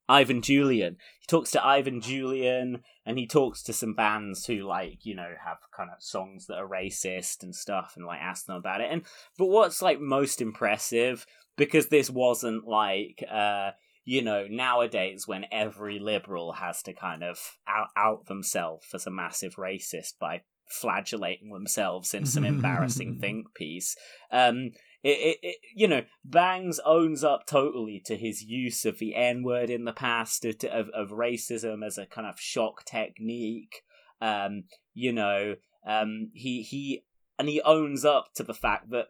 Ivan 0.09 0.43
Julian. 0.43 0.97
He 1.21 1.27
talks 1.27 1.51
to 1.53 1.65
Ivan 1.65 2.01
Julian, 2.01 2.83
and 3.07 3.19
he 3.19 3.27
talks 3.27 3.63
to 3.65 3.73
some 3.73 3.95
bands 3.95 4.47
who, 4.47 4.63
like, 4.63 5.05
you 5.05 5.15
know, 5.15 5.31
have 5.45 5.59
kind 5.75 5.91
of 5.91 6.03
songs 6.03 6.47
that 6.47 6.59
are 6.59 6.69
racist 6.69 7.43
and 7.43 7.55
stuff, 7.55 7.95
and 7.97 8.07
like 8.07 8.21
ask 8.21 8.47
them 8.47 8.57
about 8.57 8.81
it. 8.81 8.89
And 8.91 9.03
but 9.39 9.47
what's 9.47 9.83
like 9.83 10.01
most 10.01 10.41
impressive, 10.41 11.27
because 11.57 11.89
this 11.89 12.11
wasn't 12.11 12.67
like, 12.67 13.25
uh, 13.31 13.71
you 14.05 14.23
know, 14.23 14.47
nowadays 14.49 15.27
when 15.27 15.47
every 15.51 15.99
liberal 15.99 16.53
has 16.53 16.83
to 16.83 16.93
kind 16.93 17.25
of 17.25 17.39
out, 17.67 17.89
out 17.97 18.27
themselves 18.27 18.87
as 18.95 19.07
a 19.07 19.11
massive 19.11 19.57
racist 19.57 20.19
by 20.21 20.43
flagellating 20.69 21.51
themselves 21.51 22.13
in 22.13 22.27
some 22.27 22.45
embarrassing 22.45 23.19
think 23.19 23.55
piece. 23.55 23.97
Um, 24.31 24.73
it, 25.05 25.09
it, 25.09 25.39
it, 25.43 25.57
you 25.75 25.87
know, 25.87 26.03
Bangs 26.25 26.81
owns 26.85 27.23
up 27.23 27.47
totally 27.47 28.01
to 28.07 28.17
his 28.17 28.43
use 28.43 28.87
of 28.87 28.99
the 28.99 29.15
N 29.15 29.43
word 29.43 29.69
in 29.69 29.85
the 29.85 29.93
past, 29.93 30.47
of, 30.47 30.89
of 30.89 31.11
racism 31.11 31.85
as 31.87 31.99
a 31.99 32.07
kind 32.07 32.27
of 32.27 32.41
shock 32.41 32.85
technique. 32.87 33.83
Um, 34.23 34.65
you 34.95 35.13
know, 35.13 35.57
um, 35.87 36.31
he 36.33 36.63
he 36.63 37.05
and 37.39 37.49
he 37.49 37.61
owns 37.63 38.05
up 38.07 38.33
to 38.37 38.43
the 38.43 38.55
fact 38.55 38.91
that 38.91 39.09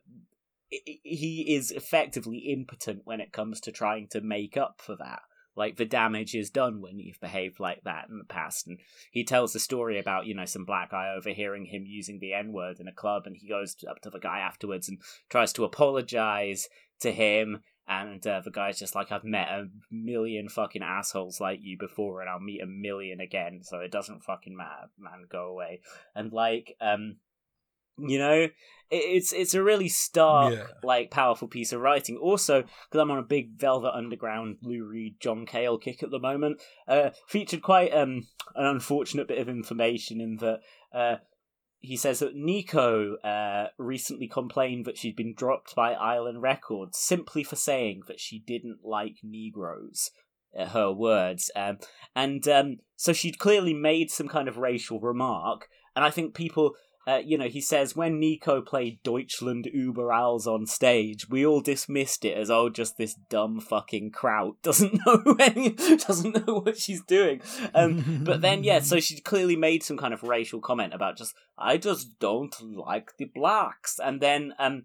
he 0.69 1.55
is 1.55 1.71
effectively 1.71 2.39
impotent 2.39 3.03
when 3.05 3.21
it 3.21 3.33
comes 3.33 3.61
to 3.61 3.71
trying 3.71 4.09
to 4.09 4.21
make 4.21 4.57
up 4.57 4.81
for 4.81 4.97
that. 4.97 5.23
Like 5.57 5.77
the 5.77 5.85
damage 5.85 6.35
is 6.35 6.51
done 6.51 6.81
when 6.81 6.99
you've 6.99 7.21
behaved 7.21 7.61
like 7.61 7.83
that 7.85 8.09
in 8.09 8.19
the 8.19 8.25
past. 8.25 8.67
And 8.67 8.81
he 9.11 9.25
tells 9.25 9.55
a 9.55 9.61
story 9.61 9.99
about, 9.99 10.27
you 10.27 10.35
know, 10.35 10.45
some 10.45 10.65
black 10.65 10.91
guy 10.91 11.15
overhearing 11.17 11.67
him 11.67 11.85
using 11.87 12.19
the 12.19 12.33
N 12.35 12.53
word 12.53 12.81
in 12.81 12.89
a 12.89 12.93
club, 12.93 13.23
and 13.27 13.37
he 13.37 13.49
goes 13.49 13.77
up 13.89 14.01
to 14.03 14.11
the 14.11 14.19
guy 14.19 14.41
afterwards 14.41 14.89
and 14.89 14.99
tries 15.29 15.53
to 15.55 15.65
apologize 15.65 16.69
to 17.01 17.13
him. 17.13 17.63
And 17.87 18.27
uh, 18.27 18.41
the 18.41 18.51
guy's 18.51 18.79
just 18.79 18.95
like, 18.95 19.13
I've 19.13 19.25
met 19.25 19.49
a 19.49 19.69
million 19.91 20.49
fucking 20.49 20.83
assholes 20.83 21.39
like 21.39 21.59
you 21.63 21.77
before, 21.79 22.23
and 22.23 22.31
I'll 22.31 22.41
meet 22.41 22.63
a 22.63 22.67
million 22.67 23.21
again, 23.21 23.61
so 23.63 23.81
it 23.81 23.93
doesn't 23.93 24.25
fucking 24.25 24.57
matter, 24.57 24.89
man, 24.99 25.27
go 25.31 25.49
away. 25.49 25.83
And 26.15 26.33
like, 26.33 26.77
um, 26.81 27.17
you 27.99 28.19
know 28.19 28.49
it's 28.91 29.33
it's 29.33 29.55
a 29.55 29.63
really 29.63 29.89
stark 29.89 30.55
yeah. 30.55 30.65
like 30.83 31.11
powerful 31.11 31.49
piece 31.49 31.73
of 31.73 31.81
writing 31.81 32.17
also 32.17 32.63
because 32.63 33.01
i'm 33.01 33.11
on 33.11 33.19
a 33.19 33.23
big 33.23 33.59
velvet 33.59 33.93
underground 33.95 34.57
lou 34.63 34.85
reed 34.85 35.17
john 35.21 35.47
cale 35.47 35.79
kick 35.79 36.03
at 36.03 36.11
the 36.11 36.19
moment 36.19 36.61
uh 36.89 37.11
featured 37.27 37.63
quite 37.63 37.95
um 37.95 38.27
an 38.55 38.67
unfortunate 38.67 39.29
bit 39.29 39.39
of 39.39 39.49
information 39.49 40.21
in 40.21 40.37
that 40.37 40.61
uh 40.93 41.17
he 41.85 41.99
says 41.99 42.21
that 42.21 42.35
Nico 42.35 43.17
uh, 43.17 43.69
recently 43.77 44.27
complained 44.27 44.87
that 44.87 44.97
she'd 44.97 45.17
been 45.17 45.35
dropped 45.35 45.75
by 45.75 45.93
Island 45.93 46.41
Records 46.41 46.97
simply 46.97 47.45
for 47.45 47.57
saying 47.57 48.05
that 48.09 48.19
she 48.19 48.39
didn't 48.39 48.79
like 48.83 49.17
Negroes, 49.23 50.11
uh, 50.59 50.65
her 50.69 50.91
words. 50.91 51.51
Um, 51.55 51.81
and 52.17 52.49
um, 52.49 52.77
so 52.97 53.13
she'd 53.13 53.39
clearly 53.39 53.75
made 53.75 54.11
some 54.11 54.29
kind 54.29 54.49
of 54.49 54.57
racial 54.57 54.99
remark. 54.99 55.69
And 55.95 56.03
I 56.03 56.11
think 56.11 56.35
people 56.35 56.73
uh, 57.07 57.21
you 57.25 57.37
know, 57.37 57.49
he 57.49 57.61
says 57.61 57.95
when 57.95 58.19
Nico 58.19 58.63
played 58.63 59.03
Deutschland 59.03 59.67
über 59.75 60.13
alles 60.13 60.47
on 60.47 60.67
stage, 60.67 61.29
we 61.29 61.45
all 61.45 61.61
dismissed 61.61 62.25
it 62.25 62.37
as 62.37 62.51
oh, 62.51 62.69
just 62.69 62.97
this 62.97 63.15
dumb 63.29 63.61
fucking 63.61 64.11
kraut 64.11 64.55
doesn't 64.63 64.99
know 65.07 65.37
any, 65.39 65.71
doesn't 65.71 66.47
know 66.47 66.61
what 66.61 66.79
she's 66.79 67.03
doing. 67.03 67.41
Um, 67.75 68.23
but 68.25 68.41
then 68.41 68.65
yeah, 68.65 68.81
so 68.81 69.01
she 69.01 69.21
clearly 69.21 69.57
made 69.57 69.83
some 69.83 69.97
kind 69.97 70.15
of 70.15 70.23
racial 70.23 70.61
comment 70.61 70.95
about 70.95 71.19
just 71.19 71.35
I 71.59 71.77
just 71.77 72.19
don't 72.19 72.55
like 72.63 73.13
the 73.19 73.27
blacks, 73.27 73.99
and 74.03 74.21
then 74.21 74.55
um, 74.59 74.85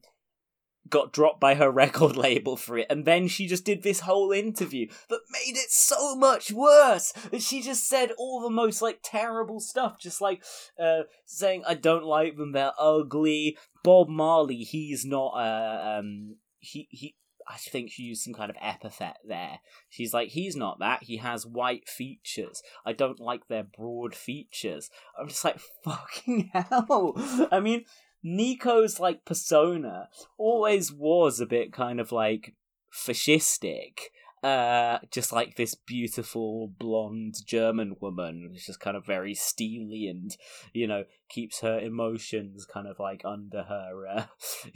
got 0.87 1.13
dropped 1.13 1.39
by 1.39 1.55
her 1.55 1.71
record 1.71 2.15
label 2.15 2.55
for 2.55 2.77
it, 2.77 2.87
and 2.89 3.05
then 3.05 3.27
she 3.27 3.47
just 3.47 3.65
did 3.65 3.83
this 3.83 4.01
whole 4.01 4.31
interview 4.31 4.87
that 5.09 5.21
made 5.31 5.57
it 5.57 5.69
so 5.69 6.15
much 6.15 6.51
worse. 6.51 7.11
That 7.31 7.41
she 7.41 7.61
just 7.61 7.87
said 7.87 8.11
all 8.17 8.41
the 8.41 8.49
most 8.49 8.81
like 8.81 8.99
terrible 9.03 9.59
stuff, 9.59 9.99
just 9.99 10.21
like 10.21 10.43
uh, 10.79 11.03
saying 11.25 11.63
I 11.67 11.75
don't 11.75 12.05
like 12.05 12.37
them, 12.37 12.51
they're 12.51 12.73
ugly. 12.79 13.57
Bob 13.83 14.09
Marley, 14.09 14.57
he's 14.57 15.05
not 15.05 15.31
uh, 15.31 15.99
um 15.99 16.35
he 16.59 16.87
he. 16.91 17.15
I 17.51 17.57
think 17.57 17.89
she 17.89 18.03
used 18.03 18.21
some 18.21 18.35
kind 18.35 18.51
of 18.51 18.57
epithet 18.61 19.17
there. 19.27 19.59
She's 19.89 20.13
like, 20.13 20.29
he's 20.29 20.55
not 20.55 20.77
that. 20.79 21.01
He 21.01 21.17
has 21.17 21.47
white 21.47 21.89
features. 21.89 22.61
I 22.85 22.93
don't 22.93 23.19
like 23.19 23.47
their 23.47 23.63
broad 23.63 24.13
features. 24.13 24.91
I'm 25.19 25.29
just 25.29 25.43
like, 25.43 25.59
fucking 25.83 26.51
hell. 26.53 27.15
I 27.51 27.59
mean, 27.59 27.85
Nico's 28.23 28.99
like 28.99 29.25
persona 29.25 30.09
always 30.37 30.91
was 30.91 31.39
a 31.39 31.45
bit 31.45 31.71
kind 31.71 31.99
of 31.99 32.11
like 32.11 32.55
fascistic. 32.93 33.99
Uh, 34.41 34.99
just 35.11 35.33
like 35.33 35.57
this 35.57 35.75
beautiful 35.75 36.71
blonde 36.79 37.35
German 37.45 37.97
woman, 37.99 38.49
who's 38.49 38.65
just 38.65 38.79
kind 38.79 38.95
of 38.95 39.05
very 39.05 39.35
steely 39.35 40.07
and 40.07 40.37
you 40.71 40.87
know 40.87 41.03
keeps 41.27 41.59
her 41.59 41.77
emotions 41.77 42.65
kind 42.65 42.87
of 42.87 42.99
like 42.99 43.21
under 43.25 43.63
her, 43.63 44.07
uh, 44.07 44.25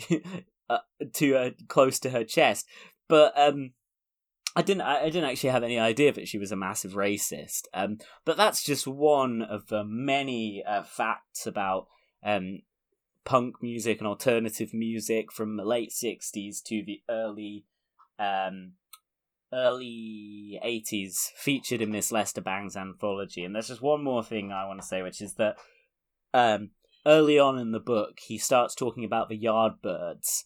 uh 0.69 0.79
to 1.13 1.35
uh, 1.37 1.49
close 1.69 1.97
to 1.97 2.09
her 2.09 2.25
chest. 2.25 2.67
But 3.07 3.31
um, 3.37 3.71
I 4.55 4.61
didn't. 4.61 4.81
I 4.81 5.05
didn't 5.05 5.29
actually 5.29 5.49
have 5.49 5.63
any 5.63 5.79
idea 5.79 6.11
that 6.11 6.27
she 6.27 6.37
was 6.37 6.51
a 6.51 6.57
massive 6.57 6.91
racist. 6.93 7.63
Um, 7.73 7.97
but 8.25 8.37
that's 8.37 8.63
just 8.63 8.85
one 8.85 9.41
of 9.41 9.67
the 9.67 9.83
many 9.83 10.63
uh, 10.67 10.83
facts 10.83 11.47
about 11.47 11.87
um 12.25 12.59
punk 13.25 13.61
music 13.61 13.99
and 13.99 14.07
alternative 14.07 14.73
music 14.73 15.31
from 15.31 15.57
the 15.57 15.65
late 15.65 15.91
60s 15.91 16.61
to 16.63 16.83
the 16.85 17.01
early 17.09 17.65
um, 18.19 18.73
early 19.53 20.59
80s 20.63 21.29
featured 21.35 21.81
in 21.81 21.91
this 21.91 22.11
Lester 22.11 22.41
Bangs 22.41 22.75
anthology. 22.75 23.43
And 23.43 23.53
there's 23.53 23.67
just 23.67 23.81
one 23.81 24.03
more 24.03 24.23
thing 24.23 24.51
I 24.51 24.65
want 24.65 24.81
to 24.81 24.87
say, 24.87 25.01
which 25.01 25.21
is 25.21 25.35
that 25.35 25.57
um, 26.33 26.71
early 27.05 27.37
on 27.37 27.59
in 27.59 27.71
the 27.71 27.79
book, 27.79 28.19
he 28.19 28.37
starts 28.37 28.73
talking 28.73 29.05
about 29.05 29.29
the 29.29 29.39
Yardbirds 29.39 30.43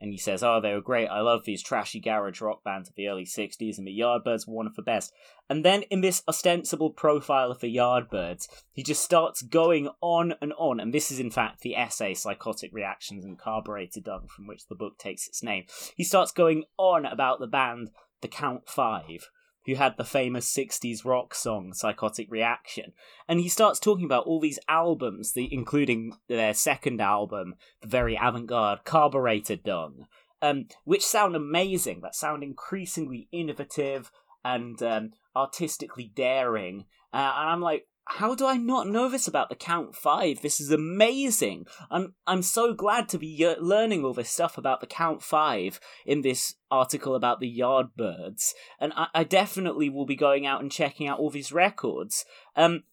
and 0.00 0.12
he 0.12 0.18
says, 0.18 0.42
"Oh, 0.42 0.60
they 0.60 0.74
were 0.74 0.80
great. 0.80 1.08
I 1.08 1.20
love 1.20 1.44
these 1.44 1.62
trashy 1.62 2.00
garage 2.00 2.40
rock 2.40 2.62
bands 2.62 2.88
of 2.88 2.94
the 2.94 3.08
early 3.08 3.24
'60s, 3.24 3.78
and 3.78 3.86
the 3.86 3.98
Yardbirds 3.98 4.46
were 4.46 4.54
one 4.54 4.66
of 4.66 4.76
the 4.76 4.82
best." 4.82 5.12
And 5.50 5.64
then, 5.64 5.82
in 5.82 6.00
this 6.00 6.22
ostensible 6.28 6.90
profile 6.90 7.50
of 7.50 7.60
the 7.60 7.74
Yardbirds, 7.74 8.48
he 8.72 8.82
just 8.82 9.02
starts 9.02 9.42
going 9.42 9.88
on 10.00 10.34
and 10.40 10.52
on. 10.54 10.80
And 10.80 10.92
this 10.92 11.10
is, 11.10 11.18
in 11.18 11.30
fact, 11.30 11.60
the 11.60 11.76
essay 11.76 12.14
"Psychotic 12.14 12.72
Reactions 12.72 13.24
and 13.24 13.38
Carbureted 13.38 14.04
Dung," 14.04 14.28
from 14.28 14.46
which 14.46 14.66
the 14.66 14.74
book 14.74 14.98
takes 14.98 15.26
its 15.26 15.42
name. 15.42 15.64
He 15.96 16.04
starts 16.04 16.32
going 16.32 16.64
on 16.76 17.04
about 17.04 17.40
the 17.40 17.46
band 17.46 17.90
The 18.20 18.28
Count 18.28 18.68
Five, 18.68 19.30
who 19.68 19.74
had 19.74 19.98
the 19.98 20.04
famous 20.04 20.50
60s 20.50 21.04
rock 21.04 21.34
song 21.34 21.74
Psychotic 21.74 22.30
Reaction. 22.30 22.94
And 23.28 23.38
he 23.38 23.50
starts 23.50 23.78
talking 23.78 24.06
about 24.06 24.24
all 24.24 24.40
these 24.40 24.58
albums, 24.66 25.32
the, 25.32 25.46
including 25.52 26.14
their 26.26 26.54
second 26.54 27.02
album, 27.02 27.54
the 27.82 27.88
very 27.88 28.18
avant 28.20 28.46
garde 28.46 28.86
Carburetor 28.86 29.56
Dung, 29.56 30.06
um, 30.40 30.68
which 30.84 31.04
sound 31.04 31.36
amazing, 31.36 32.00
that 32.00 32.14
sound 32.14 32.42
increasingly 32.42 33.28
innovative 33.30 34.10
and 34.42 34.82
um, 34.82 35.10
artistically 35.36 36.10
daring. 36.14 36.86
Uh, 37.12 37.34
and 37.36 37.50
I'm 37.50 37.60
like, 37.60 37.86
how 38.10 38.34
do 38.34 38.46
I 38.46 38.56
not 38.56 38.88
know 38.88 39.08
this 39.08 39.28
about 39.28 39.50
the 39.50 39.54
Count 39.54 39.94
Five? 39.94 40.40
This 40.40 40.60
is 40.60 40.70
amazing. 40.70 41.66
I'm 41.90 42.14
I'm 42.26 42.42
so 42.42 42.72
glad 42.72 43.08
to 43.10 43.18
be 43.18 43.54
learning 43.60 44.04
all 44.04 44.14
this 44.14 44.30
stuff 44.30 44.56
about 44.56 44.80
the 44.80 44.86
Count 44.86 45.22
Five 45.22 45.78
in 46.06 46.22
this 46.22 46.54
article 46.70 47.14
about 47.14 47.40
the 47.40 47.58
Yardbirds, 47.58 48.54
and 48.80 48.92
I, 48.96 49.08
I 49.14 49.24
definitely 49.24 49.90
will 49.90 50.06
be 50.06 50.16
going 50.16 50.46
out 50.46 50.62
and 50.62 50.72
checking 50.72 51.06
out 51.06 51.18
all 51.18 51.30
these 51.30 51.52
records. 51.52 52.24
Um, 52.56 52.84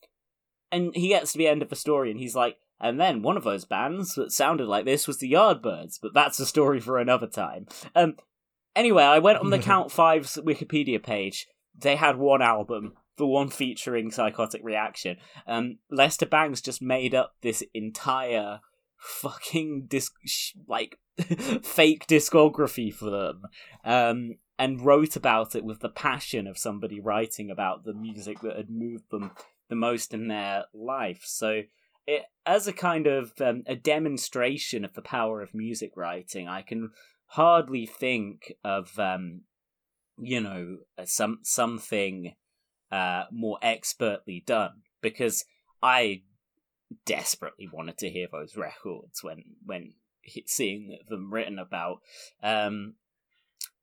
and 0.71 0.93
he 0.95 1.07
gets 1.07 1.31
to 1.31 1.37
the 1.37 1.47
end 1.47 1.61
of 1.61 1.69
the 1.69 1.75
story, 1.77 2.11
and 2.11 2.19
he's 2.19 2.35
like, 2.35 2.57
and 2.81 2.99
then 2.99 3.21
one 3.21 3.37
of 3.37 3.45
those 3.45 3.63
bands 3.63 4.15
that 4.15 4.33
sounded 4.33 4.67
like 4.67 4.83
this 4.83 5.07
was 5.07 5.19
the 5.19 5.31
Yardbirds, 5.31 5.97
but 6.01 6.13
that's 6.13 6.39
a 6.39 6.45
story 6.45 6.81
for 6.81 6.97
another 6.97 7.27
time. 7.27 7.67
Um, 7.95 8.15
anyway, 8.75 9.03
I 9.03 9.19
went 9.19 9.39
on 9.39 9.49
the 9.49 9.59
Count 9.71 9.93
Five's 9.93 10.37
Wikipedia 10.43 11.01
page. 11.01 11.47
They 11.77 11.95
had 11.95 12.17
one 12.17 12.41
album 12.41 12.93
the 13.17 13.27
one 13.27 13.49
featuring 13.49 14.11
psychotic 14.11 14.61
reaction. 14.63 15.17
Um, 15.47 15.77
Lester 15.89 16.25
Bangs 16.25 16.61
just 16.61 16.81
made 16.81 17.15
up 17.15 17.35
this 17.41 17.63
entire 17.73 18.59
fucking 18.97 19.85
disc 19.87 20.13
like 20.67 20.97
fake 21.63 22.07
discography 22.07 22.93
for 22.93 23.09
them. 23.09 23.41
Um, 23.83 24.35
and 24.57 24.85
wrote 24.85 25.15
about 25.15 25.55
it 25.55 25.65
with 25.65 25.81
the 25.81 25.89
passion 25.89 26.47
of 26.47 26.57
somebody 26.57 26.99
writing 26.99 27.51
about 27.51 27.83
the 27.83 27.93
music 27.93 28.39
that 28.39 28.55
had 28.55 28.69
moved 28.69 29.11
them 29.11 29.31
the 29.69 29.75
most 29.75 30.13
in 30.13 30.27
their 30.27 30.65
life. 30.73 31.23
So, 31.25 31.63
it, 32.07 32.23
as 32.45 32.67
a 32.67 32.73
kind 32.73 33.07
of 33.07 33.33
um, 33.41 33.63
a 33.65 33.75
demonstration 33.75 34.85
of 34.85 34.93
the 34.93 35.01
power 35.01 35.41
of 35.41 35.53
music 35.53 35.91
writing, 35.97 36.47
I 36.47 36.61
can 36.61 36.91
hardly 37.27 37.85
think 37.85 38.53
of 38.63 38.97
um, 38.99 39.41
you 40.17 40.39
know 40.39 40.77
some 41.03 41.39
something 41.43 42.33
uh, 42.95 43.25
more 43.29 43.57
expertly 43.61 44.41
done 44.45 44.71
because 45.01 45.43
I 45.83 46.21
desperately 47.05 47.67
wanted 47.71 47.97
to 47.97 48.09
hear 48.09 48.27
those 48.31 48.55
records 48.55 49.21
when 49.21 49.43
when 49.65 49.95
seeing 50.45 50.97
them 51.09 51.33
written 51.33 51.59
about. 51.59 51.99
Um, 52.41 52.93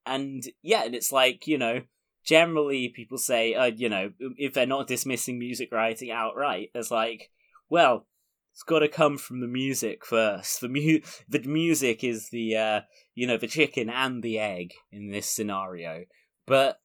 and 0.07 0.43
yeah, 0.63 0.85
and 0.85 0.95
it's 0.95 1.13
like 1.13 1.47
you 1.47 1.59
know, 1.59 1.83
generally 2.25 2.89
people 2.89 3.19
say, 3.19 3.53
uh, 3.53 3.67
you 3.67 3.91
know, 3.91 4.13
if 4.39 4.55
they're 4.55 4.67
not 4.67 4.87
dismissing 4.87 5.39
music 5.39 5.71
writing 5.73 6.11
outright, 6.11 6.71
it's 6.75 6.91
like, 6.91 7.31
well, 7.69 8.07
it's 8.55 8.63
got 8.63 8.79
to 8.79 8.89
come 8.89 9.19
from 9.19 9.41
the 9.41 9.47
music 9.47 10.07
first. 10.07 10.63
The 10.63 10.71
mu- 10.71 11.01
the 11.29 11.41
music 11.41 12.03
is 12.03 12.31
the 12.31 12.57
uh, 12.57 12.81
you 13.15 13.27
know 13.27 13.37
the 13.37 13.47
chicken 13.47 13.91
and 13.91 14.23
the 14.23 14.39
egg 14.39 14.73
in 14.91 15.11
this 15.11 15.29
scenario. 15.29 16.05
But 16.47 16.81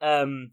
um 0.00 0.52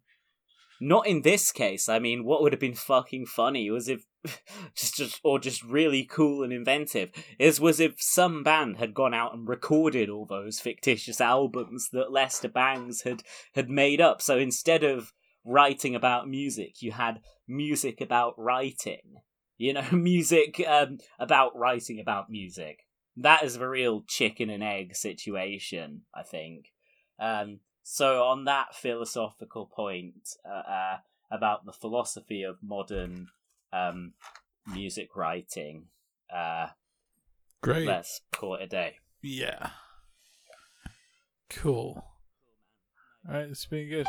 not 0.80 1.08
in 1.08 1.22
this 1.22 1.52
case. 1.52 1.90
I 1.90 2.00
mean, 2.00 2.24
what 2.24 2.42
would 2.42 2.54
have 2.54 2.60
been 2.60 2.76
fucking 2.76 3.26
funny 3.26 3.70
was 3.70 3.90
if 3.90 4.06
just 4.76 4.96
just 4.96 5.20
or 5.24 5.40
just 5.40 5.64
really 5.64 6.04
cool 6.04 6.44
and 6.44 6.54
inventive 6.54 7.12
is 7.38 7.60
was 7.60 7.80
if 7.80 8.02
some 8.02 8.44
band 8.44 8.78
had 8.78 8.94
gone 8.94 9.14
out 9.14 9.34
and 9.34 9.48
recorded 9.48 10.10
all 10.10 10.26
those 10.26 10.60
fictitious 10.60 11.22
albums 11.22 11.90
that 11.92 12.12
Lester 12.12 12.50
Bangs 12.50 13.02
had 13.02 13.24
had 13.56 13.70
made 13.70 14.02
up. 14.02 14.22
So 14.22 14.38
instead 14.38 14.84
of 14.84 15.14
writing 15.46 15.96
about 15.96 16.28
music, 16.28 16.82
you 16.82 16.92
had 16.92 17.22
music 17.48 18.02
about 18.02 18.34
writing. 18.38 19.22
You 19.58 19.74
know, 19.74 19.86
music 19.92 20.64
um, 20.68 21.00
about 21.20 21.58
writing 21.58 22.00
about 22.00 22.30
music. 22.30 22.86
That 23.18 23.44
is 23.44 23.58
a 23.58 23.68
real 23.68 24.04
chicken 24.08 24.50
and 24.50 24.64
egg 24.64 24.96
situation, 24.96 26.04
I 26.16 26.24
think. 26.24 26.68
Um, 27.20 27.60
so 27.92 28.22
on 28.24 28.46
that 28.46 28.76
philosophical 28.76 29.66
point 29.66 30.36
uh, 30.48 30.70
uh, 30.70 30.98
about 31.32 31.66
the 31.66 31.74
philosophy 31.74 32.44
of 32.44 32.58
modern 32.62 33.30
um, 33.74 34.14
music 34.72 35.16
writing, 35.16 35.86
uh, 36.32 36.68
Great. 37.62 37.88
let's 37.88 38.22
call 38.32 38.54
it 38.54 38.62
a 38.62 38.68
day. 38.68 38.98
Yeah. 39.24 39.72
Cool. 41.50 42.04
All 43.28 43.34
right, 43.34 43.50
it's 43.50 43.66
been 43.66 43.90
good. 43.90 44.06